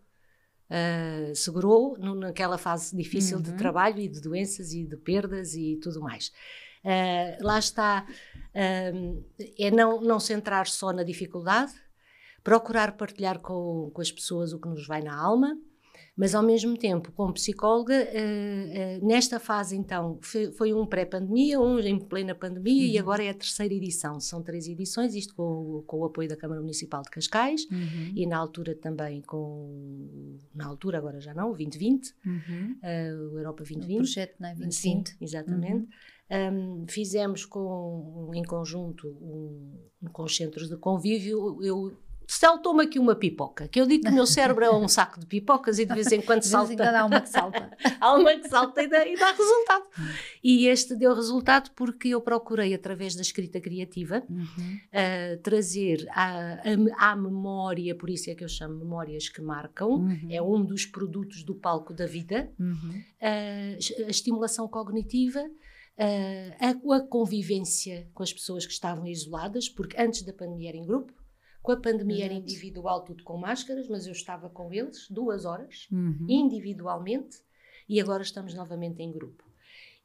Uh, 0.71 1.35
segurou 1.35 1.97
no- 1.99 2.15
naquela 2.15 2.59
fase 2.59 2.95
difícil 2.95 3.41
de 3.41 3.51
Uhum. 3.51 3.57
trabalho 3.57 3.99
e 4.01 4.09
de 4.09 4.21
doenças 4.21 4.73
e 4.75 4.85
de 4.85 4.97
perdas 4.99 5.55
e 5.55 5.79
tudo 5.83 6.01
mais. 6.01 6.29
Uh, 6.85 7.43
lá 7.43 7.59
está, 7.59 8.07
hum, 8.95 9.25
é 9.59 9.71
não, 9.71 10.01
não 10.01 10.21
centrar 10.21 10.67
só 10.67 10.93
na 10.93 11.03
dificuldade, 11.03 11.73
procurar 12.45 12.97
partilhar 12.97 13.39
com, 13.41 13.91
com 13.95 14.01
as 14.03 14.13
pessoas 14.13 14.53
o 14.53 14.61
que 14.61 14.69
nos 14.69 14.87
vai 14.87 15.01
na 15.03 15.17
alma, 15.19 15.57
mas 16.19 16.35
ao 16.35 16.43
mesmo 16.43 16.77
tempo, 16.77 17.13
como 17.13 17.33
psicóloga, 17.33 17.95
eh, 17.95 18.17
eh, 18.75 19.01
nesta 19.01 19.39
fase 19.39 19.77
então, 19.77 20.19
foi, 20.21 20.51
foi 20.51 20.75
um 20.75 20.85
pré-pandemia, 20.85 21.61
um 21.61 21.79
em 21.79 21.97
plena 21.99 22.35
pandemia 22.35 22.85
e 22.87 22.95
Uhum. 22.95 23.01
agora 23.01 23.23
é 23.23 23.31
a 23.31 23.35
terceira 23.35 23.73
edição. 23.73 24.19
São 24.19 24.43
três 24.43 24.67
edições, 24.67 25.15
isto 25.15 25.33
com, 25.37 25.43
o- 25.79 25.83
com 25.87 25.99
o 26.01 26.05
apoio 26.05 26.29
da 26.29 26.37
Câmara 26.37 26.61
Municipal 26.61 27.03
de 27.03 27.11
Cascais 27.11 27.67
e 28.17 28.27
na 28.27 28.37
altura 28.37 28.75
também 28.75 29.23
com, 29.23 30.37
na 30.53 30.67
altura 30.67 30.99
agora 30.99 31.21
já 31.21 31.33
não, 31.33 31.53
o 31.53 31.57
2020, 31.57 32.13
Uhum. 32.27 32.77
eh, 32.83 33.13
o 33.15 33.39
Europa 33.39 33.63
O 33.63 33.67
2020. 33.67 33.97
projeto, 33.99 34.35
não 34.41 34.49
é? 34.49 34.55
Sim, 34.73 34.95
2020. 35.05 35.17
exatamente. 35.21 35.89
Um, 36.31 36.85
fizemos 36.89 37.47
com, 37.47 38.31
em 38.35 38.43
conjunto 38.43 39.09
um, 39.09 40.09
com 40.13 40.25
os 40.25 40.37
centros 40.37 40.69
de 40.69 40.77
convívio. 40.77 41.63
Eu 41.63 41.97
saltou-me 42.31 42.85
aqui 42.85 42.99
uma 42.99 43.17
pipoca, 43.17 43.67
que 43.69 43.81
eu 43.81 43.87
digo 43.87 44.05
que 44.05 44.11
o 44.11 44.15
meu 44.15 44.27
cérebro 44.27 44.63
é 44.63 44.71
um 44.71 44.87
saco 44.87 45.19
de 45.19 45.25
pipocas 45.25 45.79
e 45.79 45.87
de 45.87 45.95
vez 45.95 46.13
em 46.13 46.21
quando 46.21 46.43
De 46.43 46.49
vez 46.49 46.51
salta. 46.51 46.73
em 46.75 46.77
quando 46.77 46.95
há 46.95 47.05
uma 47.07 47.21
que 47.23 47.29
salta. 47.31 47.71
há 47.99 48.15
uma 48.15 48.37
que 48.37 48.49
salta 48.49 48.83
e 48.83 48.87
dá, 48.87 49.07
e 49.07 49.17
dá 49.17 49.33
resultado. 49.33 49.85
E 50.45 50.67
este 50.67 50.95
deu 50.95 51.15
resultado 51.15 51.71
porque 51.75 52.09
eu 52.09 52.21
procurei, 52.21 52.75
através 52.75 53.15
da 53.15 53.23
escrita 53.23 53.59
criativa, 53.61 54.23
Uhum. 54.29 54.45
uh, 54.93 55.39
trazer 55.43 56.07
à, 56.11 57.17
memória, 57.17 57.95
por 57.97 58.11
isso 58.11 58.31
é 58.31 58.35
que 58.35 58.45
eu 58.45 58.49
chamo 58.49 58.77
memórias 58.79 59.29
que 59.31 59.41
marcam, 59.41 59.89
Uhum. 59.93 60.29
é 60.31 60.43
um 60.43 60.63
dos 60.63 60.85
produtos 60.85 61.43
do 61.43 61.55
palco 61.55 61.95
da 61.95 62.05
vida, 62.05 62.53
Uhum. 62.61 63.03
a, 63.23 64.05
a 64.07 64.11
estimulação 64.11 64.69
cognitiva, 64.69 65.41
a, 66.61 66.67
a, 66.93 66.97
a 66.97 67.01
convivência 67.01 68.07
com 68.13 68.23
as 68.23 68.33
pessoas 68.33 68.67
que 68.67 68.73
estavam 68.73 69.07
isoladas, 69.07 69.69
porque 69.69 70.01
antes 70.01 70.23
da 70.23 70.33
pandemia 70.33 70.69
era 70.69 70.77
em 70.77 70.85
grupo, 70.87 71.13
com 71.63 71.73
a 71.73 71.77
pandemia 71.77 72.25
era 72.25 72.35
Exato. 72.35 72.49
individual, 72.51 73.05
tudo 73.05 73.23
com 73.25 73.37
máscaras, 73.37 73.89
mas 73.89 74.07
eu 74.07 74.13
estava 74.13 74.49
com 74.49 74.73
eles 74.73 75.07
duas 75.11 75.45
horas, 75.45 75.87
Uhum. 75.91 76.27
individualmente, 76.29 77.39
e 77.89 78.01
agora 78.01 78.23
estamos 78.23 78.55
novamente 78.55 79.03
em 79.03 79.13
grupo. 79.13 79.45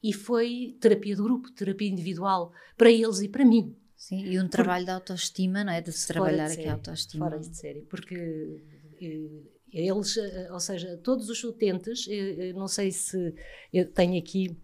E 0.01 0.11
foi 0.11 0.77
terapia 0.81 1.15
de 1.15 1.21
grupo, 1.21 1.51
terapia 1.51 1.87
individual, 1.89 2.51
para 2.77 2.91
eles 2.91 3.21
e 3.21 3.29
para 3.29 3.45
mim. 3.45 3.75
Sim, 3.95 4.25
e 4.25 4.37
um 4.39 4.49
trabalho 4.49 4.83
de 4.83 4.91
autoestima, 4.91 5.63
não 5.63 5.71
é? 5.71 5.79
De 5.79 5.91
se 5.93 6.07
Fora 6.07 6.31
de 6.31 6.35
trabalhar 6.35 6.51
aqui 6.51 6.67
a 6.67 6.73
autoestima. 6.73 7.25
Fora 7.29 7.39
de 7.39 7.55
série, 7.55 7.81
porque 7.83 8.61
eh, 9.01 9.29
eles, 9.71 10.17
eh, 10.17 10.49
ou 10.51 10.59
seja, 10.59 10.97
todos 10.97 11.29
os 11.29 11.41
utentes, 11.45 12.05
eh, 12.09 12.51
não 12.53 12.67
sei 12.67 12.91
se 12.91 13.33
eu 13.71 13.89
tenho 13.89 14.19
aqui, 14.19 14.57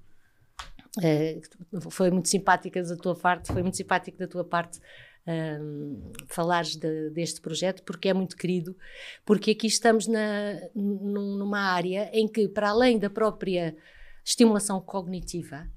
foi 1.89 2.11
muito 2.11 2.27
simpática 2.27 2.83
da 2.83 2.97
tua 2.97 3.15
parte, 3.15 3.53
foi 3.53 3.61
muito 3.61 3.77
simpático 3.77 4.17
da 4.17 4.27
tua 4.27 4.43
parte 4.43 4.79
um, 5.61 6.11
falares 6.27 6.75
de- 6.75 7.09
deste 7.11 7.39
projeto, 7.41 7.83
porque 7.83 8.09
é 8.09 8.13
muito 8.13 8.35
querido, 8.35 8.75
porque 9.25 9.51
aqui 9.51 9.67
estamos 9.67 10.07
na, 10.07 10.59
num- 10.75 11.37
numa 11.37 11.59
área 11.59 12.09
em 12.13 12.27
que, 12.27 12.47
para 12.47 12.69
além 12.69 12.97
da 12.97 13.09
própria 13.09 13.75
estimulação 14.25 14.81
cognitiva, 14.81 15.67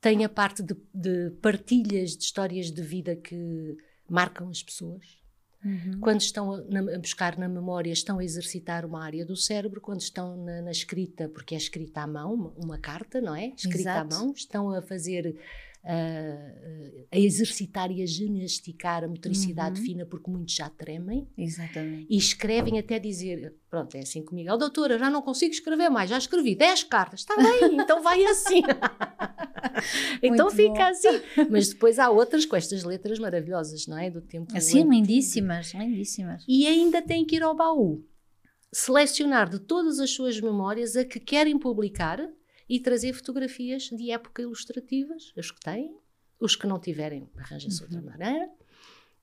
tem 0.00 0.24
a 0.24 0.28
parte 0.28 0.62
de, 0.62 0.76
de 0.94 1.30
partilhas 1.42 2.16
de 2.16 2.24
histórias 2.24 2.70
de 2.70 2.82
vida 2.82 3.16
que 3.16 3.76
marcam 4.08 4.48
as 4.48 4.62
pessoas. 4.62 5.22
Uhum. 5.64 5.98
Quando 5.98 6.20
estão 6.20 6.52
a 6.52 6.98
buscar 6.98 7.38
na 7.38 7.48
memória, 7.48 7.90
estão 7.90 8.18
a 8.18 8.24
exercitar 8.24 8.84
uma 8.84 9.02
área 9.02 9.24
do 9.24 9.34
cérebro. 9.34 9.80
Quando 9.80 10.00
estão 10.02 10.36
na, 10.44 10.60
na 10.60 10.70
escrita, 10.70 11.26
porque 11.30 11.54
é 11.54 11.58
escrita 11.58 12.02
à 12.02 12.06
mão, 12.06 12.34
uma, 12.34 12.50
uma 12.62 12.78
carta, 12.78 13.18
não 13.18 13.34
é? 13.34 13.46
Escrita 13.56 13.78
Exato. 13.90 14.14
à 14.14 14.18
mão, 14.18 14.32
estão 14.32 14.70
a 14.70 14.82
fazer, 14.82 15.34
ah, 15.86 17.06
a 17.12 17.18
exercitar 17.18 17.90
e 17.90 18.02
a 18.02 18.06
gimnasticar 18.06 19.04
a 19.04 19.08
motricidade 19.08 19.78
Uhum. 19.80 19.86
fina, 19.86 20.06
porque 20.06 20.30
muitos 20.30 20.54
já 20.54 20.68
tremem. 20.70 21.28
Exatamente. 21.36 22.06
E 22.10 22.16
escrevem 22.16 22.78
até 22.78 22.98
dizer, 22.98 23.54
pronto, 23.70 23.94
é 23.96 24.00
assim 24.00 24.24
comigo, 24.24 24.50
oh, 24.52 24.56
doutora, 24.56 24.98
já 24.98 25.10
não 25.10 25.22
consigo 25.22 25.52
escrever 25.52 25.90
mais, 25.90 26.08
já 26.10 26.18
escrevi 26.18 26.54
10 26.54 26.84
cartas, 26.84 27.20
está 27.20 27.36
bem, 27.36 27.74
então 27.80 28.02
vai 28.02 28.24
assim. 28.24 28.62
então 30.22 30.46
Muito 30.46 30.56
fica 30.56 30.72
bom. 30.74 30.82
assim. 30.84 31.20
Mas 31.50 31.68
depois 31.68 31.98
há 31.98 32.10
outras 32.10 32.44
com 32.46 32.56
estas 32.56 32.82
letras 32.84 33.18
maravilhosas, 33.18 33.86
não 33.86 33.98
é? 33.98 34.10
Do 34.10 34.20
tempo 34.20 34.56
Assim, 34.56 34.82
lindíssimas, 34.88 35.72
lindíssimas. 35.74 36.44
E 36.48 36.66
ainda 36.66 37.02
tem 37.02 37.24
que 37.24 37.36
ir 37.36 37.42
ao 37.42 37.54
baú, 37.54 38.04
selecionar 38.72 39.48
de 39.48 39.58
todas 39.60 39.98
as 40.00 40.10
suas 40.10 40.40
memórias 40.40 40.96
a 40.96 41.04
que 41.04 41.20
querem 41.20 41.58
publicar 41.58 42.20
e 42.68 42.80
trazer 42.80 43.12
fotografias 43.12 43.84
de 43.84 44.10
época 44.10 44.42
ilustrativas, 44.42 45.32
os 45.36 45.50
que 45.50 45.60
têm, 45.60 45.96
os 46.40 46.56
que 46.56 46.66
não 46.66 46.78
tiverem, 46.80 47.28
arranja-se 47.36 47.82
outra 47.82 47.98
Uhum. 48.00 48.06
maneira. 48.06 48.50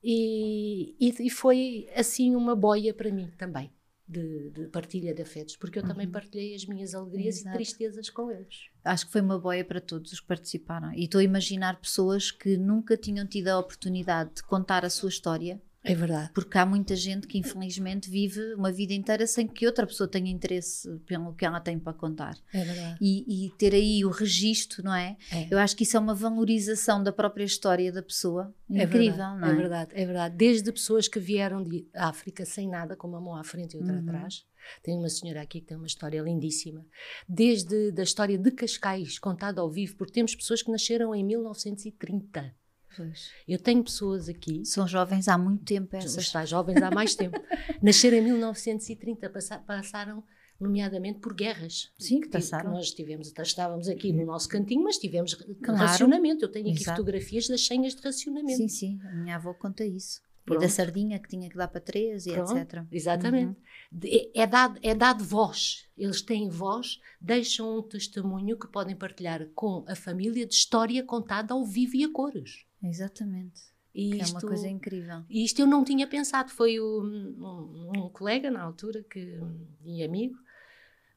E, 0.02 0.96
e, 0.98 1.26
e 1.26 1.30
foi 1.30 1.88
assim 1.94 2.34
uma 2.34 2.56
boia 2.56 2.92
para 2.92 3.10
mim 3.10 3.30
também. 3.38 3.70
de, 4.08 4.50
de, 4.50 4.66
partilha 4.66 5.14
de 5.14 5.22
afetos, 5.22 5.56
porque 5.56 5.78
eu 5.78 5.82
também 5.82 6.04
Uhum. 6.06 6.12
partilhei 6.12 6.54
as 6.54 6.66
minhas 6.66 6.92
alegrias 6.94 7.38
Exato. 7.38 7.54
e 7.54 7.58
tristezas 7.58 8.10
com 8.10 8.30
eles. 8.30 8.66
Acho 8.84 9.06
que 9.06 9.12
foi 9.12 9.22
uma 9.22 9.38
boia 9.38 9.64
para 9.64 9.80
todos 9.80 10.12
os 10.12 10.20
que 10.20 10.26
participaram. 10.26 10.92
E 10.92 11.04
estou 11.04 11.18
a 11.20 11.24
imaginar 11.24 11.80
pessoas 11.80 12.30
que 12.30 12.58
nunca 12.58 12.94
tinham 12.96 13.26
tido 13.26 13.48
a 13.48 13.58
oportunidade 13.58 14.34
de 14.34 14.42
contar 14.42 14.84
a 14.84 14.90
sua 14.90 15.08
história, 15.08 15.62
É 15.84 15.94
verdade. 15.94 16.30
porque 16.32 16.56
há 16.58 16.64
muita 16.64 16.94
gente 16.94 17.26
que 17.26 17.38
infelizmente 17.38 18.08
vive 18.08 18.54
uma 18.54 18.70
vida 18.70 18.92
inteira 18.92 19.26
sem 19.26 19.46
que 19.48 19.66
outra 19.66 19.86
pessoa 19.86 20.08
tenha 20.08 20.30
interesse 20.30 20.88
pelo 21.06 21.34
que 21.34 21.44
ela 21.44 21.60
tem 21.60 21.78
para 21.78 21.92
contar. 21.92 22.36
É 22.52 22.64
verdade. 22.64 22.98
E, 23.00 23.46
e 23.46 23.50
ter 23.58 23.74
aí 23.74 24.04
o 24.04 24.10
registro, 24.10 24.82
não 24.84 24.94
é? 24.94 25.16
É. 25.32 25.48
Eu 25.50 25.58
acho 25.58 25.76
que 25.76 25.82
isso 25.82 25.96
é 25.96 26.00
uma 26.00 26.14
valorização 26.14 27.02
da 27.02 27.12
própria 27.12 27.44
história 27.44 27.92
da 27.92 28.02
pessoa. 28.02 28.54
É 28.70 28.84
Incrível, 28.84 29.08
verdade, 29.16 29.40
não 29.40 29.48
é? 29.48 29.50
É 29.50 29.54
verdade, 29.54 29.90
é 29.94 30.06
verdade. 30.06 30.36
Desde 30.36 30.70
pessoas 30.72 31.08
que 31.08 31.18
vieram 31.18 31.62
de 31.62 31.86
África 31.94 32.44
sem 32.44 32.68
nada, 32.68 32.94
com 32.96 33.08
uma 33.08 33.20
mão 33.20 33.34
à 33.34 33.42
frente 33.44 33.74
e 33.74 33.78
outra 33.78 33.94
Uhum. 33.94 34.00
atrás. 34.08 34.44
Tem 34.80 34.96
uma 34.96 35.08
senhora 35.08 35.42
aqui 35.42 35.60
que 35.60 35.66
tem 35.66 35.76
uma 35.76 35.88
história 35.88 36.20
lindíssima. 36.22 36.86
Desde 37.28 37.90
da 37.90 38.04
história 38.04 38.38
de 38.38 38.50
Cascais, 38.52 39.18
contada 39.18 39.60
ao 39.60 39.68
vivo, 39.68 39.96
porque 39.96 40.12
temos 40.12 40.36
pessoas 40.36 40.62
que 40.62 40.70
nasceram 40.70 41.12
em 41.12 41.24
1930. 41.24 42.54
Pois. 42.96 43.30
Eu 43.48 43.58
tenho 43.58 43.82
pessoas 43.82 44.28
aqui, 44.28 44.64
São 44.64 44.86
jovens 44.86 45.28
há 45.28 45.36
muito 45.38 45.64
tempo 45.64 45.96
essas 45.96 46.24
está 46.24 46.44
jovens 46.44 46.80
há 46.82 46.90
mais 46.90 47.14
tempo, 47.14 47.38
nasceram 47.82 48.18
em 48.18 48.22
1930, 48.22 49.30
passa- 49.30 49.58
passaram 49.58 50.22
nomeadamente 50.60 51.18
por 51.18 51.34
guerras. 51.34 51.92
Sim, 51.98 52.20
que 52.20 52.26
que 52.28 52.32
passaram. 52.32 52.70
nós 52.70 52.90
tivemos, 52.92 53.32
estávamos 53.36 53.88
aqui 53.88 54.12
no 54.12 54.24
nosso 54.24 54.48
cantinho, 54.48 54.84
mas 54.84 54.96
tivemos 54.98 55.34
Claro. 55.34 55.80
racionamento. 55.80 56.44
Eu 56.44 56.50
tenho 56.50 56.68
aqui 56.70 56.80
Exato. 56.82 56.98
fotografias 56.98 57.48
das 57.48 57.66
senhas 57.66 57.94
de 57.96 58.02
racionamento. 58.02 58.58
Sim, 58.58 58.68
sim, 58.68 59.00
a 59.02 59.12
minha 59.16 59.36
avó 59.36 59.52
conta 59.54 59.84
isso. 59.84 60.20
E 60.42 60.44
Pronto. 60.44 60.60
da 60.62 60.68
sardinha 60.68 61.18
que 61.20 61.28
tinha 61.28 61.48
que 61.48 61.56
dar 61.56 61.68
para 61.68 61.80
três 61.80 62.26
e 62.26 62.32
Pronto, 62.32 62.56
etc. 62.56 62.84
Exatamente. 62.90 63.56
Uhum. 63.92 64.00
É, 64.34 64.44
dado, 64.46 64.78
é 64.82 64.92
dado 64.94 65.22
voz. 65.24 65.86
Eles 65.96 66.20
têm 66.20 66.48
voz, 66.48 66.98
deixam 67.20 67.78
um 67.78 67.82
testemunho 67.82 68.58
que 68.58 68.66
podem 68.66 68.96
partilhar 68.96 69.46
com 69.54 69.84
a 69.86 69.94
família 69.94 70.44
de 70.46 70.54
história 70.54 71.02
contada 71.04 71.54
ao 71.54 71.64
vivo 71.64 71.94
e 71.96 72.04
a 72.04 72.12
cores. 72.12 72.64
Exatamente. 72.82 73.60
E 73.94 74.10
Que 74.12 74.20
é 74.20 74.22
isto, 74.24 74.34
uma 74.34 74.40
coisa 74.40 74.68
incrível. 74.68 75.22
e 75.28 75.44
isto 75.44 75.60
eu 75.60 75.66
não 75.66 75.84
tinha 75.84 76.06
pensado. 76.06 76.50
Foi 76.50 76.80
o- 76.80 77.02
um, 77.02 77.90
um 78.04 78.08
colega 78.08 78.50
na 78.50 78.62
altura 78.62 79.04
que, 79.04 79.38
e 79.84 80.02
amigo 80.02 80.36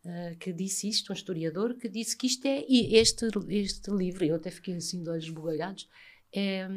ah, 0.06 0.36
que 0.40 0.52
disse 0.52 0.88
isto, 0.90 1.12
um 1.12 1.16
historiador, 1.16 1.76
que 1.76 1.88
disse 1.90 2.16
que 2.18 2.28
isto 2.28 2.46
é. 2.46 2.66
E 2.68 2.96
este, 2.96 3.28
este 3.50 3.90
livro, 3.92 4.26
eu 4.26 4.36
até 4.36 4.52
fiquei 4.52 4.76
assim 4.76 5.02
de 5.02 5.10
olhos 5.10 5.30
bugalhados, 5.30 5.90
é, 6.34 6.68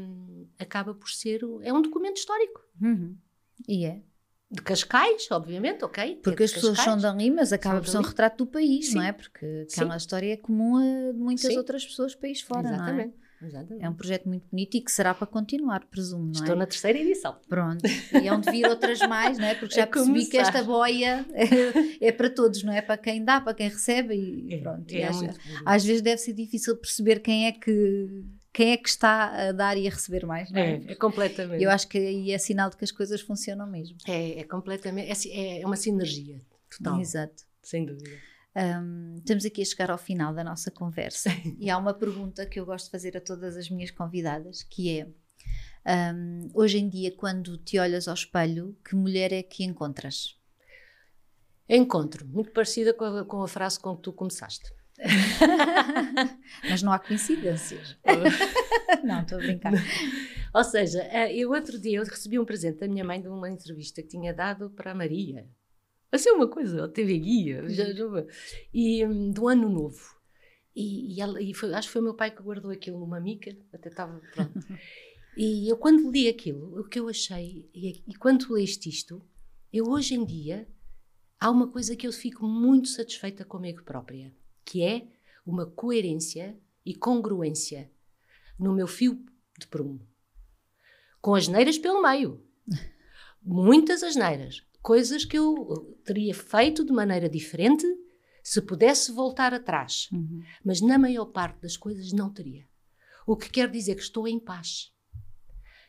acaba 0.58 0.94
por 0.94 1.10
ser. 1.10 1.40
É 1.62 1.72
um 1.72 1.82
documento 1.82 2.16
histórico. 2.18 2.60
Uhum. 2.80 3.16
E 3.68 3.84
é. 3.84 4.00
De 4.50 4.62
Cascais, 4.62 5.28
obviamente, 5.30 5.84
ok? 5.84 6.20
Porque 6.22 6.42
É 6.44 6.46
as 6.46 6.52
pessoas 6.52 6.78
são 6.78 6.96
dali, 6.96 7.30
mas 7.30 7.52
acaba 7.52 7.80
por 7.80 7.88
ser 7.88 7.98
um 7.98 8.02
retrato 8.02 8.44
do 8.44 8.50
país, 8.50 8.94
não 8.94 9.02
Sim. 9.02 9.08
é? 9.08 9.12
Porque 9.12 9.66
Sim. 9.68 9.80
aquela 9.82 9.96
história 9.96 10.32
é 10.32 10.36
comum 10.38 10.76
a 10.76 11.12
muitas 11.12 11.50
Sim. 11.52 11.58
outras 11.58 11.84
pessoas 11.84 12.14
país 12.14 12.40
fora, 12.40 12.62
não 12.70 12.86
é? 13.00 13.12
Exatamente. 13.42 13.84
É 13.84 13.88
um 13.88 13.94
projeto 13.94 14.28
muito 14.28 14.46
bonito 14.50 14.76
e 14.76 14.80
que 14.80 14.90
será 14.90 15.14
para 15.14 15.26
continuar, 15.26 15.84
presumo, 15.86 16.24
não 16.24 16.32
Estou 16.32 16.54
é? 16.54 16.58
na 16.58 16.66
terceira 16.66 16.98
edição. 16.98 17.36
Pronto. 17.48 17.82
E 17.86 18.28
hão 18.28 18.40
de 18.40 18.50
vir 18.50 18.66
outras 18.66 18.98
mais, 19.00 19.38
não 19.38 19.46
é? 19.46 19.54
Porque 19.54 19.74
já 19.74 19.84
A 19.84 19.86
percebi 19.86 20.26
que 20.26 20.36
esta 20.36 20.62
boia 20.64 21.24
é, 21.32 22.06
é 22.08 22.12
para 22.12 22.30
todos, 22.30 22.62
não 22.62 22.72
é? 22.72 22.82
Para 22.82 22.96
quem 22.96 23.24
dá, 23.24 23.40
para 23.40 23.54
quem 23.54 23.68
recebe 23.68 24.14
e 24.14 24.60
pronto. 24.60 24.92
E 24.92 25.00
é 25.00 25.10
muito 25.10 25.40
bonito. 25.40 25.62
às 25.64 25.84
vezes 25.84 26.02
deve 26.02 26.18
ser 26.18 26.32
difícil 26.32 26.76
perceber 26.76 27.20
quem 27.20 27.46
é 27.46 27.52
que 27.52 28.24
quem 28.52 28.72
é 28.72 28.76
que 28.76 28.88
está 28.88 29.48
a 29.48 29.52
dar 29.52 29.76
e 29.76 29.86
a 29.86 29.90
receber 29.90 30.26
mais, 30.26 30.50
não 30.50 30.58
é? 30.58 30.72
É, 30.72 30.92
é 30.92 30.94
completamente. 30.96 31.62
Eu 31.62 31.70
acho 31.70 31.86
que 31.86 31.96
aí 31.98 32.32
é 32.32 32.38
sinal 32.38 32.70
de 32.70 32.76
que 32.76 32.84
as 32.84 32.90
coisas 32.90 33.20
funcionam 33.20 33.66
mesmo. 33.68 33.96
É, 34.06 34.40
é 34.40 34.44
completamente. 34.44 35.30
É, 35.30 35.60
é 35.60 35.66
uma 35.66 35.76
sinergia 35.76 36.40
total. 36.68 37.00
Exato. 37.00 37.44
Sem 37.62 37.84
dúvida. 37.84 38.10
Hum, 38.56 39.16
estamos 39.18 39.44
aqui 39.44 39.62
a 39.62 39.64
chegar 39.64 39.90
ao 39.90 39.98
final 39.98 40.34
da 40.34 40.42
nossa 40.42 40.70
conversa 40.70 41.30
e 41.58 41.70
há 41.70 41.76
uma 41.76 41.94
pergunta 41.94 42.46
que 42.46 42.58
eu 42.58 42.66
gosto 42.66 42.86
de 42.86 42.90
fazer 42.90 43.16
a 43.16 43.20
todas 43.20 43.56
as 43.56 43.70
minhas 43.70 43.90
convidadas, 43.90 44.62
que 44.62 44.98
é 44.98 45.06
hum, 46.12 46.48
hoje 46.54 46.78
em 46.78 46.88
dia, 46.88 47.14
quando 47.14 47.56
te 47.58 47.78
olhas 47.78 48.08
ao 48.08 48.14
espelho, 48.14 48.76
que 48.84 48.96
mulher 48.96 49.32
é 49.32 49.42
que 49.42 49.64
encontras? 49.64 50.38
Encontro, 51.68 52.26
muito 52.26 52.50
parecida 52.50 52.94
com 52.94 53.04
a, 53.04 53.24
com 53.24 53.42
a 53.42 53.48
frase 53.48 53.78
com 53.78 53.94
que 53.94 54.02
tu 54.02 54.12
começaste. 54.12 54.72
Mas 56.68 56.82
não 56.82 56.92
há 56.92 56.98
coincidências. 56.98 57.96
não, 59.04 59.20
estou 59.20 59.38
a 59.38 59.42
brincar. 59.42 59.72
Ou 60.54 60.64
seja, 60.64 61.02
eh, 61.02 61.36
eu 61.36 61.50
outro 61.50 61.78
dia 61.78 61.98
eu 61.98 62.04
recebi 62.04 62.38
um 62.38 62.44
presente 62.44 62.80
da 62.80 62.88
minha 62.88 63.04
mãe 63.04 63.20
de 63.20 63.28
uma 63.28 63.48
entrevista 63.48 64.02
que 64.02 64.08
tinha 64.08 64.32
dado 64.32 64.70
para 64.70 64.92
a 64.92 64.94
Maria. 64.94 65.46
Assim, 66.10 66.30
uma 66.30 66.48
coisa, 66.48 66.84
a 66.84 66.88
TV 66.88 67.18
Guia, 67.18 67.68
já, 67.68 67.92
já, 67.92 68.04
e 68.72 69.04
hum, 69.04 69.30
do 69.30 69.46
Ano 69.48 69.68
Novo. 69.68 70.16
E, 70.74 71.14
e 71.16 71.20
ela- 71.20 71.40
e 71.42 71.52
foi- 71.52 71.74
acho 71.74 71.88
que 71.88 71.92
foi 71.92 72.00
o 72.00 72.04
meu 72.04 72.14
pai 72.14 72.30
que 72.30 72.42
guardou 72.42 72.70
aquilo 72.70 72.98
numa 72.98 73.20
mica, 73.20 73.56
até 73.72 73.88
estava 73.88 74.20
pronto. 74.32 74.52
E 75.36 75.70
eu, 75.70 75.76
quando 75.76 76.10
li 76.10 76.26
aquilo, 76.26 76.80
o 76.80 76.88
que 76.88 76.98
eu 76.98 77.08
achei, 77.08 77.70
e, 77.72 78.02
e 78.08 78.14
quando 78.16 78.52
leste 78.52 78.88
isto, 78.88 79.22
eu 79.72 79.84
hoje 79.88 80.14
em 80.14 80.24
dia, 80.24 80.66
há 81.38 81.48
uma 81.48 81.68
coisa 81.68 81.94
que 81.94 82.08
eu 82.08 82.12
fico 82.12 82.44
muito 82.44 82.88
satisfeita 82.88 83.44
comigo 83.44 83.84
própria, 83.84 84.34
que 84.64 84.82
é 84.82 85.06
uma 85.46 85.64
coerência 85.64 86.58
e 86.84 86.92
congruência 86.92 87.88
no 88.58 88.72
meu 88.74 88.88
fio 88.88 89.24
de 89.60 89.68
prumo. 89.68 90.00
Com 91.20 91.36
asneiras 91.36 91.78
pelo 91.78 92.02
meio. 92.02 92.42
Muitas 93.40 94.02
asneiras. 94.02 94.64
Coisas 94.82 95.24
que 95.24 95.38
eu 95.38 95.98
teria 96.04 96.34
feito 96.34 96.84
de 96.84 96.92
maneira 96.92 97.28
diferente 97.28 97.86
se 98.42 98.62
pudesse 98.62 99.12
voltar 99.12 99.52
atrás. 99.52 100.08
Uhum. 100.12 100.42
Mas 100.64 100.80
na 100.80 100.98
maior 100.98 101.26
parte 101.26 101.60
das 101.60 101.76
coisas 101.76 102.12
não 102.12 102.32
teria. 102.32 102.66
O 103.26 103.36
que 103.36 103.50
quer 103.50 103.70
dizer 103.70 103.94
que 103.94 104.02
estou 104.02 104.26
em 104.26 104.38
paz. 104.38 104.90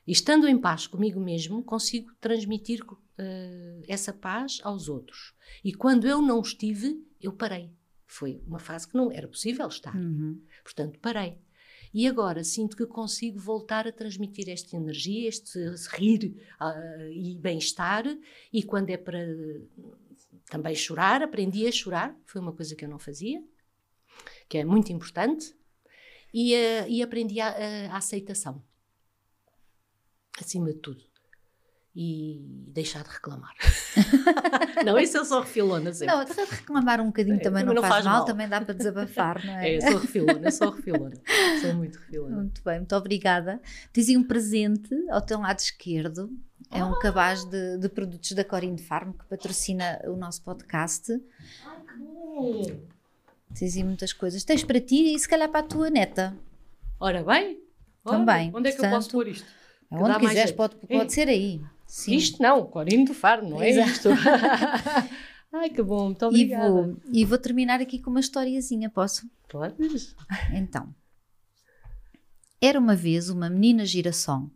E 0.06 0.12
estando 0.12 0.48
em 0.48 0.58
paz 0.58 0.88
comigo 0.88 1.20
mesmo, 1.20 1.64
consigo 1.64 2.12
transmitir 2.20 2.82
eh, 3.18 3.82
essa 3.88 4.12
paz 4.12 4.60
aos 4.64 4.90
outros. 4.90 5.34
E 5.64 5.74
quando 5.74 6.08
eu 6.08 6.22
não 6.22 6.42
estive, 6.42 7.02
eu 7.22 7.32
parei. 7.32 7.72
Foi 8.08 8.42
uma 8.48 8.60
fase 8.60 8.88
que 8.88 8.98
não 8.98 9.12
era 9.12 9.28
possível 9.28 9.68
estar. 9.68 9.96
Uhum. 9.96 10.42
Portanto, 10.64 11.00
parei. 11.00 11.38
E 11.94 12.08
agora 12.08 12.44
sinto 12.44 12.78
que 12.78 12.86
consigo 12.86 13.40
voltar 13.40 13.88
a 13.88 13.92
transmitir 13.92 14.48
esta 14.50 14.76
energia, 14.76 15.28
este 15.28 15.60
rir 15.92 16.36
ah, 16.60 16.76
e 17.12 17.36
bem-estar. 17.38 18.06
E 18.54 18.62
quando 18.64 18.90
é 18.92 18.98
para 18.98 19.20
também 20.50 20.76
chorar, 20.76 21.22
aprendi 21.24 21.68
a 21.68 21.72
chorar, 21.72 22.16
foi 22.26 22.42
uma 22.42 22.54
coisa 22.54 22.76
que 22.76 22.86
eu 22.86 22.90
não 22.90 23.00
fazia, 23.00 23.44
que 24.48 24.58
é 24.58 24.66
muito 24.66 24.92
importante. 24.92 25.56
E, 26.34 26.56
ah, 26.56 26.88
e 26.88 27.02
aprendi 27.02 27.40
a, 27.40 27.50
a- 27.50 27.94
a 27.94 27.98
aceitação, 27.98 28.64
acima 30.40 30.74
de 30.74 30.80
tudo. 30.80 31.09
E 31.96 32.40
deixar 32.68 33.04
de 33.04 33.10
reclamar. 33.10 33.54
não, 34.86 34.98
isso 35.00 35.18
eu 35.18 35.26
sou 35.26 35.42
refilona 35.42 35.92
sempre. 35.92 36.16
Não, 36.16 36.24
de 36.24 36.32
reclamar 36.32 37.02
um 37.02 37.08
bocadinho 37.08 37.38
É, 37.38 37.40
também, 37.40 37.64
não, 37.64 37.74
não 37.74 37.82
faz, 37.82 37.96
faz 37.96 38.06
mal, 38.06 38.18
mal. 38.18 38.26
também 38.26 38.48
dá 38.48 38.62
para 38.62 38.74
desabafar, 38.76 39.44
não 39.44 39.54
é? 39.58 39.70
É, 39.72 39.78
eu 39.78 39.82
sou 39.82 40.00
refilona, 40.00 40.48
eu 40.48 40.52
sou 40.52 40.70
refilona. 40.70 41.16
Sou 41.62 41.74
muito 41.74 41.98
refilona. 42.00 42.36
Muito 42.38 42.64
bem, 42.64 42.78
muito 42.78 42.96
obrigada. 42.96 43.60
Dizia 43.92 44.18
um 44.18 44.24
presente 44.24 44.96
ao 45.10 45.20
teu 45.22 45.40
lado 45.40 45.60
esquerdo. 45.60 46.30
É 46.72 46.84
um 46.86 46.98
cabaz 47.00 47.44
de, 47.46 47.78
de 47.80 47.90
produtos 47.90 48.32
da 48.34 48.44
Corinne 48.46 48.78
Farm 48.78 49.12
que 49.12 49.26
patrocina 49.26 50.00
o 50.06 50.16
nosso 50.16 50.44
podcast. 50.44 51.12
Ai, 51.66 51.78
que 51.82 51.98
bom! 51.98 52.64
Dizia 53.50 53.84
muitas 53.84 54.14
coisas. 54.14 54.44
Tens 54.44 54.64
para 54.64 54.80
ti 54.80 55.16
e 55.16 55.20
se 55.20 55.28
calhar 55.28 55.50
para 55.50 55.62
a 55.62 55.64
tua 55.64 55.90
neta. 55.90 56.38
Ora 57.00 57.24
bem, 57.24 57.60
Também, 58.06 58.52
Onde 58.54 58.70
é 58.70 58.72
que 58.72 58.78
eu 58.78 58.82
portanto, 58.82 58.92
posso 58.92 59.10
pôr 59.12 59.28
isto? 59.28 59.48
Onde 59.90 60.20
quiseres, 60.20 60.52
pode, 60.52 60.76
pode 60.76 61.12
ser 61.12 61.28
aí. 61.28 61.60
Sim. 61.90 62.16
Isto 62.16 62.42
não, 62.42 62.66
Corino 62.68 63.06
do 63.06 63.14
Faro, 63.16 63.50
não 63.50 63.60
é 63.60 63.70
Exato. 63.72 63.90
isto. 63.90 64.10
Ai, 65.52 65.72
que 65.72 65.82
bom, 65.82 66.06
muito 66.06 66.24
E 66.26 66.28
obrigada. 66.28 66.70
vou, 66.70 66.98
e 67.12 67.26
vou 67.26 67.38
terminar 67.40 67.82
aqui 67.82 67.98
com 68.00 68.12
uma 68.12 68.20
historiazinha, 68.20 68.92
posso? 68.92 69.28
Podes? 69.50 70.16
Então. 70.54 70.94
Era 72.62 72.80
uma 72.80 72.96
vez 72.96 73.30
uma 73.32 73.50
menina 73.50 73.86
girassol, 73.86 74.52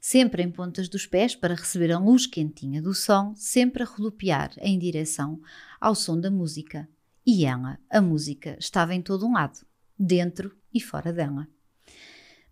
sempre 0.00 0.42
em 0.42 0.50
pontas 0.50 0.88
dos 0.88 1.06
pés 1.06 1.36
para 1.36 1.54
receber 1.54 1.92
a 1.92 1.98
luz 2.00 2.26
quentinha 2.26 2.82
do 2.82 2.92
sol, 2.92 3.32
sempre 3.36 3.84
a 3.84 3.86
rodopiar 3.86 4.50
em 4.58 4.76
direção 4.76 5.40
ao 5.80 5.94
som 5.94 6.18
da 6.18 6.32
música. 6.32 6.88
E 7.24 7.44
ela, 7.44 7.78
a 7.88 8.00
música, 8.00 8.56
estava 8.58 8.92
em 8.92 9.00
todo 9.00 9.24
um 9.24 9.34
lado, 9.34 9.60
dentro 9.96 10.52
e 10.74 10.80
fora 10.80 11.12
dela. 11.12 11.46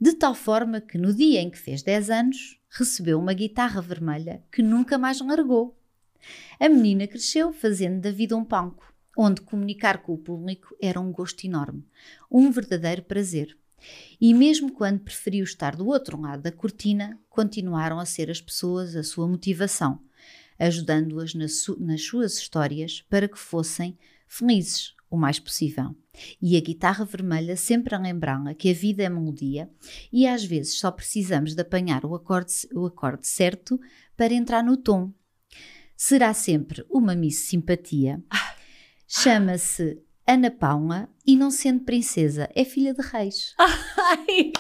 De 0.01 0.13
tal 0.15 0.37
forma 0.37 0.81
que 0.81 0.97
no 0.97 1.13
dia 1.13 1.41
em 1.41 1.51
que 1.51 1.59
fez 1.59 1.83
10 1.83 2.11
anos, 2.11 2.60
recebeu 2.71 3.19
uma 3.19 3.35
guitarra 3.35 3.83
vermelha 3.83 4.43
que 4.51 4.63
nunca 4.63 4.97
mais 4.97 5.21
largou. 5.21 5.77
A 6.59 6.69
menina 6.69 7.07
cresceu 7.07 7.53
fazendo 7.53 8.01
da 8.01 8.11
vida 8.11 8.37
um 8.37 8.45
palco, 8.45 8.95
onde 9.17 9.41
comunicar 9.41 9.99
com 9.99 10.15
o 10.15 10.19
público 10.19 10.75
era 10.81 11.01
um 11.01 11.11
gosto 11.11 11.45
enorme, 11.45 11.85
um 12.31 12.51
verdadeiro 12.51 13.03
prazer. 13.03 13.57
E 14.21 14.33
mesmo 14.33 14.73
quando 14.73 15.01
preferiu 15.01 15.43
estar 15.43 15.75
do 15.75 15.87
outro 15.87 16.21
lado 16.21 16.43
da 16.43 16.53
cortina, 16.53 17.19
continuaram 17.29 17.99
a 17.99 18.07
ser 18.07 18.31
as 18.31 18.41
pessoas 18.41 18.95
a 18.95 19.03
sua 19.03 19.27
motivação. 19.27 20.01
ajudando-as 20.59 21.33
nas 21.35 22.03
suas 22.03 22.37
histórias 22.37 23.03
para 23.09 23.27
que 23.27 23.39
fossem 23.39 23.99
felizes 24.29 24.95
o 25.11 25.17
mais 25.17 25.39
possível. 25.39 25.95
E 26.41 26.57
a 26.57 26.61
guitarra 26.61 27.05
vermelha 27.05 27.57
sempre 27.57 27.95
a 27.95 27.99
lembrá-la 27.99 28.55
que 28.55 28.71
a 28.71 28.75
vida 28.75 29.03
é 29.03 29.09
melodia 29.09 29.69
e 30.13 30.27
às 30.27 30.45
vezes 30.45 30.79
só 30.79 30.91
precisamos 30.91 31.55
de 31.55 31.61
apanhar 31.61 32.05
o 32.05 32.15
acorde, 32.15 32.53
o 32.73 32.87
acorde 32.87 33.27
certo 33.27 33.81
para 34.17 34.33
entrar 34.33 34.63
no 34.63 34.77
tom. 34.77 35.13
Será 35.97 36.33
sempre 36.33 36.85
uma 36.89 37.15
Miss 37.15 37.41
Simpatia. 37.41 38.23
Chama-se 39.07 40.01
Ana 40.27 40.51
Paula 40.51 41.09
e 41.27 41.37
não 41.37 41.51
sendo 41.51 41.85
princesa, 41.85 42.49
é 42.55 42.65
filha 42.65 42.95
de 42.95 43.03
reis. 43.03 43.55
Ai. 43.59 44.53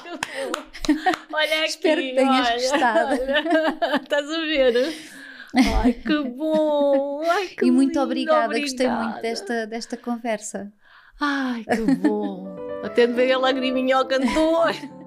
Olha 1.32 1.60
aqui. 1.60 1.68
Espero 1.68 2.00
que 2.00 2.14
tenhas 2.14 2.48
olha. 2.48 2.60
gostado. 2.60 3.14
Estás 4.02 4.30
a 4.30 4.38
ver? 4.40 5.19
Ai, 5.54 5.92
que 5.94 6.22
bom! 6.36 7.22
Ai, 7.28 7.48
que 7.48 7.66
e 7.66 7.70
muito 7.70 7.88
lindo, 7.90 8.02
obrigada, 8.02 8.58
gostei 8.58 8.88
muito 8.88 9.02
obrigada. 9.02 9.22
desta, 9.22 9.66
desta 9.66 9.96
conversa. 9.96 10.72
Ai, 11.18 11.64
que 11.64 11.80
bom! 11.80 12.46
Até 12.82 13.06
me 13.06 13.14
veio 13.14 13.36
a 13.36 13.40
lagriminha 13.40 13.96
ao 13.96 14.06
cantor. 14.06 14.72